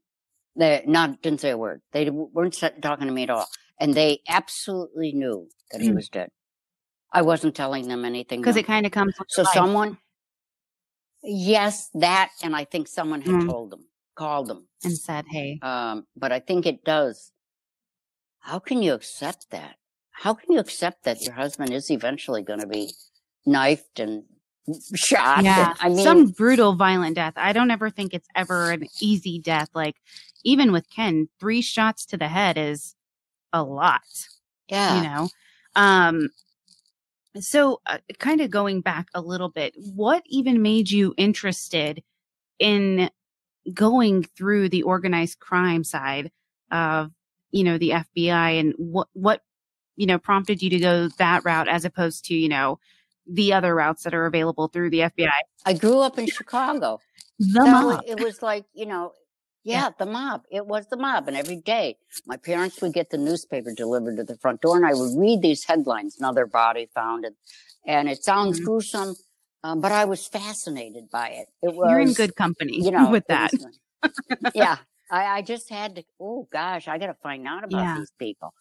they 0.56 0.82
not 0.86 1.22
didn't 1.22 1.40
say 1.40 1.50
a 1.50 1.58
word. 1.58 1.82
They 1.92 2.10
weren't 2.10 2.58
talking 2.82 3.06
to 3.06 3.12
me 3.12 3.22
at 3.24 3.30
all, 3.30 3.46
and 3.80 3.94
they 3.94 4.20
absolutely 4.28 5.12
knew 5.12 5.48
that 5.72 5.80
he 5.80 5.88
Mm. 5.88 5.96
was 5.96 6.08
dead. 6.08 6.30
I 7.12 7.22
wasn't 7.22 7.56
telling 7.56 7.88
them 7.88 8.04
anything 8.04 8.40
Because 8.40 8.56
it 8.56 8.66
kind 8.66 8.86
of 8.86 8.92
comes 8.92 9.14
So 9.28 9.42
life. 9.42 9.52
someone, 9.54 9.98
yes, 11.22 11.88
that, 11.94 12.30
and 12.42 12.54
I 12.54 12.64
think 12.64 12.86
someone 12.86 13.22
had 13.22 13.34
Mm. 13.34 13.46
told 13.46 13.70
them, 13.70 13.88
called 14.14 14.46
them. 14.46 14.68
and 14.84 14.96
said, 14.96 15.26
hey, 15.28 15.58
Um, 15.62 16.06
but 16.16 16.30
I 16.32 16.40
think 16.40 16.66
it 16.66 16.84
does. 16.84 17.32
How 18.38 18.58
can 18.58 18.82
you 18.82 18.94
accept 18.94 19.50
that? 19.50 19.76
How 20.12 20.34
can 20.34 20.52
you 20.52 20.58
accept 20.58 21.04
that 21.04 21.20
your 21.22 21.34
husband 21.34 21.72
is 21.72 21.90
eventually 21.90 22.42
going 22.42 22.60
to 22.60 22.66
be 22.66 22.90
knifed 23.46 23.98
and 24.00 24.24
shot? 24.94 25.44
yeah, 25.44 25.70
And, 25.70 25.76
I 25.80 25.88
mean, 25.88 26.04
some 26.04 26.30
brutal, 26.30 26.74
violent 26.76 27.16
death. 27.16 27.34
I 27.36 27.52
don't 27.52 27.70
ever 27.70 27.90
think 27.90 28.14
it's 28.14 28.28
ever 28.34 28.70
an 28.70 28.86
easy 29.00 29.38
death. 29.38 29.68
Like, 29.74 29.96
even 30.44 30.72
with 30.72 30.88
Ken, 30.90 31.28
three 31.38 31.60
shots 31.60 32.06
to 32.06 32.16
the 32.16 32.28
head 32.28 32.56
is 32.56 32.94
a 33.52 33.62
lot. 33.62 34.00
yeah. 34.68 34.96
you 34.96 35.02
know 35.08 35.28
um 35.76 36.28
so 37.40 37.80
uh, 37.86 37.98
kind 38.18 38.40
of 38.40 38.50
going 38.50 38.80
back 38.80 39.06
a 39.14 39.20
little 39.20 39.48
bit 39.48 39.74
what 39.94 40.22
even 40.26 40.62
made 40.62 40.90
you 40.90 41.14
interested 41.16 42.02
in 42.58 43.08
going 43.72 44.22
through 44.24 44.68
the 44.68 44.82
organized 44.82 45.38
crime 45.38 45.84
side 45.84 46.30
of 46.72 47.10
you 47.52 47.62
know 47.64 47.78
the 47.78 47.90
FBI 47.90 48.60
and 48.60 48.74
what 48.78 49.08
what 49.12 49.42
you 49.96 50.06
know 50.06 50.18
prompted 50.18 50.62
you 50.62 50.70
to 50.70 50.78
go 50.78 51.08
that 51.18 51.44
route 51.44 51.68
as 51.68 51.84
opposed 51.84 52.24
to 52.26 52.34
you 52.34 52.48
know 52.48 52.78
the 53.26 53.52
other 53.52 53.74
routes 53.74 54.02
that 54.02 54.14
are 54.14 54.26
available 54.26 54.66
through 54.68 54.90
the 54.90 55.00
FBI 55.00 55.30
I 55.66 55.72
grew 55.74 56.00
up 56.00 56.18
in 56.18 56.26
Chicago. 56.26 57.00
the 57.38 57.60
mob. 57.64 57.84
was- 57.84 58.00
it 58.06 58.20
was 58.20 58.42
like, 58.42 58.64
you 58.74 58.86
know, 58.86 59.12
yeah, 59.64 59.90
the 59.98 60.06
mob. 60.06 60.42
It 60.50 60.66
was 60.66 60.86
the 60.88 60.96
mob. 60.96 61.28
And 61.28 61.36
every 61.36 61.56
day 61.56 61.96
my 62.26 62.36
parents 62.36 62.80
would 62.80 62.92
get 62.92 63.10
the 63.10 63.18
newspaper 63.18 63.72
delivered 63.74 64.16
to 64.16 64.24
the 64.24 64.36
front 64.38 64.60
door 64.60 64.76
and 64.76 64.86
I 64.86 64.94
would 64.94 65.18
read 65.18 65.42
these 65.42 65.64
headlines, 65.64 66.16
another 66.18 66.46
body 66.46 66.88
found. 66.94 67.24
And, 67.24 67.36
and 67.86 68.08
it 68.08 68.22
sounds 68.24 68.60
Mhm. 68.60 68.64
gruesome, 68.64 69.14
um, 69.62 69.80
but 69.80 69.92
I 69.92 70.04
was 70.06 70.26
fascinated 70.26 71.10
by 71.10 71.28
it. 71.30 71.48
It 71.62 71.74
was, 71.74 71.90
you're 71.90 72.00
in 72.00 72.12
good 72.14 72.34
company 72.36 72.82
you 72.82 72.90
know, 72.96 73.10
with 73.10 73.26
that 73.28 73.52
was- 73.52 73.78
yeah. 74.54 74.78
I, 75.12 75.38
I 75.38 75.42
just 75.42 75.68
had 75.68 75.96
to, 75.96 76.04
oh 76.20 76.46
gosh, 76.52 76.86
I 76.86 76.96
got 76.98 77.06
to 77.08 77.14
find 77.14 77.46
out 77.46 77.64
about 77.64 77.80
Yeah. 77.82 77.96
these 77.98 78.12
people. 78.18 78.54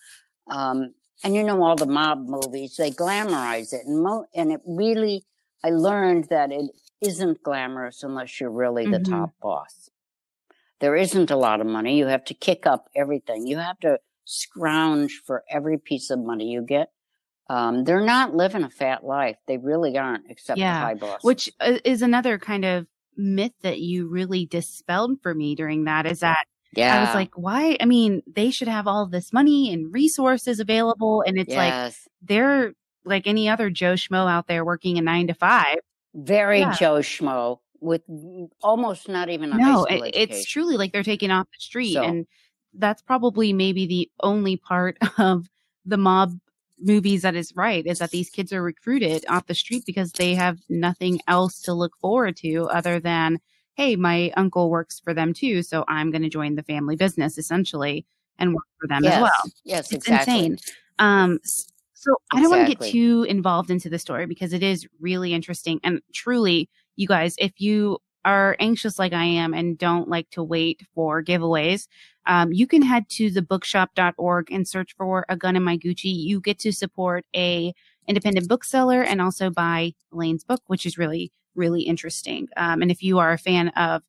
Um, 0.47 0.93
and 1.23 1.35
you 1.35 1.43
know, 1.43 1.61
all 1.63 1.75
the 1.75 1.85
mob 1.85 2.27
movies, 2.27 2.75
they 2.77 2.89
glamorize 2.91 3.71
it. 3.73 3.85
And, 3.85 4.01
mo- 4.01 4.25
and 4.33 4.51
it 4.51 4.61
really, 4.65 5.25
I 5.63 5.69
learned 5.69 6.25
that 6.31 6.51
it 6.51 6.71
isn't 7.01 7.43
glamorous 7.43 8.01
unless 8.03 8.39
you're 8.41 8.49
really 8.49 8.85
the 8.87 8.97
Mhm. 8.99 9.09
top 9.09 9.29
boss. 9.41 9.89
There 10.79 10.95
isn't 10.95 11.31
a 11.31 11.35
lot 11.35 11.61
of 11.61 11.67
money. 11.67 11.97
You 11.97 12.07
have 12.07 12.23
to 12.25 12.33
kick 12.33 12.65
up 12.65 12.87
everything. 12.95 13.47
You 13.47 13.57
have 13.57 13.79
to 13.79 13.99
scrounge 14.25 15.21
for 15.25 15.43
every 15.49 15.77
piece 15.77 16.09
of 16.09 16.19
money 16.19 16.51
you 16.51 16.61
get. 16.61 16.89
Um, 17.49 17.83
they're 17.83 18.05
not 18.05 18.35
living 18.35 18.63
a 18.63 18.69
fat 18.69 19.03
life. 19.03 19.37
They 19.47 19.57
really 19.57 19.97
aren't, 19.97 20.25
except 20.29 20.59
Yeah, 20.59 20.79
the 20.79 20.85
high 20.85 20.93
boss. 20.93 21.23
which 21.23 21.51
is 21.83 22.01
another 22.01 22.37
kind 22.37 22.63
of 22.63 22.85
myth 23.17 23.53
that 23.63 23.79
you 23.79 24.07
really 24.07 24.45
dispelled 24.45 25.21
for 25.21 25.33
me 25.33 25.55
during 25.55 25.85
that 25.85 26.05
is 26.05 26.19
that 26.19 26.45
yeah, 26.73 26.99
I 26.99 27.05
was 27.05 27.15
like, 27.15 27.31
why? 27.35 27.75
I 27.81 27.85
mean, 27.85 28.21
they 28.27 28.51
should 28.51 28.67
have 28.67 28.85
all 28.85 29.07
this 29.07 29.33
money 29.33 29.73
and 29.73 29.91
resources 29.91 30.59
available. 30.59 31.23
And 31.25 31.39
it's 31.39 31.53
like, 31.55 31.93
they're 32.21 32.73
like 33.03 33.25
any 33.25 33.49
other 33.49 33.71
Joe 33.71 33.93
Schmo 33.93 34.29
out 34.29 34.45
there 34.45 34.63
working 34.63 34.99
a 34.99 35.01
nine 35.01 35.25
to 35.27 35.33
five. 35.33 35.79
very 36.13 36.59
Yeah. 36.59 36.73
Joe 36.73 36.99
Schmo 36.99 37.59
with 37.81 38.01
almost 38.61 39.07
not 39.09 39.29
even 39.29 39.51
a 39.53 39.57
No, 39.57 39.85
it, 39.85 40.11
it's 40.13 40.45
truly 40.45 40.77
like 40.77 40.91
they're 40.91 41.03
taken 41.03 41.31
off 41.31 41.47
the 41.51 41.59
street. 41.59 41.93
So- 41.93 42.03
And 42.03 42.27
that's 42.73 43.01
probably 43.01 43.51
maybe 43.53 43.87
the 43.87 44.09
only 44.21 44.57
part 44.57 44.97
of 45.17 45.49
the 45.85 45.97
mob 45.97 46.37
movies 46.81 47.23
that 47.23 47.35
is 47.35 47.55
right 47.55 47.85
is 47.85 47.99
that 47.99 48.11
these 48.11 48.29
kids 48.29 48.53
are 48.53 48.61
recruited 48.63 49.25
off 49.27 49.47
the 49.47 49.55
street 49.55 49.83
because 49.85 50.11
they 50.13 50.33
have 50.35 50.59
nothing 50.69 51.19
else 51.27 51.61
to 51.61 51.73
look 51.73 51.97
forward 51.99 52.37
to 52.37 52.69
other 52.69 52.99
than, 52.99 53.39
hey, 53.73 53.95
my 53.95 54.31
uncle 54.37 54.69
works 54.69 54.99
for 54.99 55.13
them 55.13 55.33
too, 55.33 55.61
so 55.61 55.83
I'm 55.87 56.11
going 56.11 56.21
to 56.21 56.29
join 56.29 56.55
the 56.55 56.63
family 56.63 56.95
business 56.95 57.37
essentially 57.37 58.05
and 58.37 58.53
work 58.53 58.63
for 58.79 58.87
them 58.87 59.03
yes. 59.03 59.15
as 59.15 59.21
well. 59.21 59.53
Yes, 59.65 59.91
It's 59.91 60.07
exactly. 60.07 60.33
insane. 60.45 60.57
Um, 60.99 61.39
so 61.93 62.15
I 62.31 62.41
don't 62.41 62.49
want 62.49 62.69
to 62.69 62.75
get 62.75 62.91
too 62.91 63.25
involved 63.27 63.69
into 63.69 63.89
the 63.89 63.99
story 63.99 64.25
because 64.25 64.53
it 64.53 64.63
is 64.63 64.87
really 65.01 65.33
interesting 65.33 65.81
and 65.83 66.01
truly, 66.13 66.69
you 66.99 67.07
guys, 67.07 67.35
if 67.39 67.53
you 67.61 67.99
are 68.25 68.57
anxious 68.59 68.99
like 68.99 69.13
I 69.13 69.23
am 69.23 69.53
and 69.53 69.77
don't 69.77 70.09
like 70.09 70.29
to 70.31 70.43
wait 70.43 70.81
for 70.93 71.23
giveaways, 71.23 71.87
um, 72.25 72.51
you 72.51 72.67
can 72.67 72.81
head 72.81 73.07
to 73.11 73.31
thebookshop.org 73.31 74.51
and 74.51 74.67
search 74.67 74.93
for 74.97 75.25
a 75.29 75.37
gun 75.37 75.55
in 75.55 75.63
my 75.63 75.77
Gucci. 75.77 76.13
You 76.13 76.41
get 76.41 76.59
to 76.59 76.73
support 76.73 77.25
a 77.33 77.73
independent 78.07 78.49
bookseller 78.49 79.01
and 79.01 79.21
also 79.21 79.49
buy 79.49 79.93
Lane's 80.11 80.43
book, 80.43 80.61
which 80.67 80.85
is 80.85 80.97
really, 80.97 81.31
really 81.55 81.83
interesting. 81.83 82.49
Um, 82.57 82.81
and 82.81 82.91
if 82.91 83.01
you 83.01 83.19
are 83.19 83.31
a 83.31 83.37
fan 83.37 83.69
of 83.69 84.03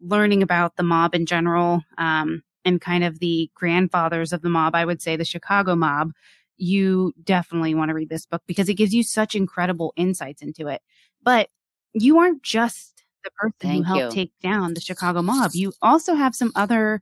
learning 0.00 0.42
about 0.42 0.76
the 0.76 0.84
mob 0.84 1.14
in 1.14 1.26
general, 1.26 1.82
um, 1.98 2.42
and 2.64 2.80
kind 2.80 3.04
of 3.04 3.18
the 3.20 3.50
grandfathers 3.54 4.32
of 4.32 4.42
the 4.42 4.48
mob, 4.48 4.74
I 4.74 4.84
would 4.84 5.00
say 5.00 5.16
the 5.16 5.24
Chicago 5.24 5.74
mob, 5.74 6.12
you 6.56 7.12
definitely 7.22 7.74
want 7.74 7.90
to 7.90 7.94
read 7.94 8.08
this 8.08 8.26
book 8.26 8.42
because 8.46 8.68
it 8.68 8.74
gives 8.74 8.92
you 8.92 9.02
such 9.02 9.34
incredible 9.34 9.92
insights 9.96 10.42
into 10.42 10.68
it. 10.68 10.82
But 11.22 11.48
you 11.94 12.18
aren't 12.18 12.42
just 12.42 13.02
the 13.24 13.30
person 13.32 13.70
who 13.70 13.82
helped 13.82 14.14
you. 14.16 14.22
take 14.22 14.32
down 14.42 14.74
the 14.74 14.80
Chicago 14.80 15.22
mob. 15.22 15.52
You 15.54 15.72
also 15.82 16.14
have 16.14 16.34
some 16.34 16.52
other 16.54 17.00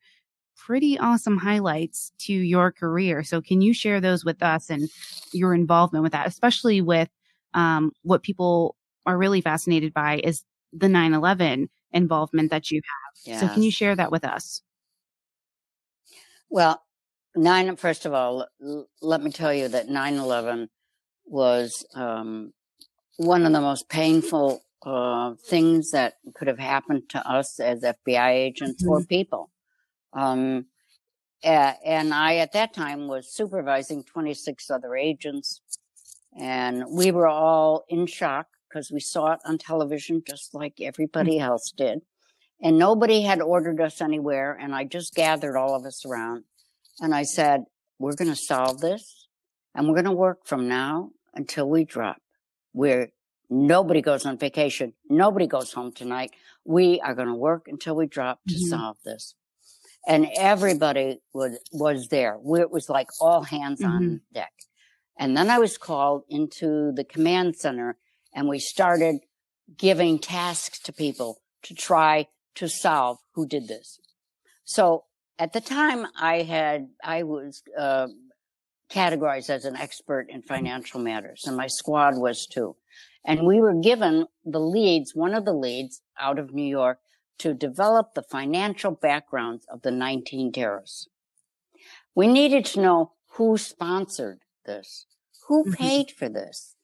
pretty 0.56 0.98
awesome 0.98 1.38
highlights 1.38 2.12
to 2.18 2.32
your 2.32 2.72
career. 2.72 3.22
So 3.24 3.40
can 3.40 3.60
you 3.60 3.74
share 3.74 4.00
those 4.00 4.24
with 4.24 4.42
us 4.42 4.70
and 4.70 4.88
your 5.32 5.54
involvement 5.54 6.02
with 6.02 6.12
that, 6.12 6.26
especially 6.26 6.80
with 6.80 7.08
um, 7.54 7.92
what 8.02 8.22
people 8.22 8.76
are 9.06 9.18
really 9.18 9.40
fascinated 9.40 9.92
by 9.92 10.20
is 10.24 10.44
the 10.72 10.88
9-11 10.88 11.68
involvement 11.92 12.50
that 12.50 12.70
you 12.70 12.80
have. 12.80 13.38
So 13.40 13.48
can 13.48 13.62
you 13.62 13.70
share 13.70 13.94
that 13.96 14.10
with 14.10 14.24
us? 14.24 14.62
Well, 16.50 16.82
nine. 17.34 17.74
First 17.76 18.06
of 18.06 18.14
all, 18.14 18.46
l- 18.62 18.88
let 19.00 19.22
me 19.22 19.30
tell 19.30 19.52
you 19.52 19.68
that 19.68 19.88
9/11 19.88 20.68
was 21.26 21.84
um, 21.94 22.52
one 23.16 23.46
of 23.46 23.52
the 23.52 23.60
most 23.60 23.88
painful 23.88 24.62
uh, 24.84 25.34
things 25.48 25.90
that 25.90 26.14
could 26.34 26.48
have 26.48 26.58
happened 26.58 27.08
to 27.10 27.28
us 27.28 27.58
as 27.60 27.82
FBI 27.82 28.30
agents 28.30 28.84
or 28.86 29.04
people. 29.04 29.50
Um, 30.12 30.66
and 31.42 32.14
I, 32.14 32.36
at 32.36 32.52
that 32.52 32.72
time, 32.72 33.06
was 33.08 33.34
supervising 33.34 34.04
26 34.04 34.70
other 34.70 34.96
agents, 34.96 35.60
and 36.38 36.84
we 36.88 37.10
were 37.10 37.28
all 37.28 37.84
in 37.88 38.06
shock 38.06 38.46
because 38.74 38.90
we 38.90 39.00
saw 39.00 39.32
it 39.32 39.40
on 39.44 39.56
television 39.56 40.22
just 40.26 40.52
like 40.52 40.80
everybody 40.80 41.38
else 41.38 41.70
did. 41.70 42.02
And 42.60 42.78
nobody 42.78 43.22
had 43.22 43.40
ordered 43.40 43.80
us 43.80 44.00
anywhere. 44.00 44.58
And 44.60 44.74
I 44.74 44.84
just 44.84 45.14
gathered 45.14 45.56
all 45.56 45.76
of 45.76 45.84
us 45.84 46.04
around. 46.04 46.44
And 47.00 47.14
I 47.14 47.22
said, 47.22 47.64
we're 47.98 48.14
going 48.14 48.30
to 48.30 48.36
solve 48.36 48.80
this 48.80 49.28
and 49.74 49.86
we're 49.86 49.94
going 49.94 50.04
to 50.06 50.12
work 50.12 50.46
from 50.46 50.68
now 50.68 51.10
until 51.34 51.68
we 51.68 51.84
drop. 51.84 52.16
Where 52.72 53.10
nobody 53.50 54.00
goes 54.02 54.24
on 54.26 54.38
vacation. 54.38 54.92
Nobody 55.08 55.46
goes 55.46 55.72
home 55.72 55.92
tonight. 55.92 56.32
We 56.64 57.00
are 57.00 57.14
going 57.14 57.28
to 57.28 57.34
work 57.34 57.68
until 57.68 57.94
we 57.96 58.06
drop 58.06 58.40
to 58.48 58.54
Mhm. 58.54 58.68
solve 58.70 58.96
this. 59.04 59.34
And 60.06 60.28
everybody 60.36 61.20
was, 61.32 61.58
was 61.72 62.08
there. 62.08 62.38
We- 62.38 62.60
It 62.60 62.70
was 62.70 62.88
like 62.88 63.08
all 63.20 63.42
hands 63.42 63.82
on 63.82 64.20
deck. 64.32 64.52
And 65.18 65.36
then 65.36 65.48
I 65.50 65.58
was 65.58 65.78
called 65.78 66.24
into 66.28 66.92
the 66.92 67.04
command 67.04 67.56
center 67.56 67.96
and 68.34 68.48
we 68.48 68.58
started 68.58 69.20
giving 69.76 70.18
tasks 70.18 70.78
to 70.80 70.92
people 70.92 71.40
to 71.62 71.74
try 71.74 72.28
to 72.56 72.68
solve 72.68 73.18
who 73.32 73.46
did 73.46 73.68
this. 73.68 73.98
So 74.64 75.04
at 75.38 75.52
the 75.52 75.60
time 75.60 76.06
I 76.16 76.42
had, 76.42 76.90
I 77.02 77.22
was, 77.22 77.62
uh, 77.78 78.08
categorized 78.90 79.48
as 79.50 79.64
an 79.64 79.76
expert 79.76 80.28
in 80.28 80.42
financial 80.42 81.00
matters 81.00 81.44
and 81.46 81.56
my 81.56 81.66
squad 81.66 82.16
was 82.18 82.46
too. 82.46 82.76
And 83.24 83.46
we 83.46 83.60
were 83.60 83.74
given 83.74 84.26
the 84.44 84.60
leads, 84.60 85.14
one 85.14 85.34
of 85.34 85.44
the 85.44 85.54
leads 85.54 86.02
out 86.18 86.38
of 86.38 86.52
New 86.52 86.66
York 86.66 86.98
to 87.38 87.54
develop 87.54 88.14
the 88.14 88.22
financial 88.22 88.90
backgrounds 88.92 89.66
of 89.70 89.82
the 89.82 89.90
19 89.90 90.52
terrorists. 90.52 91.08
We 92.14 92.26
needed 92.26 92.64
to 92.66 92.80
know 92.80 93.12
who 93.32 93.56
sponsored 93.58 94.40
this, 94.66 95.06
who 95.48 95.64
Mhm. 95.64 95.74
paid 95.76 96.10
for 96.10 96.28
this, 96.28 96.76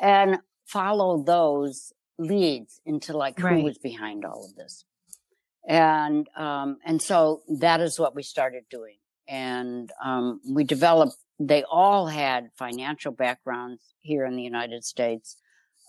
and 0.00 0.40
follow 0.66 1.22
those 1.22 1.92
leads 2.18 2.80
into 2.84 3.16
like 3.16 3.38
Right. 3.42 3.58
who 3.58 3.64
was 3.64 3.78
behind 3.78 4.24
all 4.24 4.44
of 4.44 4.54
this. 4.56 4.84
And 5.66 6.28
um, 6.36 6.78
and 6.84 7.00
so 7.00 7.42
that 7.48 7.80
is 7.80 7.98
what 7.98 8.14
we 8.14 8.22
started 8.22 8.68
doing. 8.68 8.98
And 9.26 9.90
um, 10.02 10.40
we 10.46 10.64
developed. 10.64 11.16
They 11.40 11.64
all 11.64 12.06
had 12.08 12.50
financial 12.56 13.12
backgrounds 13.12 13.94
here 14.00 14.26
in 14.26 14.36
the 14.36 14.42
United 14.42 14.84
States. 14.84 15.36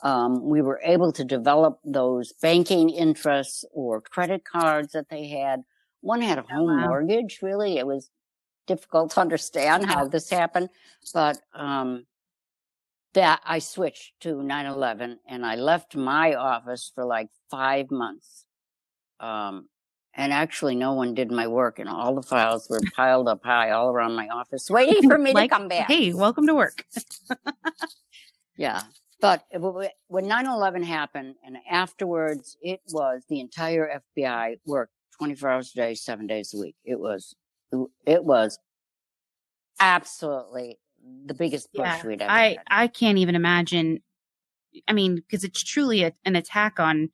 Um, 0.04 0.44
we 0.44 0.62
were 0.62 0.82
able 0.84 1.12
to 1.14 1.24
develop 1.24 1.80
those 1.84 2.34
banking 2.42 2.90
interests 2.90 3.66
or 3.72 4.02
credit 4.02 4.44
cards 4.44 4.92
that 4.94 5.10
they 5.10 5.28
had. 5.28 5.62
One 6.02 6.22
had 6.22 6.38
a 6.38 6.44
home 6.44 6.68
wow. 6.68 6.88
mortgage. 6.88 7.40
Really, 7.42 7.78
it 7.78 7.88
was 7.88 8.10
difficult 8.68 9.12
to 9.12 9.22
understand 9.22 9.86
how 9.86 10.08
this 10.08 10.30
happened, 10.30 10.70
but 11.14 11.40
um, 11.54 12.06
that 13.14 13.42
I 13.46 13.60
switched 13.60 14.20
to 14.22 14.36
9/11 14.36 15.18
and 15.28 15.46
I 15.46 15.56
left 15.56 15.96
my 15.96 16.36
office 16.36 16.92
for 16.94 17.06
like 17.06 17.30
five 17.50 17.90
months. 17.90 18.46
Um, 19.20 19.70
and 20.14 20.32
actually, 20.32 20.76
no 20.76 20.94
one 20.94 21.14
did 21.14 21.30
my 21.30 21.48
work, 21.48 21.78
and 21.80 21.90
all 21.90 22.16
the 22.16 22.22
files 22.22 22.70
were 22.70 22.80
piled 22.96 23.28
up 23.28 23.44
high 23.44 23.72
all 23.72 23.90
around 23.90 24.16
my 24.16 24.28
office, 24.30 24.70
waiting 24.70 25.04
for 25.10 25.18
me 25.18 25.34
Like, 25.34 25.50
to 25.50 25.56
come 25.58 25.68
back. 25.68 25.90
Hey, 25.90 26.14
welcome 26.14 26.48
to 26.48 26.56
work. 26.56 26.86
Yeah. 28.58 28.84
But 29.22 29.44
when 29.52 30.26
9-11 30.26 30.84
happened 30.84 31.36
and 31.46 31.58
afterwards, 31.70 32.58
it 32.62 32.82
was 32.92 33.24
the 33.30 33.40
entire 33.40 34.02
FBI 34.18 34.60
worked 34.66 34.94
24 35.18 35.50
hours 35.50 35.72
a 35.74 35.78
day, 35.78 35.96
seven 35.96 36.28
days 36.28 36.54
a 36.54 36.60
week. 36.60 36.76
It 36.84 37.00
was, 37.00 37.34
it 38.06 38.24
was 38.24 38.60
absolutely 39.80 40.78
the 41.26 41.34
biggest 41.34 41.74
push 41.74 41.86
Yeah, 41.86 42.06
we'd 42.06 42.22
ever 42.22 42.32
I 42.32 42.48
had. 42.50 42.58
I 42.68 42.88
can't 42.88 43.18
even 43.18 43.36
imagine. 43.36 44.02
I 44.88 44.94
mean, 44.94 45.16
because 45.16 45.44
it's 45.44 45.64
truly 45.64 46.04
a, 46.04 46.14
an 46.26 46.36
attack 46.36 46.80
on, 46.80 47.10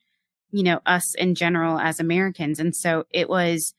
you 0.50 0.62
know, 0.62 0.80
us 0.86 1.14
in 1.14 1.34
general 1.34 1.78
as 1.78 2.00
Americans, 2.00 2.58
and 2.58 2.74
so 2.74 3.04
it 3.10 3.28
was. 3.28 3.74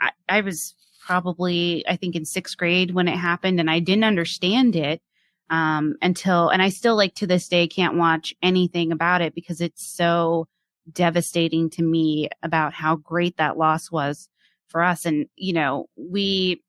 I, 0.00 0.10
I 0.28 0.40
was 0.42 0.74
probably 1.04 1.84
I 1.86 1.96
think 1.96 2.16
in 2.16 2.24
sixth 2.24 2.56
grade 2.56 2.94
when 2.94 3.08
it 3.08 3.16
happened, 3.16 3.60
and 3.60 3.70
I 3.70 3.80
didn't 3.80 4.04
understand 4.04 4.76
it 4.76 5.02
um, 5.50 5.96
until, 6.02 6.48
and 6.48 6.60
I 6.60 6.68
still 6.70 6.96
like 6.96 7.14
to 7.16 7.26
this 7.26 7.48
day 7.48 7.66
can't 7.66 7.96
watch 7.96 8.34
anything 8.42 8.92
about 8.92 9.22
it 9.22 9.34
because 9.34 9.60
it's 9.60 9.86
so 9.86 10.48
devastating 10.92 11.70
to 11.70 11.82
me 11.82 12.28
about 12.42 12.72
how 12.72 12.96
great 12.96 13.36
that 13.36 13.58
loss 13.58 13.90
was 13.90 14.28
for 14.68 14.82
us, 14.82 15.04
and 15.04 15.26
you 15.36 15.52
know 15.52 15.88
we 15.96 16.62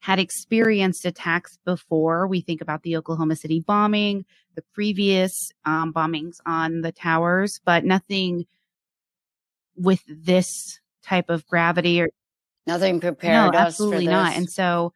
had 0.00 0.18
experienced 0.18 1.04
attacks 1.04 1.58
before. 1.64 2.26
We 2.26 2.40
think 2.40 2.60
about 2.60 2.82
the 2.82 2.96
Oklahoma 2.96 3.36
City 3.36 3.60
bombing, 3.60 4.24
the 4.54 4.64
previous 4.74 5.50
um, 5.64 5.92
bombings 5.92 6.38
on 6.44 6.82
the 6.82 6.92
towers, 6.92 7.60
but 7.64 7.84
nothing 7.84 8.46
with 9.76 10.02
this 10.06 10.78
type 11.02 11.30
of 11.30 11.46
gravity 11.46 12.00
or 12.00 12.10
Nothing 12.66 12.94
no, 12.94 13.00
prepared 13.00 13.54
us 13.54 13.76
for 13.76 13.84
absolutely 13.84 14.06
not. 14.06 14.36
And 14.36 14.50
so 14.50 14.92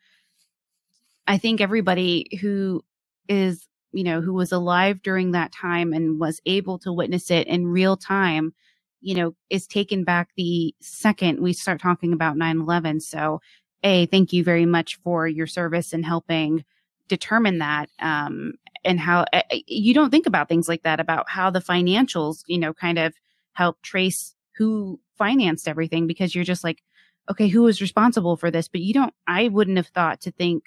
I 1.26 1.38
think 1.38 1.60
everybody 1.60 2.38
who 2.40 2.82
is, 3.28 3.66
you 3.92 4.04
know, 4.04 4.20
who 4.20 4.34
was 4.34 4.52
alive 4.52 5.02
during 5.02 5.32
that 5.32 5.52
time 5.52 5.92
and 5.92 6.20
was 6.20 6.40
able 6.46 6.78
to 6.80 6.92
witness 6.92 7.30
it 7.30 7.46
in 7.46 7.66
real 7.66 7.96
time, 7.96 8.54
you 9.00 9.14
know, 9.14 9.34
is 9.50 9.66
taken 9.66 10.04
back 10.04 10.30
the 10.36 10.74
second 10.80 11.40
we 11.40 11.52
start 11.52 11.80
talking 11.80 12.12
about 12.12 12.36
9 12.36 12.60
11. 12.60 13.00
So, 13.00 13.40
A, 13.82 14.06
thank 14.06 14.32
you 14.32 14.44
very 14.44 14.66
much 14.66 14.98
for 15.02 15.26
your 15.26 15.46
service 15.46 15.92
and 15.92 16.04
helping 16.04 16.64
determine 17.08 17.58
that. 17.58 17.90
Um, 18.00 18.54
and 18.84 19.00
how 19.00 19.24
uh, 19.32 19.42
you 19.66 19.92
don't 19.94 20.10
think 20.10 20.26
about 20.26 20.48
things 20.48 20.68
like 20.68 20.82
that, 20.82 21.00
about 21.00 21.28
how 21.28 21.50
the 21.50 21.60
financials, 21.60 22.42
you 22.46 22.58
know, 22.58 22.72
kind 22.72 22.98
of 22.98 23.14
help 23.52 23.80
trace 23.82 24.34
who 24.56 25.00
financed 25.16 25.68
everything 25.68 26.06
because 26.06 26.34
you're 26.34 26.44
just 26.44 26.64
like, 26.64 26.82
okay, 27.30 27.48
who 27.48 27.62
was 27.62 27.80
responsible 27.80 28.36
for 28.36 28.50
this? 28.50 28.68
But 28.68 28.80
you 28.80 28.94
don't, 28.94 29.12
I 29.26 29.48
wouldn't 29.48 29.76
have 29.76 29.88
thought 29.88 30.20
to 30.22 30.30
think, 30.30 30.64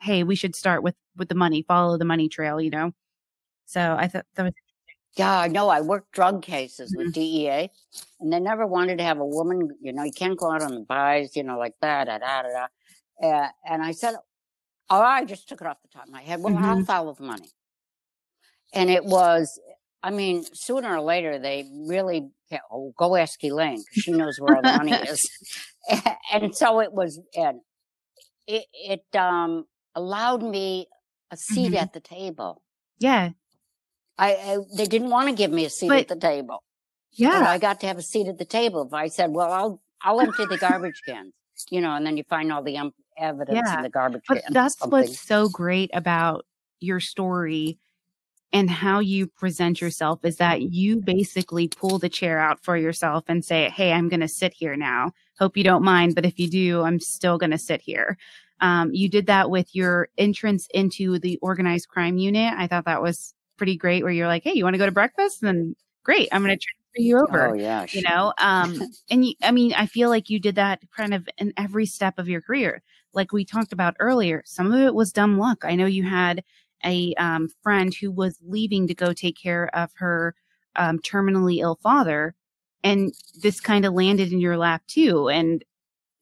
hey, 0.00 0.22
we 0.24 0.34
should 0.36 0.54
start 0.54 0.82
with, 0.82 0.94
with 1.16 1.28
the 1.28 1.34
money, 1.34 1.62
follow 1.62 1.96
the 1.98 2.04
money 2.04 2.28
trail, 2.28 2.60
you 2.60 2.70
know? 2.70 2.92
So 3.66 3.96
I 3.98 4.08
thought 4.08 4.26
that 4.34 4.42
was, 4.44 4.52
Yeah, 5.16 5.38
I 5.38 5.48
know. 5.48 5.68
I 5.68 5.80
worked 5.80 6.12
drug 6.12 6.42
cases 6.42 6.92
Mm-hmm. 6.92 7.04
with 7.06 7.14
DEA, 7.14 7.70
and 8.20 8.32
they 8.32 8.38
never 8.40 8.66
wanted 8.66 8.98
to 8.98 9.04
have 9.04 9.18
a 9.18 9.26
woman. 9.26 9.70
You 9.80 9.92
know, 9.92 10.04
you 10.04 10.12
can't 10.12 10.38
go 10.38 10.50
out 10.52 10.62
on 10.62 10.74
the 10.74 10.80
buys. 10.80 11.34
You 11.36 11.42
know, 11.42 11.58
like 11.58 11.74
that, 11.80 12.04
da 12.06 12.18
da 12.18 12.42
da 12.42 12.48
da. 12.48 13.28
Uh, 13.28 13.48
and 13.68 13.82
I 13.82 13.92
said, 13.92 14.14
Oh, 14.88 15.00
I 15.00 15.24
just 15.24 15.48
took 15.48 15.60
it 15.60 15.66
off 15.66 15.82
the 15.82 15.88
top 15.88 16.06
of 16.06 16.12
my 16.12 16.22
head. 16.22 16.40
Well, 16.40 16.54
Mhm. 16.54 16.62
I'll 16.62 16.84
follow 16.84 17.14
the 17.14 17.24
money. 17.24 17.50
And 18.72 18.88
it 18.90 19.04
was, 19.04 19.58
I 20.02 20.10
mean, 20.10 20.44
sooner 20.52 20.94
or 20.96 21.00
later, 21.00 21.38
they 21.38 21.68
really, 21.88 22.28
oh, 22.70 22.92
go 22.96 23.16
ask 23.16 23.42
Elaine 23.42 23.78
because 23.82 24.02
she 24.02 24.12
knows 24.12 24.38
where 24.38 24.54
all 24.54 24.62
the 24.62 24.76
money 24.76 24.92
is. 25.08 25.28
And 26.32 26.54
so 26.54 26.80
it 26.80 26.92
was, 26.92 27.20
and 27.36 27.60
it, 28.46 28.64
it 28.74 29.16
um, 29.16 29.66
allowed 29.96 30.42
me 30.44 30.86
a 31.32 31.36
seat 31.36 31.72
Mhm. 31.72 31.82
at 31.82 31.92
the 31.92 32.00
table. 32.00 32.62
Yeah. 32.98 33.30
I, 34.18 34.30
I 34.34 34.58
they 34.76 34.86
didn't 34.86 35.10
want 35.10 35.28
to 35.28 35.34
give 35.34 35.50
me 35.50 35.64
a 35.64 35.70
seat 35.70 35.88
But- 35.88 35.98
at 36.02 36.08
the 36.08 36.16
table. 36.16 36.62
Yeah. 37.12 37.44
I 37.48 37.58
got 37.58 37.80
to 37.80 37.86
have 37.86 37.98
a 37.98 38.02
seat 38.02 38.28
at 38.28 38.38
the 38.38 38.44
table. 38.44 38.82
If 38.86 38.92
I 38.92 39.08
said, 39.08 39.30
well, 39.32 39.50
I'll, 39.50 39.82
I'll 40.02 40.20
empty 40.20 40.44
the 40.46 40.58
garbage 40.58 41.00
cans, 41.08 41.32
you 41.70 41.80
know, 41.80 41.92
and 41.96 42.06
then 42.06 42.16
you 42.18 42.24
find 42.24 42.52
all 42.52 42.62
the 42.62 42.76
um, 42.76 42.92
evidence 43.16 43.58
Yeah. 43.66 43.76
in 43.78 43.82
the 43.82 43.88
garbage 43.88 44.22
can. 44.28 44.36
But 44.36 44.44
can. 44.44 44.52
that's 44.52 44.76
what's 44.86 45.18
so 45.18 45.48
great 45.48 45.90
about 45.94 46.44
your 46.78 47.00
story 47.00 47.78
and 48.52 48.68
how 48.70 49.00
you 49.00 49.26
present 49.26 49.80
yourself 49.80 50.24
is 50.24 50.36
that 50.36 50.60
you 50.62 51.00
basically 51.00 51.68
pull 51.68 51.98
the 51.98 52.10
chair 52.10 52.38
out 52.38 52.62
for 52.62 52.76
yourself 52.76 53.24
and 53.28 53.42
say, 53.44 53.70
Hey, 53.70 53.92
I'm 53.92 54.08
going 54.10 54.20
to 54.20 54.28
sit 54.28 54.52
here 54.52 54.76
now. 54.76 55.12
Hope 55.38 55.56
you 55.56 55.64
don't 55.64 55.82
mind, 55.82 56.14
but 56.14 56.24
if 56.26 56.38
you 56.38 56.48
do, 56.50 56.82
I'm 56.82 57.00
still 57.00 57.38
going 57.38 57.50
to 57.50 57.58
sit 57.58 57.80
here. 57.80 58.16
Um, 58.60 58.92
you 58.92 59.08
did 59.08 59.26
that 59.26 59.50
with 59.50 59.74
your 59.74 60.08
entrance 60.18 60.68
into 60.72 61.18
the 61.18 61.38
organized 61.42 61.88
crime 61.88 62.18
unit. 62.18 62.54
I 62.56 62.66
thought 62.66 62.84
that 62.86 63.02
was 63.02 63.34
pretty 63.56 63.76
great 63.76 64.02
where 64.02 64.12
you're 64.12 64.26
like, 64.28 64.44
Hey, 64.44 64.52
you 64.54 64.64
want 64.64 64.74
to 64.74 64.78
go 64.78 64.86
to 64.86 64.92
breakfast? 64.92 65.40
Then 65.42 65.74
great. 66.04 66.28
I'm 66.32 66.42
going 66.42 66.56
to 66.56 66.62
transfer 66.62 67.00
you 67.02 67.18
over 67.18 67.50
Oh, 67.50 67.54
yeah. 67.54 67.86
you 67.92 68.02
know 68.02 68.32
um 68.38 68.80
and 69.10 69.26
you, 69.26 69.34
i 69.42 69.50
mean 69.50 69.72
i 69.74 69.84
feel 69.86 70.08
like 70.08 70.30
you 70.30 70.40
did 70.40 70.54
that 70.54 70.80
kind 70.96 71.12
of 71.12 71.28
in 71.38 71.52
every 71.56 71.84
step 71.84 72.18
of 72.18 72.28
your 72.28 72.40
career 72.40 72.82
like 73.12 73.32
we 73.32 73.44
talked 73.44 73.72
about 73.72 73.94
earlier 74.00 74.42
some 74.46 74.72
of 74.72 74.80
it 74.80 74.94
was 74.94 75.12
dumb 75.12 75.38
luck 75.38 75.62
i 75.64 75.74
know 75.74 75.86
you 75.86 76.02
had 76.04 76.42
a 76.84 77.14
um, 77.14 77.48
friend 77.62 77.94
who 77.94 78.10
was 78.10 78.38
leaving 78.46 78.86
to 78.86 78.94
go 78.94 79.12
take 79.12 79.36
care 79.36 79.74
of 79.74 79.90
her 79.94 80.34
um, 80.76 80.98
terminally 81.00 81.58
ill 81.60 81.78
father 81.82 82.34
and 82.82 83.12
this 83.42 83.60
kind 83.60 83.84
of 83.84 83.92
landed 83.94 84.32
in 84.32 84.40
your 84.40 84.56
lap 84.56 84.82
too 84.86 85.28
and 85.28 85.64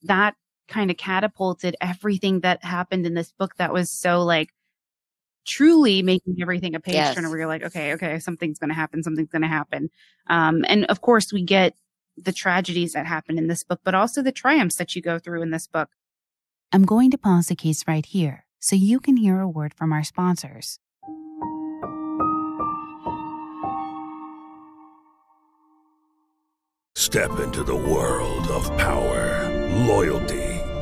that 0.03 0.35
kind 0.69 0.91
of 0.91 0.97
catapulted 0.97 1.77
everything 1.81 2.41
that 2.41 2.65
happened 2.65 3.07
in 3.07 3.15
this 3.15 3.33
book 3.33 3.55
that 3.57 3.73
was 3.73 3.91
so 3.91 4.23
like 4.23 4.53
truly 5.47 6.03
making 6.03 6.37
everything 6.41 6.75
a 6.75 6.81
page 6.81 6.95
Yes. 6.95 7.15
turner 7.15 7.29
where 7.29 7.39
you're 7.41 7.47
like 7.47 7.63
okay 7.63 7.93
okay 7.95 8.19
something's 8.19 8.59
going 8.59 8.71
to 8.71 8.75
happen 8.75 9.03
something's 9.03 9.29
going 9.31 9.43
to 9.43 9.49
happen 9.49 9.91
um, 10.29 10.65
and 10.69 10.87
of 10.87 11.03
course 11.03 11.33
we 11.33 11.43
get 11.43 11.75
the 12.17 12.33
tragedies 12.33 12.93
that 12.95 13.05
happen 13.07 13.37
in 13.37 13.47
this 13.49 13.63
book 13.63 13.81
but 13.85 13.95
also 13.95 14.23
the 14.23 14.33
triumphs 14.33 14.77
that 14.77 14.97
you 14.97 15.03
go 15.03 15.19
through 15.19 15.43
in 15.43 15.51
this 15.51 15.67
book 15.67 15.91
I'm 16.73 16.85
going 16.85 17.11
to 17.11 17.19
pause 17.19 17.49
the 17.49 17.55
case 17.57 17.85
right 17.87 18.07
here 18.07 18.47
so 18.59 18.75
you 18.75 18.99
can 19.01 19.17
hear 19.19 19.41
a 19.41 19.49
word 19.49 19.75
from 19.75 19.93
our 19.93 20.03
sponsors. 20.03 20.79
Step 26.97 27.39
into 27.41 27.63
the 27.65 27.75
world 27.75 28.47
of 28.49 28.65
power, 28.79 29.51
loyalty, 29.87 30.54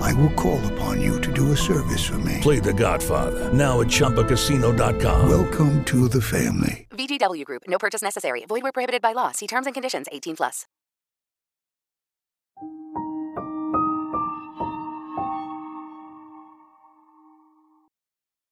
I 0.00 0.14
will 0.14 0.30
call 0.30 0.60
upon 0.72 1.00
you 1.00 1.20
to 1.20 1.32
do 1.32 1.52
a 1.52 1.56
service 1.56 2.04
for 2.04 2.18
me. 2.18 2.38
Play 2.40 2.60
The 2.60 2.72
Godfather 2.72 3.52
now 3.52 3.80
at 3.80 3.88
ChumbaCasino.com. 3.88 5.28
Welcome 5.28 5.84
to 5.84 6.08
the 6.08 6.22
family. 6.22 6.86
VGW 6.90 7.44
Group. 7.44 7.62
No 7.68 7.78
purchase 7.78 8.02
necessary. 8.02 8.44
Void 8.46 8.62
where 8.62 8.72
prohibited 8.72 9.02
by 9.02 9.12
law. 9.12 9.32
See 9.32 9.46
terms 9.46 9.66
and 9.66 9.74
conditions. 9.74 10.06
18 10.12 10.36
plus. 10.36 10.66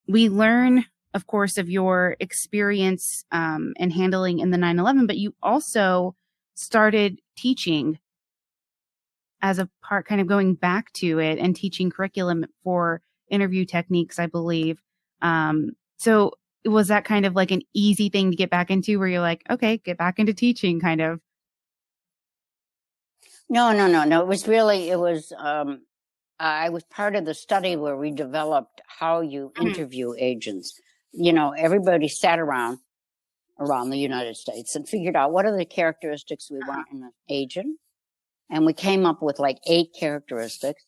we 0.06 0.28
learn 0.28 0.84
of 1.14 1.26
course 1.26 1.58
of 1.58 1.68
your 1.70 2.16
experience 2.20 3.24
um, 3.32 3.74
and 3.78 3.92
handling 3.92 4.38
in 4.38 4.50
the 4.50 4.56
9-11 4.56 5.06
but 5.06 5.16
you 5.16 5.34
also 5.42 6.14
started 6.54 7.20
teaching 7.36 7.98
as 9.46 9.58
a 9.60 9.68
part 9.82 10.06
kind 10.06 10.20
of 10.20 10.26
going 10.26 10.54
back 10.54 10.92
to 10.92 11.20
it 11.20 11.38
and 11.38 11.54
teaching 11.54 11.88
curriculum 11.88 12.44
for 12.64 13.00
interview 13.28 13.64
techniques 13.64 14.18
i 14.18 14.26
believe 14.26 14.80
um, 15.22 15.70
so 15.96 16.32
was 16.64 16.88
that 16.88 17.04
kind 17.04 17.24
of 17.24 17.34
like 17.36 17.52
an 17.52 17.62
easy 17.74 18.08
thing 18.08 18.30
to 18.30 18.36
get 18.36 18.50
back 18.50 18.70
into 18.70 18.98
where 18.98 19.08
you're 19.08 19.20
like 19.20 19.42
okay 19.48 19.78
get 19.78 19.96
back 19.96 20.18
into 20.18 20.34
teaching 20.34 20.80
kind 20.80 21.00
of 21.00 21.20
No, 23.48 23.72
no, 23.72 23.86
no, 23.86 24.02
no. 24.04 24.22
It 24.22 24.26
was 24.26 24.48
really, 24.48 24.90
it 24.90 24.98
was, 24.98 25.32
um, 25.38 25.82
I 26.40 26.68
was 26.70 26.82
part 26.84 27.14
of 27.14 27.24
the 27.24 27.32
study 27.34 27.76
where 27.76 27.96
we 27.96 28.10
developed 28.10 28.80
how 28.88 29.20
you 29.20 29.52
Mhm. 29.54 29.66
interview 29.66 30.14
agents. 30.18 30.80
You 31.12 31.32
know, 31.32 31.52
everybody 31.52 32.08
sat 32.08 32.40
around, 32.40 32.78
around 33.60 33.90
the 33.90 33.98
United 33.98 34.36
States 34.36 34.74
and 34.74 34.88
figured 34.88 35.14
out 35.14 35.30
what 35.32 35.46
are 35.46 35.56
the 35.56 35.64
characteristics 35.64 36.50
we 36.50 36.58
want 36.66 36.88
in 36.92 37.04
an 37.04 37.12
agent. 37.28 37.78
And 38.50 38.64
we 38.64 38.72
came 38.72 39.06
up 39.06 39.22
with 39.22 39.38
like 39.38 39.58
eight 39.66 39.94
characteristics. 39.98 40.84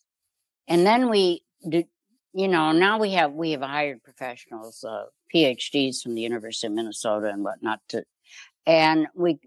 And 0.67 0.85
then 0.85 1.09
we 1.09 1.43
did, 1.67 1.87
you 2.33 2.47
know, 2.47 2.71
now 2.71 2.99
we 2.99 3.11
have, 3.11 3.33
we 3.33 3.51
have 3.51 3.61
hired 3.61 4.03
professionals, 4.03 4.83
uh, 4.83 5.05
PhDs 5.33 6.01
from 6.01 6.15
the 6.15 6.21
University 6.21 6.67
of 6.67 6.73
Minnesota 6.73 7.27
and 7.29 7.43
whatnot 7.43 7.79
to, 7.89 8.03
and 8.65 9.07
we, 9.15 9.39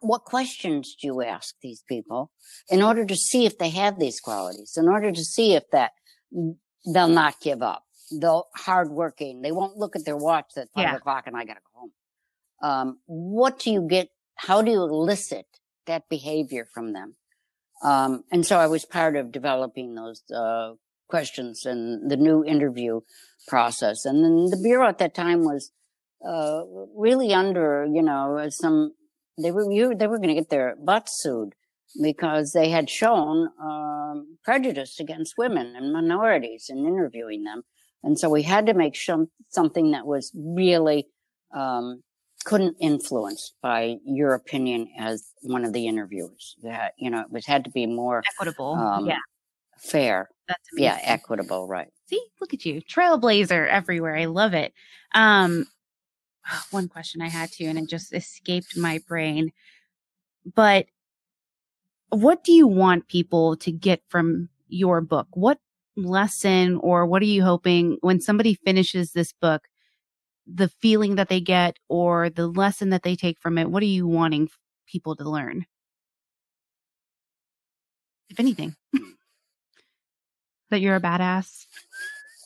what 0.00 0.24
questions 0.24 0.96
do 1.00 1.06
you 1.08 1.22
ask 1.22 1.54
these 1.60 1.82
people 1.88 2.30
in 2.70 2.82
order 2.82 3.04
to 3.04 3.16
see 3.16 3.46
if 3.46 3.58
they 3.58 3.70
have 3.70 3.98
these 3.98 4.20
qualities, 4.20 4.76
in 4.76 4.88
order 4.88 5.12
to 5.12 5.24
see 5.24 5.54
if 5.54 5.64
that 5.72 5.92
they'll 6.92 7.08
not 7.08 7.40
give 7.40 7.62
up, 7.62 7.84
they'll 8.20 8.46
hardworking, 8.54 9.42
they 9.42 9.52
won't 9.52 9.76
look 9.76 9.96
at 9.96 10.04
their 10.04 10.16
watch 10.16 10.46
at 10.56 10.68
five 10.74 10.82
Yeah. 10.84 10.96
o'clock 10.96 11.26
and 11.26 11.36
I 11.36 11.44
gotta 11.44 11.60
go 11.74 11.80
home. 11.80 11.92
Um, 12.62 12.98
what 13.06 13.58
do 13.58 13.70
you 13.70 13.82
get? 13.88 14.08
How 14.36 14.62
do 14.62 14.70
you 14.70 14.82
elicit 14.82 15.46
that 15.86 16.08
behavior 16.08 16.66
from 16.72 16.92
them? 16.92 17.16
Um, 17.82 18.24
and 18.32 18.44
so 18.44 18.58
I 18.58 18.66
was 18.66 18.84
part 18.84 19.16
of 19.16 19.32
developing 19.32 19.94
those, 19.94 20.22
uh, 20.34 20.72
questions 21.08 21.64
and 21.64 22.10
the 22.10 22.16
new 22.16 22.44
interview 22.44 23.00
process. 23.46 24.04
And 24.04 24.24
then 24.24 24.46
the 24.50 24.60
Bureau 24.62 24.88
at 24.88 24.98
that 24.98 25.14
time 25.14 25.44
was, 25.44 25.70
uh, 26.26 26.62
really 26.96 27.32
under, 27.32 27.86
you 27.92 28.02
know, 28.02 28.48
some, 28.50 28.92
they 29.40 29.52
were, 29.52 29.70
you, 29.70 29.94
they 29.94 30.06
were 30.06 30.18
going 30.18 30.30
to 30.30 30.34
get 30.34 30.50
their 30.50 30.76
butts 30.82 31.20
sued 31.22 31.52
because 32.02 32.52
they 32.52 32.70
had 32.70 32.90
shown, 32.90 33.50
um, 33.62 34.38
prejudice 34.42 34.98
against 34.98 35.34
women 35.38 35.74
and 35.76 35.92
minorities 35.92 36.66
in 36.68 36.86
interviewing 36.86 37.44
them. 37.44 37.62
And 38.02 38.18
so 38.18 38.28
we 38.28 38.42
had 38.42 38.66
to 38.66 38.74
make 38.74 38.96
some, 38.96 39.28
something 39.48 39.92
that 39.92 40.06
was 40.06 40.32
really, 40.34 41.08
um, 41.54 42.02
couldn't 42.46 42.76
influence 42.80 43.52
by 43.60 43.96
your 44.06 44.32
opinion 44.32 44.88
as 44.98 45.32
one 45.42 45.64
of 45.64 45.72
the 45.72 45.86
interviewers. 45.86 46.54
That, 46.62 46.94
you 46.96 47.10
know, 47.10 47.20
it 47.20 47.30
was, 47.30 47.44
had 47.44 47.64
to 47.64 47.70
be 47.70 47.86
more, 47.86 48.22
equitable 48.34 48.74
um, 48.74 49.06
yeah 49.06 49.18
fair. 49.78 50.28
that's 50.48 50.60
Yeah, 50.76 50.98
equitable, 51.02 51.66
right. 51.66 51.88
See, 52.06 52.24
look 52.40 52.54
at 52.54 52.64
you, 52.64 52.80
trailblazer 52.82 53.68
everywhere. 53.68 54.16
I 54.16 54.26
love 54.26 54.54
it. 54.54 54.72
Um, 55.14 55.66
one 56.70 56.88
question 56.88 57.20
I 57.20 57.28
had 57.28 57.52
to, 57.52 57.64
and 57.64 57.78
it 57.78 57.88
just 57.88 58.14
escaped 58.14 58.76
my 58.76 59.00
brain. 59.06 59.52
But 60.54 60.86
what 62.10 62.44
do 62.44 62.52
you 62.52 62.66
want 62.66 63.08
people 63.08 63.56
to 63.56 63.72
get 63.72 64.02
from 64.08 64.48
your 64.68 65.00
book? 65.00 65.26
What 65.32 65.58
lesson 65.96 66.76
or 66.76 67.06
what 67.06 67.22
are 67.22 67.26
you 67.26 67.42
hoping 67.42 67.98
when 68.02 68.20
somebody 68.20 68.54
finishes 68.54 69.12
this 69.12 69.32
book, 69.32 69.66
the 70.46 70.68
feeling 70.68 71.16
that 71.16 71.28
they 71.28 71.40
get 71.40 71.76
or 71.88 72.30
the 72.30 72.46
lesson 72.46 72.90
that 72.90 73.02
they 73.02 73.16
take 73.16 73.38
from 73.38 73.58
it? 73.58 73.70
What 73.70 73.82
are 73.82 73.86
you 73.86 74.06
wanting 74.06 74.48
people 74.86 75.16
to 75.16 75.28
learn? 75.28 75.66
If 78.28 78.40
anything, 78.40 78.74
that 80.70 80.80
you're 80.80 80.96
a 80.96 81.00
badass. 81.00 81.66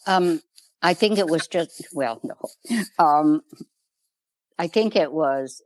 Um, 0.07 0.41
I 0.83 0.95
think 0.95 1.19
it 1.19 1.27
was 1.27 1.47
just, 1.47 1.87
well, 1.93 2.21
no. 2.23 2.37
Um, 2.99 3.43
I 4.59 4.67
think 4.67 4.97
it 4.97 5.13
was, 5.13 5.63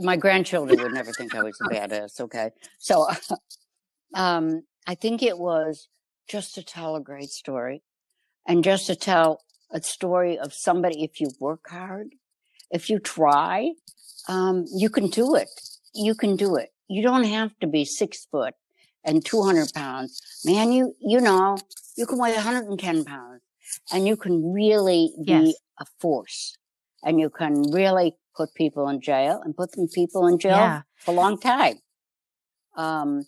my 0.00 0.16
grandchildren 0.16 0.80
would 0.80 0.92
never 0.92 1.12
think 1.12 1.34
I 1.34 1.42
was 1.42 1.58
a 1.60 1.64
badass. 1.64 2.20
Okay. 2.20 2.50
So, 2.78 3.06
um, 4.14 4.62
I 4.86 4.94
think 4.94 5.22
it 5.22 5.38
was 5.38 5.88
just 6.28 6.54
to 6.54 6.62
tell 6.62 6.96
a 6.96 7.00
great 7.00 7.30
story 7.30 7.82
and 8.46 8.64
just 8.64 8.86
to 8.86 8.96
tell 8.96 9.40
a 9.72 9.82
story 9.82 10.38
of 10.38 10.52
somebody, 10.52 11.04
if 11.04 11.20
you 11.20 11.30
work 11.40 11.68
hard, 11.68 12.08
if 12.70 12.88
you 12.90 12.98
try, 12.98 13.72
um, 14.28 14.64
you 14.74 14.90
can 14.90 15.08
do 15.08 15.34
it. 15.34 15.48
You 15.94 16.14
can 16.14 16.36
do 16.36 16.56
it. 16.56 16.70
You 16.88 17.02
don't 17.02 17.24
have 17.24 17.56
to 17.60 17.66
be 17.66 17.84
six 17.84 18.26
foot 18.26 18.54
and 19.04 19.24
200 19.24 19.72
pounds, 19.72 20.20
man, 20.44 20.72
you, 20.72 20.94
you 21.00 21.20
know, 21.20 21.56
you 21.96 22.06
can 22.06 22.18
weigh 22.18 22.34
110 22.34 23.04
pounds 23.04 23.42
and 23.92 24.06
you 24.06 24.16
can 24.16 24.52
really 24.52 25.12
be 25.24 25.32
Yes. 25.32 25.54
a 25.80 25.86
force 26.00 26.56
and 27.02 27.18
you 27.18 27.30
can 27.30 27.62
really 27.72 28.16
put 28.36 28.52
people 28.54 28.88
in 28.88 29.00
jail 29.00 29.40
and 29.42 29.56
put 29.56 29.72
them 29.72 29.88
people 29.88 30.26
in 30.26 30.38
jail 30.38 30.56
Yeah. 30.56 30.82
for 30.98 31.12
a 31.12 31.14
long 31.14 31.38
time. 31.38 31.78
Um, 32.76 33.26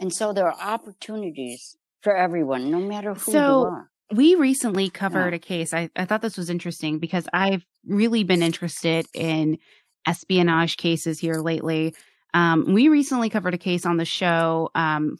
and 0.00 0.12
so 0.12 0.32
there 0.32 0.46
are 0.46 0.60
opportunities 0.60 1.76
for 2.02 2.14
everyone, 2.16 2.70
no 2.70 2.80
matter 2.80 3.14
who 3.14 3.32
you 3.32 3.38
are. 3.38 3.90
We 4.12 4.34
recently 4.34 4.90
covered 4.90 5.34
a 5.34 5.38
case. 5.38 5.72
I, 5.72 5.90
I 5.96 6.04
thought 6.04 6.22
this 6.22 6.36
was 6.36 6.50
interesting 6.50 6.98
because 6.98 7.26
I've 7.32 7.64
really 7.86 8.24
been 8.24 8.42
interested 8.42 9.06
in 9.14 9.58
espionage 10.06 10.76
cases 10.76 11.18
here 11.18 11.40
lately. 11.40 11.94
Um, 12.34 12.74
we 12.74 12.88
recently 12.88 13.30
covered 13.30 13.54
a 13.54 13.58
case 13.58 13.86
on 13.86 13.96
the 13.96 14.04
show, 14.04 14.70
um, 14.74 15.16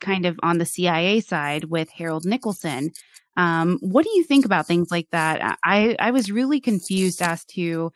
kind 0.00 0.26
of 0.26 0.38
on 0.42 0.58
the 0.58 0.66
CIA 0.66 1.20
side 1.20 1.64
with 1.64 1.90
Harold 1.90 2.24
Nicholson. 2.24 2.92
Um, 3.36 3.78
what 3.80 4.04
do 4.04 4.10
you 4.14 4.24
think 4.24 4.44
about 4.44 4.66
things 4.66 4.90
like 4.90 5.08
that? 5.12 5.58
I, 5.64 5.96
I 5.98 6.10
was 6.10 6.30
really 6.30 6.60
confused 6.60 7.22
as 7.22 7.44
to 7.46 7.90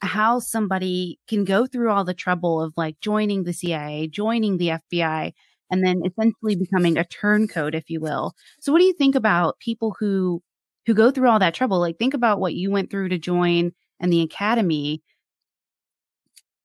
how 0.00 0.38
somebody 0.38 1.18
can 1.28 1.44
go 1.44 1.66
through 1.66 1.90
all 1.90 2.04
the 2.04 2.14
trouble 2.14 2.62
of 2.62 2.72
like 2.76 2.98
joining 3.00 3.44
the 3.44 3.52
CIA, 3.52 4.08
joining 4.08 4.56
the 4.56 4.80
FBI, 4.92 5.32
and 5.70 5.84
then 5.84 6.02
essentially 6.04 6.56
becoming 6.56 6.96
a 6.96 7.04
turncoat, 7.04 7.74
if 7.74 7.88
you 7.88 8.00
will. 8.00 8.34
So 8.60 8.72
what 8.72 8.78
do 8.78 8.84
you 8.84 8.92
think 8.92 9.14
about 9.14 9.58
people 9.58 9.96
who 9.98 10.42
who 10.86 10.94
go 10.94 11.10
through 11.10 11.28
all 11.28 11.38
that 11.38 11.54
trouble? 11.54 11.78
Like 11.78 11.98
think 11.98 12.14
about 12.14 12.40
what 12.40 12.54
you 12.54 12.70
went 12.70 12.90
through 12.90 13.10
to 13.10 13.18
join 13.18 13.72
and 14.00 14.12
the 14.12 14.22
academy 14.22 15.02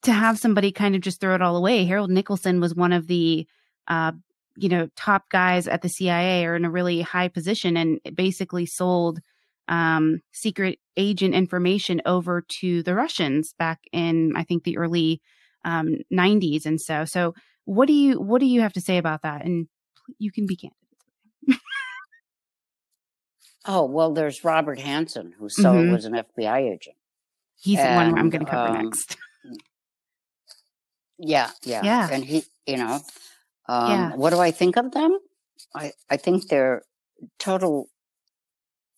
to 0.03 0.11
have 0.13 0.39
somebody 0.39 0.71
kind 0.71 0.95
of 0.95 1.01
just 1.01 1.19
throw 1.19 1.35
it 1.35 1.41
all 1.41 1.57
away. 1.57 1.83
Harold 1.85 2.11
Nicholson 2.11 2.59
was 2.59 2.75
one 2.75 2.93
of 2.93 3.07
the 3.07 3.47
uh 3.87 4.11
you 4.55 4.69
know 4.69 4.87
top 4.95 5.29
guys 5.29 5.67
at 5.67 5.81
the 5.81 5.89
CIA 5.89 6.45
or 6.45 6.55
in 6.55 6.65
a 6.65 6.71
really 6.71 7.01
high 7.01 7.27
position 7.27 7.75
and 7.77 7.99
basically 8.15 8.65
sold 8.65 9.19
um 9.67 10.21
secret 10.31 10.79
agent 10.97 11.35
information 11.35 12.01
over 12.05 12.41
to 12.47 12.83
the 12.83 12.95
Russians 12.95 13.53
back 13.59 13.79
in 13.91 14.33
I 14.35 14.43
think 14.43 14.63
the 14.63 14.77
early 14.77 15.21
um 15.65 15.97
90s 16.13 16.65
and 16.65 16.79
so 16.79 17.05
so 17.05 17.33
what 17.65 17.87
do 17.87 17.93
you 17.93 18.19
what 18.19 18.39
do 18.39 18.45
you 18.45 18.61
have 18.61 18.73
to 18.73 18.81
say 18.81 18.97
about 18.97 19.21
that 19.23 19.43
and 19.45 19.67
you 20.19 20.31
can 20.31 20.45
be 20.47 20.55
candid 20.55 20.75
Oh, 23.67 23.85
well, 23.85 24.13
there's 24.13 24.43
Robert 24.43 24.77
Hanssen, 24.77 25.33
who 25.33 25.49
so 25.49 25.73
Mhm. 25.73 25.89
was 25.89 26.05
an 26.05 26.13
FBI 26.13 26.59
agent. 26.59 26.95
he's 27.59 27.81
the 27.81 27.87
one 27.95 28.15
I'm 28.17 28.29
going 28.29 28.45
to 28.45 28.51
cover 28.51 28.67
um, 28.67 28.85
next 28.85 29.17
Yeah, 31.17 31.49
yeah. 31.63 31.81
Yeah. 31.83 32.09
And 32.11 32.23
he, 32.23 32.43
you 32.67 32.77
know, 32.77 32.99
um, 33.67 33.89
Yeah. 33.91 34.15
what 34.15 34.29
do 34.31 34.39
I 34.39 34.51
think 34.51 34.77
of 34.77 34.91
them? 34.91 35.17
I, 35.73 35.93
I 36.09 36.17
think 36.17 36.47
they're 36.49 36.83
total, 37.39 37.89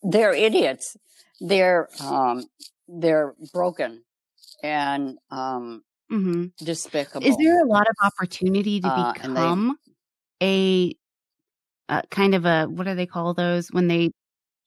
they're 0.03 0.33
idiots. 0.33 0.97
They're, 1.39 1.87
um, 2.01 2.45
they're 2.87 3.35
broken 3.53 4.03
and, 4.63 5.17
um, 5.29 5.83
hmm 6.09 6.45
despicable. 6.63 7.27
Is 7.27 7.35
there 7.37 7.61
a 7.63 7.67
lot 7.67 7.87
of 7.89 7.95
opportunity 8.03 8.79
to 8.81 8.87
Uh, 8.87 9.13
and 9.21 9.35
they- 9.35 9.41
become 9.41 9.77
a 10.41 10.95
uh, 11.89 12.01
kind 12.11 12.35
of 12.35 12.45
a 12.45 12.65
what 12.65 12.85
do 12.85 12.95
they 12.95 13.05
call 13.05 13.33
those 13.33 13.69
when 13.71 13.87
they? 13.87 14.11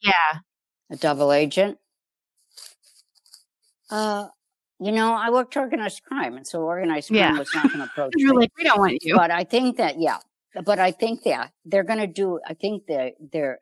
Yeah, 0.00 0.40
a 0.90 0.96
double 0.96 1.32
agent? 1.32 1.78
Uh, 3.90 4.28
you 4.78 4.92
know, 4.92 5.12
I 5.12 5.30
worked 5.30 5.56
organized 5.56 6.02
crime, 6.04 6.36
and 6.36 6.46
so 6.46 6.62
organized 6.62 7.08
crime 7.08 7.18
Yeah. 7.18 7.38
was 7.38 7.54
not 7.54 7.64
going 7.72 7.78
to 7.84 7.84
approach 7.84 8.14
you're 8.16 8.34
me. 8.34 8.42
like 8.42 8.52
we 8.56 8.64
don't 8.64 8.78
want 8.78 9.02
you. 9.02 9.14
But 9.14 9.30
I 9.30 9.44
think 9.44 9.76
that, 9.76 10.00
yeah, 10.00 10.18
but 10.64 10.78
I 10.78 10.90
think 10.92 11.24
that 11.24 11.52
they're 11.64 11.84
going 11.84 11.98
to 11.98 12.06
do, 12.06 12.40
I 12.46 12.54
think 12.54 12.86
that 12.86 13.14
they're, 13.20 13.60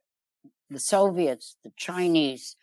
the 0.71 0.79
Soviets, 0.79 1.57
the 1.65 1.73
Chinese, 1.77 2.55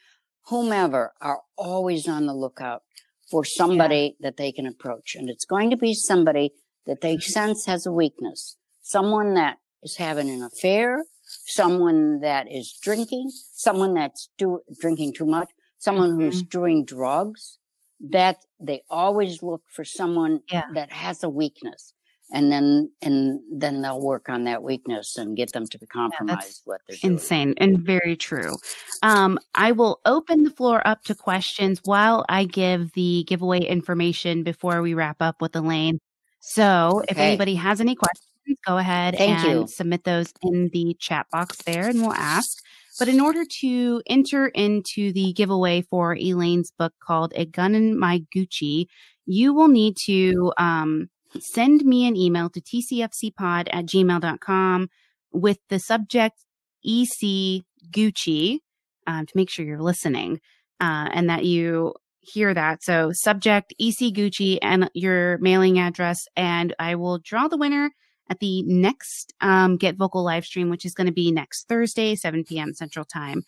whomever 0.45 1.13
are 1.21 1.41
always 1.57 2.07
on 2.07 2.27
the 2.27 2.33
lookout 2.33 2.83
for 3.29 3.43
somebody 3.43 4.15
that 4.19 4.37
they 4.37 4.51
can 4.51 4.65
approach. 4.65 5.15
And 5.15 5.29
it's 5.29 5.45
going 5.45 5.69
to 5.71 5.77
be 5.77 5.93
somebody 5.93 6.51
that 6.85 7.01
they 7.01 7.15
mm-hmm. 7.15 7.31
sense 7.31 7.65
has 7.65 7.85
a 7.85 7.91
weakness, 7.91 8.57
someone 8.81 9.33
that 9.33 9.57
is 9.83 9.97
having 9.97 10.29
an 10.29 10.43
affair, 10.43 11.03
someone 11.45 12.19
that 12.21 12.51
is 12.51 12.77
drinking, 12.81 13.31
someone 13.53 13.93
that's 13.93 14.29
do, 14.37 14.61
drinking 14.79 15.13
too 15.13 15.25
much, 15.25 15.49
someone 15.79 16.19
who's 16.19 16.41
mm-hmm. 16.41 16.59
doing 16.59 16.85
drugs, 16.85 17.57
that 17.99 18.37
they 18.59 18.83
always 18.89 19.41
look 19.41 19.63
for 19.71 19.83
someone 19.83 20.41
Yeah. 20.51 20.65
that 20.73 20.91
has 20.91 21.23
a 21.23 21.29
weakness. 21.29 21.93
And 22.31 22.51
then, 22.51 22.91
and 23.01 23.39
then 23.51 23.81
they'll 23.81 24.01
work 24.01 24.29
on 24.29 24.45
that 24.45 24.63
weakness 24.63 25.15
and 25.17 25.37
get 25.37 25.53
them 25.53 25.67
to 25.67 25.77
compromise 25.85 26.61
what 26.65 26.81
they're 26.87 26.97
doing. 26.97 27.13
insane 27.13 27.53
and 27.57 27.79
very 27.79 28.15
true. 28.15 28.55
Um, 29.03 29.37
I 29.53 29.71
will 29.71 30.01
open 30.05 30.43
the 30.43 30.49
floor 30.49 30.85
up 30.87 31.03
to 31.03 31.15
questions 31.15 31.81
while 31.85 32.25
I 32.27 32.45
give 32.45 32.91
the 32.93 33.25
giveaway 33.27 33.59
information 33.59 34.43
before 34.43 34.81
we 34.81 34.95
wrap 34.95 35.17
up 35.21 35.39
with 35.39 35.55
Elaine. 35.55 35.99
So 36.39 37.03
if 37.07 37.17
anybody 37.17 37.55
has 37.55 37.79
any 37.79 37.95
questions, 37.95 38.27
go 38.65 38.77
ahead 38.77 39.15
Thank 39.17 39.39
and 39.39 39.61
you. 39.61 39.67
submit 39.67 40.03
those 40.03 40.33
in 40.41 40.69
the 40.73 40.95
chat 40.99 41.27
box 41.31 41.57
there 41.63 41.87
and 41.87 42.01
we'll 42.01 42.13
ask. 42.13 42.57
But 42.97 43.07
in 43.07 43.19
order 43.19 43.43
to 43.61 44.01
enter 44.07 44.47
into 44.47 45.11
the 45.11 45.33
giveaway 45.33 45.81
for 45.81 46.15
Elaine's 46.15 46.71
book 46.71 46.93
called 47.05 47.33
A 47.35 47.45
Gun 47.45 47.75
in 47.75 47.99
My 47.99 48.23
Gucci, 48.35 48.85
you 49.25 49.53
will 49.53 49.67
need 49.67 49.97
to 50.05 50.53
um, 50.57 51.09
send 51.39 51.83
me 51.83 52.07
an 52.07 52.15
email 52.15 52.49
to 52.49 52.61
tcfcpod 52.61 53.67
at 53.71 53.85
gmail.com 53.85 54.89
with 55.31 55.57
the 55.69 55.79
subject 55.79 56.45
EC 56.83 57.63
Gucci 57.91 58.59
um, 59.07 59.25
to 59.25 59.31
make 59.35 59.49
sure 59.49 59.65
you're 59.65 59.81
listening 59.81 60.39
uh, 60.79 61.09
and 61.11 61.29
that 61.29 61.45
you 61.45 61.93
hear 62.19 62.53
that. 62.53 62.83
So, 62.83 63.11
subject 63.13 63.73
EC 63.79 64.13
Gucci 64.13 64.57
and 64.61 64.89
your 64.93 65.37
mailing 65.39 65.79
address, 65.79 66.27
and 66.35 66.73
I 66.79 66.95
will 66.95 67.19
draw 67.19 67.47
the 67.47 67.57
winner 67.57 67.91
at 68.29 68.39
the 68.39 68.63
next 68.63 69.33
um, 69.41 69.77
Get 69.77 69.97
Vocal 69.97 70.23
live 70.23 70.45
stream, 70.45 70.69
which 70.69 70.85
is 70.85 70.93
going 70.93 71.07
to 71.07 71.13
be 71.13 71.31
next 71.31 71.67
Thursday, 71.67 72.15
7 72.15 72.43
p.m. 72.43 72.73
Central 72.73 73.05
Time. 73.05 73.43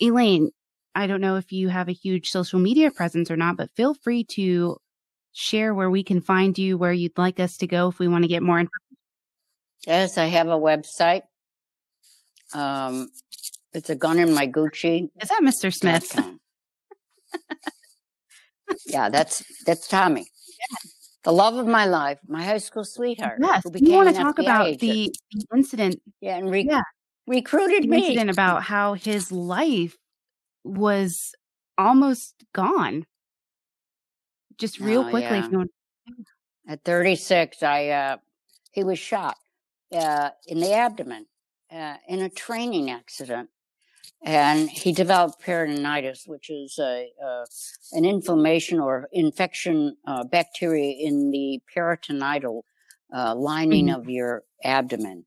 Elaine, 0.00 0.50
I 0.94 1.06
don't 1.06 1.20
know 1.20 1.36
if 1.36 1.52
you 1.52 1.68
have 1.68 1.88
a 1.88 1.92
huge 1.92 2.28
social 2.28 2.60
media 2.60 2.90
presence 2.90 3.30
or 3.30 3.36
not, 3.36 3.56
but 3.56 3.70
feel 3.72 3.94
free 3.94 4.24
to 4.34 4.76
share 5.32 5.74
where 5.74 5.90
we 5.90 6.02
can 6.02 6.20
find 6.20 6.58
you, 6.58 6.76
where 6.76 6.92
you'd 6.92 7.16
like 7.18 7.40
us 7.40 7.56
to 7.58 7.66
go 7.66 7.88
if 7.88 7.98
we 7.98 8.08
want 8.08 8.24
to 8.24 8.28
get 8.28 8.42
more 8.42 8.58
information. 8.58 8.96
Yes, 9.86 10.18
I 10.18 10.26
have 10.26 10.48
a 10.48 10.58
website. 10.58 11.22
Um, 12.52 13.10
it's 13.72 13.90
a 13.90 13.94
gun 13.94 14.18
in 14.18 14.34
my 14.34 14.46
Gucci. 14.46 15.08
Is 15.20 15.28
that 15.28 15.40
Mr. 15.42 15.72
Smith? 15.72 16.18
yeah, 18.86 19.08
that's 19.08 19.44
that's 19.64 19.88
Tommy. 19.88 20.26
The 21.22 21.32
love 21.32 21.56
of 21.56 21.66
my 21.66 21.84
life, 21.86 22.18
my 22.26 22.42
high 22.42 22.58
school 22.58 22.84
sweetheart. 22.84 23.38
Yes, 23.42 23.62
you 23.74 23.92
want 23.92 24.08
to 24.08 24.14
talk 24.14 24.38
FBI 24.38 24.42
about 24.42 24.66
agent. 24.66 24.80
the, 24.80 25.14
the 25.32 25.46
incident 25.56 26.02
yeah, 26.20 26.36
and 26.38 26.50
re- 26.50 26.66
yeah. 26.68 26.82
recruited 27.26 27.84
the 27.84 27.88
me. 27.88 27.98
incident 27.98 28.30
about 28.30 28.62
how 28.62 28.94
his 28.94 29.30
life 29.30 29.96
was 30.64 31.32
almost 31.76 32.34
gone. 32.54 33.04
Just 34.60 34.78
real 34.78 35.00
Oh, 35.00 35.10
quickly, 35.10 35.22
yeah. 35.22 35.46
if 35.46 35.50
you 35.50 35.58
want. 35.58 35.70
At 36.68 36.84
36, 36.84 37.62
I 37.62 37.88
uh, 37.88 38.16
he 38.72 38.84
was 38.84 38.98
shot 38.98 39.36
uh, 39.92 40.30
in 40.46 40.60
the 40.60 40.72
abdomen 40.74 41.26
uh, 41.72 41.96
in 42.06 42.20
a 42.20 42.28
training 42.28 42.90
accident, 42.90 43.48
and 44.22 44.68
he 44.68 44.92
developed 44.92 45.42
peritonitis, 45.42 46.28
which 46.28 46.50
is 46.50 46.78
a, 46.78 47.08
uh, 47.24 47.44
an 47.92 48.04
inflammation 48.04 48.78
or 48.78 49.08
infection 49.12 49.96
uh, 50.06 50.22
bacteria 50.24 50.94
in 51.00 51.30
the 51.30 51.60
peritonital 51.74 52.62
uh, 53.12 53.34
lining 53.34 53.86
Mhm. 53.86 53.96
of 53.96 54.08
your 54.10 54.44
abdomen, 54.62 55.24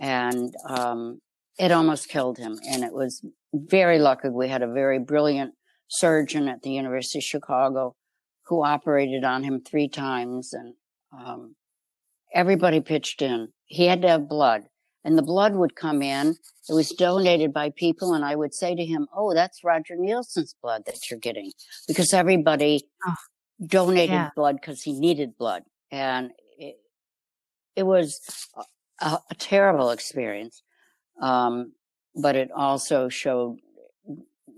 and 0.00 0.52
um, 0.68 1.22
it 1.58 1.70
almost 1.70 2.08
killed 2.08 2.36
him. 2.36 2.58
And 2.68 2.82
it 2.82 2.92
was 2.92 3.24
very 3.54 3.98
lucky 4.00 4.28
we 4.30 4.48
had 4.48 4.62
a 4.62 4.72
very 4.72 4.98
brilliant 4.98 5.54
surgeon 5.88 6.48
at 6.48 6.62
the 6.62 6.70
University 6.72 7.20
of 7.20 7.24
Chicago 7.24 7.94
who 8.46 8.64
operated 8.64 9.24
on 9.24 9.42
him 9.42 9.60
three 9.60 9.88
times 9.88 10.52
and 10.52 10.74
um, 11.12 11.54
everybody 12.34 12.80
pitched 12.80 13.22
in. 13.22 13.48
He 13.66 13.86
had 13.86 14.02
to 14.02 14.08
have 14.08 14.28
blood 14.28 14.64
and 15.04 15.16
the 15.16 15.22
blood 15.22 15.54
would 15.54 15.76
come 15.76 16.02
in. 16.02 16.36
It 16.68 16.72
was 16.74 16.90
donated 16.90 17.52
by 17.52 17.70
people 17.70 18.14
and 18.14 18.24
I 18.24 18.36
would 18.36 18.54
say 18.54 18.74
to 18.74 18.84
him, 18.84 19.06
Oh, 19.14 19.34
that's 19.34 19.64
Roger 19.64 19.96
Nielsen's 19.96 20.54
blood 20.62 20.84
that 20.86 21.10
you're 21.10 21.20
getting 21.20 21.52
because 21.86 22.12
everybody 22.12 22.82
Oh, 23.06 23.14
donated 23.66 24.10
yeah. 24.10 24.30
blood 24.34 24.56
because 24.56 24.82
he 24.82 24.98
needed 24.98 25.36
blood. 25.36 25.62
And 25.90 26.30
it, 26.58 26.76
it 27.76 27.82
was 27.84 28.48
a, 29.00 29.18
a, 29.30 29.34
terrible 29.34 29.90
experience. 29.90 30.62
Um, 31.20 31.72
but 32.14 32.36
it 32.36 32.50
also 32.50 33.08
showed 33.08 33.58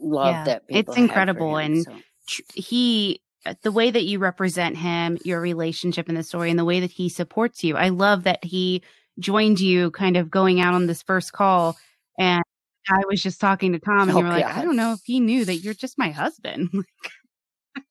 love 0.01 0.35
Yeah, 0.35 0.45
that 0.45 0.69
people 0.69 0.95
it's 0.95 0.99
incredible, 1.01 1.59
him, 1.59 1.75
and 1.75 1.83
so. 1.85 1.97
tr- 2.27 2.43
he 2.55 3.21
the 3.63 3.73
way 3.73 3.91
that 3.91 4.05
you 4.05 4.19
represent 4.19 4.77
him, 4.77 5.19
your 5.25 5.41
relationship 5.41 6.09
in 6.09 6.15
the 6.15 6.23
story, 6.23 6.51
and 6.51 6.59
the 6.59 6.65
way 6.65 6.81
that 6.81 6.91
he 6.91 7.09
supports 7.09 7.63
you. 7.63 7.77
I 7.77 7.91
love 7.91 8.25
that 8.25 8.43
he 8.45 8.83
joined 9.19 9.61
you 9.61 9.91
kind 9.93 10.17
of 10.17 10.31
going 10.31 10.61
out 10.61 10.75
on 10.75 10.87
this 10.87 11.03
first 11.03 11.33
call. 11.33 11.77
And 12.19 12.43
I 12.89 13.03
was 13.09 13.23
just 13.23 13.41
talking 13.41 13.73
to 13.73 13.79
Tom 13.79 14.09
and 14.09 14.13
Oh, 14.13 14.19
you 14.19 14.25
were 14.25 14.31
like, 14.31 14.47
God. 14.47 14.59
I 14.59 14.63
don't 14.65 14.77
know 14.77 14.93
if 14.93 15.01
he 15.05 15.21
knew 15.21 15.45
that 15.45 15.57
you're 15.57 15.75
just 15.75 15.99
my 15.99 16.11
husband. 16.11 16.71
Like, 17.83 17.85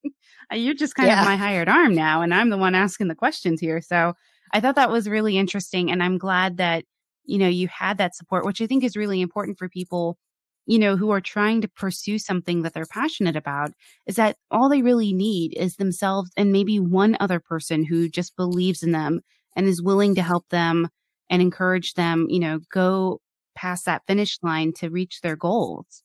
you're 0.54 0.74
just 0.74 0.96
kind 0.96 1.10
Yeah. 1.10 1.22
of 1.22 1.26
my 1.26 1.36
hired 1.36 1.68
arm 1.70 1.96
now. 1.96 2.22
And 2.22 2.34
I'm 2.34 2.50
the 2.50 2.58
one 2.58 2.76
asking 2.76 3.08
the 3.08 3.16
questions 3.16 3.60
here. 3.60 3.82
So 3.82 4.14
I 4.54 4.60
thought 4.60 4.76
that 4.76 4.92
was 4.92 5.10
really 5.10 5.38
interesting. 5.38 5.92
And 5.92 6.02
I'm 6.04 6.18
glad 6.18 6.58
that, 6.58 6.86
you 7.26 7.38
know, 7.38 7.48
you 7.48 7.68
had 7.68 7.98
that 7.98 8.16
support, 8.16 8.46
which 8.46 8.62
I 8.62 8.68
think 8.68 8.84
is 8.84 8.96
really 8.96 9.22
important 9.22 9.58
for 9.58 9.68
people, 9.70 10.18
you 10.66 10.80
know, 10.80 10.96
who 10.96 11.10
are 11.12 11.22
trying 11.22 11.62
to 11.62 11.68
pursue 11.68 12.18
something 12.18 12.62
that 12.62 12.74
they're 12.74 12.86
passionate 12.86 13.36
about, 13.36 13.72
is 14.08 14.16
that 14.16 14.38
all 14.52 14.70
they 14.70 14.82
really 14.82 15.14
need 15.14 15.54
is 15.58 15.76
themselves 15.76 16.32
and 16.38 16.52
maybe 16.52 16.80
one 16.80 17.18
other 17.20 17.40
person 17.40 17.84
who 17.84 18.10
just 18.10 18.36
believes 18.36 18.84
in 18.84 18.92
them 18.92 19.22
and 19.56 19.68
is 19.68 19.82
willing 19.82 20.16
to 20.16 20.22
help 20.22 20.48
them 20.50 20.90
and 21.30 21.42
encourage 21.42 21.94
them, 21.94 22.28
you 22.30 22.40
know, 22.40 22.60
go 22.72 23.20
past 23.56 23.86
that 23.86 24.04
finish 24.08 24.38
line 24.42 24.74
to 24.74 24.90
reach 24.90 25.22
their 25.22 25.36
goals. 25.36 26.04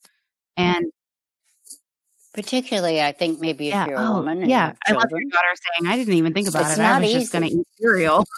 Mm-hmm. 0.57 0.75
And 0.75 0.85
Particularly, 2.33 3.01
I 3.01 3.11
think 3.11 3.39
maybe 3.39 3.69
if 3.69 3.73
yeah, 3.73 3.87
you're 3.87 3.97
a 3.97 4.07
oh, 4.07 4.13
woman 4.17 4.43
and 4.43 4.51
yeah. 4.51 4.73
I 4.87 4.91
love 4.91 5.09
your 5.09 5.19
daughter 5.19 5.55
saying, 5.79 5.91
I 5.91 5.97
didn't 5.97 6.13
even 6.13 6.31
think 6.31 6.47
about 6.47 6.69
It's 6.69 6.77
it. 6.77 6.81
I 6.81 6.99
was 6.99 7.11
just 7.11 7.31
going 7.31 7.49
to 7.49 7.55
eat 7.55 7.67
cereal. 7.79 8.25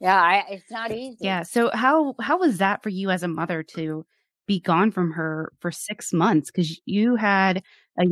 Yeah, 0.00 0.20
I, 0.20 0.44
it's 0.50 0.68
not 0.68 0.90
easy. 0.90 1.18
Yeah. 1.20 1.44
So 1.44 1.70
how 1.72 2.16
how 2.20 2.40
was 2.40 2.58
that 2.58 2.82
for 2.82 2.88
you 2.88 3.10
as 3.10 3.22
a 3.22 3.28
mother 3.28 3.62
to 3.74 4.04
be 4.50 4.58
gone 4.58 4.90
from 4.90 5.12
her 5.12 5.52
for 5.60 5.70
six 5.70 6.12
months 6.12 6.50
because 6.50 6.80
you 6.84 7.14
had 7.14 7.62
a 8.00 8.04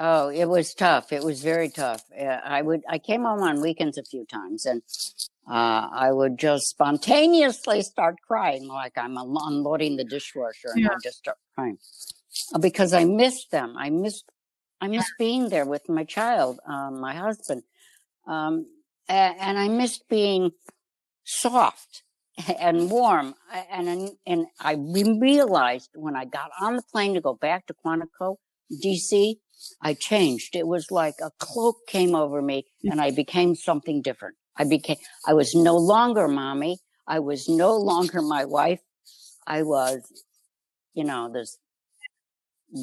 Oh, 0.00 0.28
it 0.28 0.46
was 0.46 0.72
tough. 0.72 1.12
It 1.12 1.22
was 1.22 1.42
very 1.42 1.68
tough. 1.68 2.02
Uh, 2.18 2.40
I 2.42 2.62
would, 2.62 2.82
I 2.88 2.98
came 2.98 3.24
home 3.24 3.42
on 3.42 3.60
weekends 3.60 3.98
a 3.98 4.02
few 4.02 4.24
times 4.24 4.64
and, 4.64 4.80
uh, 5.46 5.88
I 6.06 6.10
would 6.10 6.38
just 6.38 6.68
spontaneously 6.68 7.82
start 7.82 8.16
crying 8.26 8.66
like 8.66 8.96
I'm 8.96 9.18
unloading 9.18 9.96
the 9.96 10.04
dishwasher 10.04 10.70
and 10.74 10.88
I 10.88 10.94
just 11.02 11.18
start 11.18 11.36
crying 11.54 11.78
Uh, 12.54 12.58
because 12.58 12.94
I 12.94 13.04
missed 13.04 13.50
them. 13.50 13.76
I 13.76 13.90
missed, 13.90 14.24
I 14.80 14.88
missed 14.88 15.12
being 15.18 15.50
there 15.50 15.66
with 15.66 15.90
my 15.90 16.04
child, 16.04 16.58
um, 16.66 17.00
my 17.00 17.14
husband. 17.14 17.64
Um, 18.26 18.66
and 19.08 19.58
I 19.58 19.68
missed 19.68 20.08
being 20.08 20.52
soft 21.24 22.03
and 22.58 22.90
warm. 22.90 23.34
And, 23.70 24.10
and 24.26 24.46
I 24.60 24.74
realized 24.74 25.90
when 25.94 26.16
I 26.16 26.24
got 26.24 26.50
on 26.60 26.76
the 26.76 26.82
plane 26.82 27.14
to 27.14 27.20
go 27.20 27.34
back 27.34 27.66
to 27.66 27.74
Quantico, 27.74 28.36
DC, 28.84 29.36
I 29.82 29.94
changed. 29.94 30.56
It 30.56 30.66
was 30.66 30.90
like 30.90 31.14
a 31.22 31.30
cloak 31.38 31.76
came 31.86 32.14
over 32.14 32.42
me 32.42 32.66
hmm. 32.82 32.92
and 32.92 33.00
I 33.00 33.10
became 33.10 33.54
something 33.54 34.02
different. 34.02 34.36
I 34.56 34.64
became, 34.64 34.96
I 35.26 35.34
was 35.34 35.54
no 35.54 35.76
longer 35.76 36.28
mommy. 36.28 36.78
I 37.06 37.18
was 37.18 37.48
no 37.48 37.76
longer 37.76 38.22
my 38.22 38.44
wife. 38.44 38.80
I 39.46 39.62
was, 39.62 40.00
you 40.94 41.04
know, 41.04 41.30
this 41.32 41.58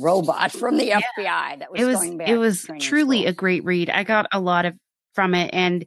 robot 0.01 0.51
from 0.59 0.77
the 0.77 0.89
FBI 0.89 1.59
that 1.59 1.71
was, 1.71 1.81
it 1.81 1.85
was 1.85 1.95
going 1.95 2.17
back 2.17 2.29
it 2.29 2.37
was 2.37 2.67
truly 2.79 3.21
school. 3.21 3.29
a 3.29 3.33
great 3.33 3.63
read. 3.63 3.89
I 3.89 4.03
got 4.03 4.27
a 4.31 4.39
lot 4.39 4.65
of 4.65 4.75
from 5.13 5.33
it 5.33 5.49
and 5.53 5.85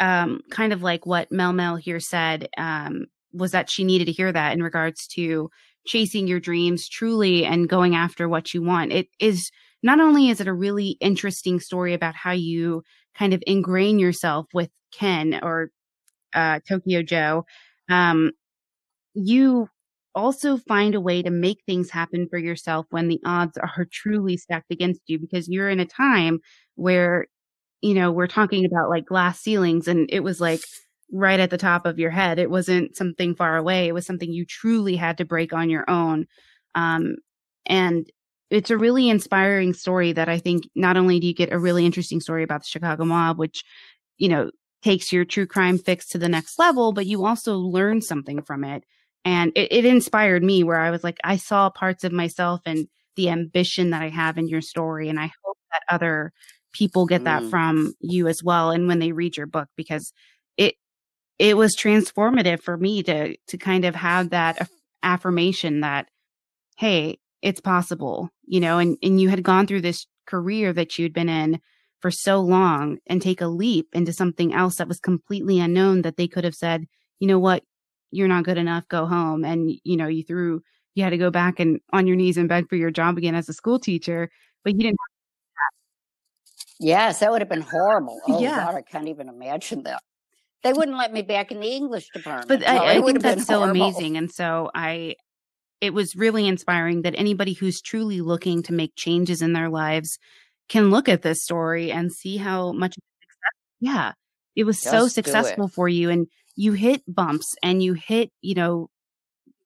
um 0.00 0.40
kind 0.50 0.72
of 0.72 0.82
like 0.82 1.06
what 1.06 1.30
Mel 1.32 1.52
Mel 1.52 1.76
here 1.76 2.00
said 2.00 2.48
um 2.56 3.06
was 3.32 3.52
that 3.52 3.70
she 3.70 3.84
needed 3.84 4.06
to 4.06 4.12
hear 4.12 4.32
that 4.32 4.52
in 4.52 4.62
regards 4.62 5.06
to 5.08 5.50
chasing 5.86 6.26
your 6.26 6.40
dreams 6.40 6.88
truly 6.88 7.44
and 7.44 7.68
going 7.68 7.94
after 7.94 8.28
what 8.28 8.52
you 8.54 8.62
want. 8.62 8.92
It 8.92 9.08
is 9.20 9.50
not 9.82 10.00
only 10.00 10.28
is 10.28 10.40
it 10.40 10.48
a 10.48 10.52
really 10.52 10.96
interesting 11.00 11.60
story 11.60 11.94
about 11.94 12.14
how 12.14 12.32
you 12.32 12.82
kind 13.14 13.32
of 13.34 13.42
ingrain 13.46 13.98
yourself 13.98 14.46
with 14.54 14.70
Ken 14.92 15.40
or 15.42 15.70
uh 16.34 16.60
Tokyo 16.68 17.02
Joe 17.02 17.44
um 17.88 18.32
you 19.14 19.68
also 20.14 20.56
find 20.56 20.94
a 20.94 21.00
way 21.00 21.22
to 21.22 21.30
make 21.30 21.58
things 21.66 21.90
happen 21.90 22.26
for 22.28 22.38
yourself 22.38 22.86
when 22.90 23.08
the 23.08 23.20
odds 23.24 23.56
are 23.58 23.86
truly 23.92 24.36
stacked 24.36 24.70
against 24.70 25.02
you 25.06 25.18
because 25.18 25.48
you're 25.48 25.70
in 25.70 25.80
a 25.80 25.86
time 25.86 26.40
where 26.74 27.26
you 27.80 27.94
know 27.94 28.10
we're 28.10 28.26
talking 28.26 28.64
about 28.64 28.90
like 28.90 29.06
glass 29.06 29.40
ceilings 29.40 29.88
and 29.88 30.08
it 30.12 30.20
was 30.20 30.40
like 30.40 30.60
right 31.12 31.40
at 31.40 31.50
the 31.50 31.58
top 31.58 31.86
of 31.86 31.98
your 31.98 32.10
head. 32.10 32.38
It 32.38 32.50
wasn't 32.50 32.94
something 32.96 33.34
far 33.34 33.56
away. 33.56 33.88
It 33.88 33.94
was 33.94 34.04
something 34.04 34.30
you 34.30 34.44
truly 34.44 34.94
had 34.96 35.16
to 35.18 35.24
break 35.24 35.52
on 35.54 35.70
your 35.70 35.88
own. 35.88 36.26
Um 36.74 37.16
and 37.66 38.06
it's 38.50 38.70
a 38.70 38.78
really 38.78 39.08
inspiring 39.08 39.74
story 39.74 40.12
that 40.12 40.28
i 40.28 40.38
think 40.38 40.68
not 40.74 40.96
only 40.96 41.20
do 41.20 41.26
you 41.26 41.34
get 41.34 41.52
a 41.52 41.58
really 41.58 41.84
interesting 41.84 42.20
story 42.20 42.42
about 42.42 42.62
the 42.62 42.66
chicago 42.68 43.04
mob 43.04 43.38
which 43.38 43.62
you 44.16 44.28
know 44.28 44.50
takes 44.82 45.12
your 45.12 45.24
true 45.24 45.46
crime 45.46 45.78
fix 45.78 46.08
to 46.08 46.18
the 46.18 46.28
next 46.28 46.58
level 46.58 46.92
but 46.92 47.06
you 47.06 47.24
also 47.24 47.56
learn 47.56 48.00
something 48.00 48.42
from 48.42 48.64
it. 48.64 48.84
And 49.24 49.50
it, 49.56 49.72
it 49.72 49.84
inspired 49.84 50.42
me 50.42 50.62
where 50.64 50.80
i 50.80 50.90
was 50.90 51.04
like 51.04 51.18
i 51.24 51.36
saw 51.36 51.70
parts 51.70 52.04
of 52.04 52.12
myself 52.12 52.60
and 52.64 52.88
the 53.16 53.28
ambition 53.28 53.90
that 53.90 54.02
i 54.02 54.08
have 54.08 54.38
in 54.38 54.48
your 54.48 54.60
story 54.60 55.08
and 55.08 55.18
i 55.18 55.30
hope 55.44 55.58
that 55.72 55.82
other 55.94 56.32
people 56.78 57.06
get 57.06 57.24
that 57.24 57.42
Mm. 57.42 57.50
from 57.50 57.94
you 58.00 58.28
as 58.28 58.42
well 58.42 58.70
and 58.70 58.88
when 58.88 58.98
they 59.00 59.12
read 59.12 59.36
your 59.36 59.46
book 59.46 59.68
because 59.76 60.12
it 60.56 60.74
it 61.38 61.56
was 61.56 61.76
transformative 61.76 62.62
for 62.62 62.76
me 62.76 63.02
to 63.04 63.36
to 63.48 63.58
kind 63.58 63.84
of 63.84 63.94
have 63.94 64.30
that 64.30 64.60
aff- 64.60 64.70
affirmation 65.02 65.80
that 65.80 66.08
hey 66.76 67.18
it's 67.42 67.60
possible 67.60 68.30
you 68.46 68.60
know 68.60 68.78
and 68.78 68.96
and 69.02 69.20
you 69.20 69.28
had 69.28 69.42
gone 69.42 69.66
through 69.66 69.80
this 69.80 70.06
career 70.26 70.72
that 70.72 70.98
you'd 70.98 71.12
been 71.14 71.28
in 71.28 71.60
for 72.00 72.10
so 72.10 72.40
long 72.40 72.98
and 73.08 73.20
take 73.22 73.40
a 73.40 73.46
leap 73.48 73.88
into 73.92 74.12
something 74.12 74.54
else 74.54 74.76
that 74.76 74.88
was 74.88 75.00
completely 75.00 75.58
unknown 75.60 76.02
that 76.02 76.16
they 76.16 76.28
could 76.28 76.44
have 76.44 76.54
said 76.54 76.86
you 77.20 77.26
know 77.26 77.40
what? 77.40 77.64
You're 78.12 78.28
not 78.28 78.44
good 78.44 78.58
enough. 78.58 78.86
Go 78.88 79.04
home. 79.06 79.44
And 79.44 79.72
you 79.84 79.96
know 79.96 80.06
you 80.08 80.22
threw 80.24 80.62
you 80.94 81.02
had 81.04 81.10
to 81.10 81.18
go 81.18 81.30
back 81.30 81.60
and 81.60 81.80
on 81.92 82.06
your 82.06 82.16
knees 82.16 82.36
and 82.38 82.48
beg 82.48 82.68
for 82.68 82.76
your 82.76 82.90
job 82.92 83.18
again 83.18 83.34
as 83.34 83.48
a 83.48 83.52
school 83.52 83.78
teacher 83.80 84.30
but 84.64 84.74
you 84.74 84.80
didn't 84.82 84.98
Yes, 86.80 87.20
that 87.20 87.30
would 87.30 87.40
have 87.40 87.48
been 87.48 87.60
horrible. 87.62 88.20
Oh 88.28 88.40
Yeah. 88.40 88.64
God, 88.66 88.74
I 88.76 88.82
can't 88.82 89.08
even 89.08 89.28
imagine 89.28 89.82
that. 89.84 90.02
They 90.62 90.72
wouldn't 90.72 90.96
let 90.96 91.12
me 91.12 91.22
back 91.22 91.52
in 91.52 91.60
the 91.60 91.68
English 91.70 92.08
department. 92.12 92.48
but 92.48 92.60
No, 92.60 92.66
I, 92.82 92.96
I 92.96 93.02
think 93.02 93.22
that's 93.22 93.46
so 93.46 93.58
horrible. 93.60 93.82
amazing 93.82 94.16
and 94.16 94.30
so 94.30 94.70
i 94.74 95.14
it 95.80 95.94
was 95.94 96.16
really 96.16 96.48
inspiring 96.48 97.02
that 97.02 97.14
anybody 97.16 97.52
who's 97.52 97.80
truly 97.80 98.20
looking 98.20 98.64
to 98.64 98.72
make 98.72 98.96
changes 98.96 99.40
in 99.40 99.52
their 99.52 99.68
lives 99.68 100.18
can 100.68 100.90
look 100.90 101.08
at 101.08 101.22
this 101.22 101.42
story 101.44 101.92
and 101.92 102.12
see 102.12 102.36
how 102.36 102.72
much 102.72 102.96
of 102.96 103.02
a 103.02 103.22
success 103.22 103.52
yeah 103.80 104.12
it 104.56 104.64
was 104.64 104.80
so 104.80 104.90
Just 105.04 105.18
it. 105.18 105.24
successful 105.24 105.68
for 105.68 105.88
you 105.88 106.10
and 106.10 106.26
you 106.56 106.72
hit 106.72 107.02
bumps 107.06 107.54
and 107.62 107.80
you 107.80 107.94
hit 107.94 108.30
you 108.40 108.54
know 108.56 108.90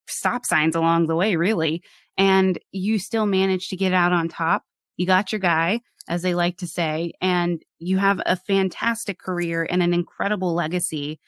stop 0.06 0.44
signs 0.44 0.76
along 0.76 1.06
the 1.06 1.16
way 1.16 1.36
really 1.36 1.82
and 2.18 2.58
you 2.70 2.98
still 2.98 3.24
managed 3.24 3.70
to 3.70 3.76
get 3.76 3.94
out 3.94 4.12
on 4.12 4.28
top 4.28 4.62
you 4.98 5.06
got 5.06 5.32
your 5.32 5.38
guy 5.38 5.80
as 6.08 6.22
they 6.22 6.34
like 6.34 6.56
to 6.58 6.66
say 6.66 7.12
and 7.20 7.62
you 7.78 7.98
have 7.98 8.20
a 8.26 8.36
fantastic 8.36 9.18
career 9.18 9.66
and 9.68 9.82
an 9.82 9.94
incredible 9.94 10.54
legacy 10.54 11.18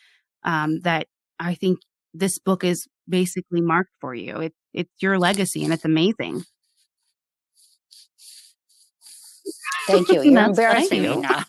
um, 0.45 0.81
that 0.81 1.07
i 1.39 1.55
think 1.55 1.79
this 2.13 2.39
book 2.39 2.65
is 2.65 2.87
basically 3.09 3.61
marked 3.61 3.93
for 4.01 4.15
you 4.15 4.37
it, 4.39 4.55
it's 4.73 4.93
your 5.01 5.19
legacy 5.19 5.65
and 5.65 5.73
it's 5.73 5.85
amazing 5.85 6.45
Thank 9.87 10.09
you. 10.09 10.23
You're 10.23 10.43
embarrassing 10.45 11.03
thank 11.03 11.17
me 11.17 11.21
now. 11.23 11.45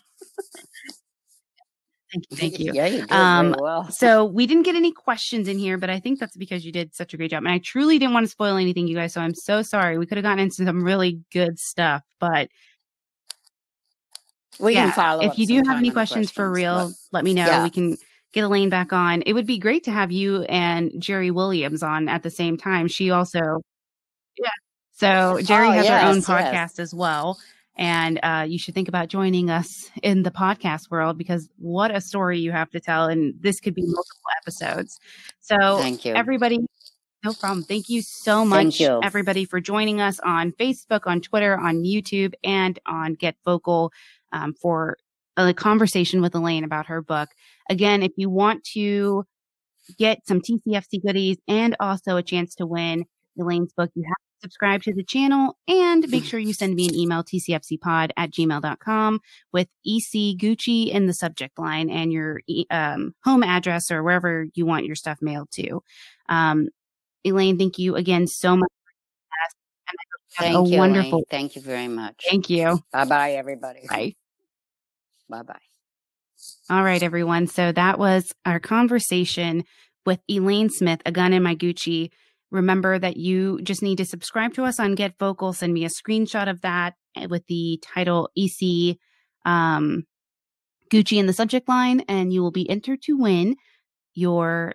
thank 2.12 2.26
you 2.30 2.36
thank 2.36 2.58
you 2.58 2.72
Yeah, 2.74 2.86
you 2.86 3.00
did 3.02 3.10
Um, 3.12 3.50
very 3.52 3.62
well. 3.62 3.90
so 3.90 4.24
we 4.24 4.46
didn't 4.46 4.64
get 4.64 4.74
any 4.76 4.92
questions 4.92 5.48
in 5.48 5.58
here, 5.58 5.78
but 5.78 5.90
I 5.90 5.98
think 6.00 6.18
that's 6.20 6.36
because 6.36 6.64
you 6.64 6.72
did 6.72 6.94
such 6.94 7.14
a 7.14 7.16
great 7.16 7.30
job. 7.30 7.44
And 7.44 7.52
I 7.52 7.58
truly 7.58 7.98
didn't 7.98 8.14
want 8.14 8.24
to 8.24 8.30
spoil 8.30 8.56
anything, 8.56 8.86
you 8.88 8.94
guys. 8.96 9.12
So 9.14 9.20
I'm 9.20 9.34
so 9.34 9.62
sorry. 9.62 9.98
We 9.98 10.06
could 10.06 10.18
have 10.18 10.22
gotten 10.24 10.38
into 10.40 10.64
some 10.64 10.82
really 10.84 11.20
good 11.32 11.58
stuff, 11.58 12.02
but 12.20 12.48
We 14.58 14.74
yeah, 14.74 14.84
can 14.84 14.92
follow 14.92 15.22
if 15.22 15.38
you 15.38 15.46
do 15.46 15.56
have 15.56 15.66
any 15.66 15.76
on 15.76 15.82
the 15.82 15.90
questions 15.90 16.30
for 16.30 16.50
real, 16.50 16.74
questions, 16.74 17.08
let 17.12 17.24
me 17.24 17.34
know. 17.34 17.46
Yeah. 17.46 17.62
We 17.62 17.70
can 17.70 17.96
get 18.32 18.44
Elaine 18.44 18.68
back 18.68 18.92
on. 18.92 19.22
It 19.22 19.32
would 19.32 19.46
be 19.46 19.58
great 19.58 19.84
to 19.84 19.90
have 19.90 20.12
you 20.12 20.42
and 20.44 20.92
Jerry 20.98 21.30
Williams 21.30 21.82
on 21.82 22.08
at 22.08 22.22
the 22.22 22.30
same 22.30 22.56
time. 22.56 22.88
She 22.88 23.10
also, 23.10 23.62
yeah. 24.38 24.48
So 24.92 25.40
Jerry 25.42 25.68
Oh, 25.68 25.72
has 25.72 25.88
her 25.88 26.08
own 26.08 26.18
podcast 26.18 26.52
yes. 26.52 26.78
as 26.78 26.94
well. 26.94 27.38
And 27.78 28.18
uh, 28.22 28.46
you 28.48 28.58
should 28.58 28.74
think 28.74 28.88
about 28.88 29.08
joining 29.08 29.50
us 29.50 29.90
in 30.02 30.22
the 30.22 30.30
podcast 30.30 30.90
world 30.90 31.18
because 31.18 31.48
what 31.58 31.94
a 31.94 32.00
story 32.00 32.38
you 32.38 32.50
have 32.50 32.70
to 32.70 32.80
tell. 32.80 33.06
And 33.08 33.34
this 33.40 33.60
could 33.60 33.74
be 33.74 33.82
multiple 33.82 34.30
episodes. 34.40 34.98
So 35.40 35.78
Thank 35.78 36.06
you. 36.06 36.14
everybody, 36.14 36.58
no 37.22 37.34
problem. 37.34 37.64
Thank 37.64 37.90
you 37.90 38.00
so 38.02 38.44
much, 38.46 38.80
you. 38.80 39.00
everybody, 39.02 39.44
for 39.44 39.60
joining 39.60 40.00
us 40.00 40.20
on 40.20 40.52
Facebook, 40.52 41.06
on 41.06 41.20
Twitter, 41.20 41.58
on 41.58 41.82
YouTube, 41.82 42.32
and 42.44 42.78
on 42.86 43.14
Get 43.14 43.36
Vocal 43.44 43.92
um, 44.36 44.54
for 44.54 44.96
a 45.36 45.52
conversation 45.52 46.20
with 46.20 46.34
Elaine 46.34 46.64
about 46.64 46.86
her 46.86 47.02
book. 47.02 47.30
Again, 47.68 48.02
if 48.02 48.12
you 48.16 48.30
want 48.30 48.64
to 48.72 49.24
get 49.98 50.26
some 50.26 50.40
TCFC 50.40 51.02
goodies 51.04 51.38
and 51.48 51.76
also 51.80 52.16
a 52.16 52.22
chance 52.22 52.54
to 52.56 52.66
win 52.66 53.04
Elaine's 53.38 53.72
book, 53.72 53.90
you 53.94 54.02
have 54.02 54.16
to 54.16 54.46
subscribe 54.46 54.82
to 54.82 54.94
the 54.94 55.04
channel, 55.04 55.56
and 55.68 56.08
make 56.10 56.24
sure 56.24 56.40
you 56.40 56.52
send 56.52 56.74
me 56.74 56.88
an 56.88 56.94
email, 56.94 57.22
tcfcpod 57.22 58.10
at 58.16 58.30
gmail.com 58.30 59.20
with 59.52 59.68
EC 59.84 60.38
Gucci 60.38 60.88
in 60.88 61.06
the 61.06 61.14
subject 61.14 61.58
line 61.58 61.90
and 61.90 62.12
your 62.12 62.40
um, 62.70 63.14
home 63.24 63.42
address 63.42 63.90
or 63.90 64.02
wherever 64.02 64.46
you 64.54 64.66
want 64.66 64.86
your 64.86 64.96
stuff 64.96 65.18
mailed 65.20 65.50
to. 65.52 65.82
Um, 66.28 66.68
Elaine, 67.24 67.58
thank 67.58 67.78
you 67.78 67.96
again 67.96 68.26
so 68.26 68.56
much. 68.56 68.70
And 69.88 69.98
I 69.98 70.04
hope 70.12 70.20
you 70.28 70.44
have 70.44 70.54
Thank 70.54 70.68
a 70.68 70.70
you. 70.70 70.78
wonderful. 70.78 71.12
Elaine. 71.12 71.24
Thank 71.30 71.56
you 71.56 71.62
very 71.62 71.88
much. 71.88 72.24
Thank 72.28 72.50
you. 72.50 72.82
Bye 72.92 73.04
bye, 73.04 73.32
everybody. 73.32 73.86
Bye. 73.88 74.14
Bye 75.28 75.42
bye. 75.42 75.58
All 76.68 76.84
right, 76.84 77.02
everyone. 77.02 77.46
So 77.46 77.72
that 77.72 77.98
was 77.98 78.32
our 78.44 78.60
conversation 78.60 79.64
with 80.04 80.20
Elaine 80.28 80.70
Smith, 80.70 81.00
a 81.06 81.12
gun 81.12 81.32
in 81.32 81.42
my 81.42 81.54
Gucci. 81.54 82.10
Remember 82.50 82.98
that 82.98 83.16
you 83.16 83.60
just 83.62 83.82
need 83.82 83.98
to 83.98 84.04
subscribe 84.04 84.54
to 84.54 84.64
us 84.64 84.78
on 84.78 84.94
Get 84.94 85.18
Vocal. 85.18 85.52
Send 85.52 85.74
me 85.74 85.84
a 85.84 85.88
screenshot 85.88 86.48
of 86.48 86.60
that 86.60 86.94
with 87.28 87.46
the 87.46 87.82
title 87.82 88.28
EC 88.36 88.98
um, 89.44 90.04
Gucci 90.92 91.18
in 91.18 91.26
the 91.26 91.32
subject 91.32 91.68
line, 91.68 92.00
and 92.08 92.32
you 92.32 92.42
will 92.42 92.52
be 92.52 92.68
entered 92.68 93.02
to 93.02 93.18
win 93.18 93.56
your 94.14 94.72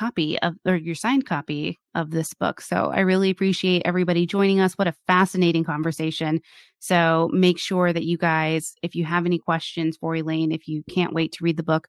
copy 0.00 0.38
of 0.40 0.54
or 0.64 0.76
your 0.76 0.94
signed 0.94 1.26
copy 1.26 1.78
of 1.94 2.10
this 2.10 2.32
book. 2.32 2.62
So 2.62 2.90
I 2.92 3.00
really 3.00 3.28
appreciate 3.28 3.82
everybody 3.84 4.24
joining 4.24 4.58
us. 4.58 4.72
What 4.74 4.88
a 4.88 4.94
fascinating 5.06 5.62
conversation. 5.62 6.40
So 6.78 7.28
make 7.34 7.58
sure 7.58 7.92
that 7.92 8.04
you 8.04 8.16
guys, 8.16 8.74
if 8.82 8.94
you 8.94 9.04
have 9.04 9.26
any 9.26 9.38
questions 9.38 9.98
for 10.00 10.14
Elaine, 10.14 10.52
if 10.52 10.66
you 10.68 10.82
can't 10.90 11.12
wait 11.12 11.32
to 11.32 11.44
read 11.44 11.58
the 11.58 11.62
book, 11.62 11.86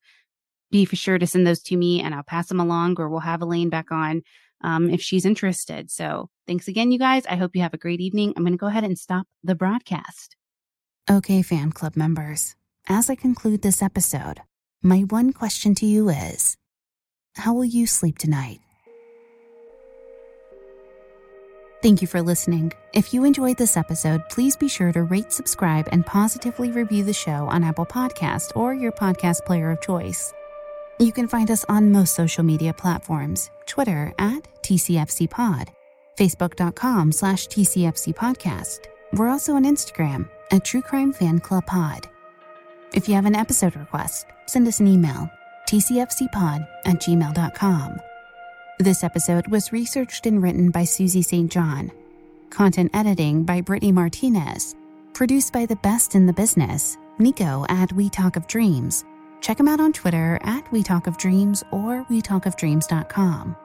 be 0.72 0.84
for 0.84 0.98
sure 0.98 1.18
to 1.18 1.26
send 1.26 1.48
those 1.48 1.62
to 1.64 1.78
me 1.78 2.02
and 2.02 2.14
I'll 2.14 2.24
pass 2.24 2.48
them 2.48 2.60
along 2.60 3.00
or 3.00 3.08
we'll 3.08 3.22
have 3.22 3.42
Elaine 3.42 3.70
back 3.70 3.92
on 3.92 4.24
um, 4.62 4.90
if 4.90 5.02
she's 5.02 5.26
interested. 5.26 5.90
So 5.90 6.30
thanks 6.48 6.68
again, 6.68 6.92
you 6.92 7.00
guys. 7.00 7.26
I 7.26 7.38
hope 7.38 7.56
you 7.56 7.62
have 7.62 7.74
a 7.74 7.78
great 7.78 8.02
evening. 8.02 8.34
I'm 8.36 8.44
going 8.44 8.54
to 8.54 8.58
go 8.58 8.68
ahead 8.68 8.84
and 8.84 9.00
stop 9.00 9.26
the 9.42 9.56
broadcast. 9.56 10.36
Okay, 11.10 11.42
fan 11.42 11.72
club 11.72 11.96
members, 11.96 12.56
as 12.88 13.10
I 13.10 13.16
conclude 13.16 13.62
this 13.62 13.82
episode, 13.82 14.42
my 14.84 15.00
one 15.00 15.32
question 15.32 15.76
to 15.76 15.86
you 15.86 16.10
is 16.10 16.58
How 17.36 17.54
will 17.54 17.66
you 17.66 17.88
sleep 17.88 18.18
tonight? 18.18 18.60
Thank 21.82 22.02
you 22.02 22.08
for 22.08 22.22
listening. 22.22 22.74
If 22.94 23.14
you 23.14 23.24
enjoyed 23.24 23.58
this 23.58 23.76
episode, 23.76 24.22
please 24.30 24.56
be 24.56 24.68
sure 24.68 24.92
to 24.92 25.04
rate, 25.04 25.32
subscribe, 25.32 25.90
and 25.92 26.06
positively 26.06 26.72
review 26.72 27.04
the 27.04 27.14
show 27.14 27.48
on 27.48 27.64
Apple 27.64 27.88
Podcast 27.88 28.56
or 28.56 28.76
your 28.76 28.92
podcast 28.92 29.46
player 29.46 29.72
of 29.72 29.82
choice. 29.82 30.32
You 31.00 31.12
can 31.12 31.28
find 31.28 31.50
us 31.50 31.66
on 31.70 31.92
most 31.92 32.14
social 32.14 32.44
media 32.44 32.74
platforms 32.74 33.50
Twitter 33.66 34.14
at 34.20 34.48
TCFCPod, 34.62 35.70
Facebook.com 36.20 37.12
slash 37.12 37.48
TCFCPodcast. 37.48 38.86
We're 39.14 39.30
also 39.30 39.54
on 39.54 39.64
Instagram 39.64 40.30
at 40.52 40.64
True 40.64 40.84
Crime 40.84 41.12
Fan 41.12 41.40
Club 41.40 41.66
Pod. 41.66 42.08
If 42.94 43.10
you 43.10 43.16
have 43.16 43.26
an 43.26 43.36
episode 43.36 43.76
request, 43.76 44.28
send 44.46 44.68
us 44.68 44.80
an 44.82 44.88
email 44.88 45.32
tcfcpod 45.72 46.68
at 46.84 46.96
gmail.com. 46.96 48.02
This 48.80 49.04
episode 49.06 49.48
was 49.48 49.72
researched 49.72 50.26
and 50.26 50.44
written 50.44 50.70
by 50.70 50.84
Susie 50.84 51.22
St. 51.22 51.50
John. 51.50 51.92
Content 52.50 52.92
editing 52.94 53.46
by 53.46 53.62
Brittany 53.62 53.94
Martinez. 53.94 54.76
Produced 55.14 55.54
by 55.54 55.66
the 55.66 55.78
best 55.78 56.14
in 56.14 56.26
the 56.26 56.34
business, 56.34 56.98
Nico 57.20 57.66
at 57.70 57.94
We 57.94 58.10
Talk 58.10 58.36
of 58.36 58.48
Dreams. 58.48 59.06
Check 59.40 59.62
him 59.62 59.70
out 59.70 59.80
on 59.80 59.94
Twitter 59.94 60.40
at 60.44 60.70
We 60.74 60.84
Talk 60.84 61.08
of 61.08 61.18
Dreams 61.18 61.64
or 61.72 62.04
WeTalkOfDreams.com. 62.10 63.56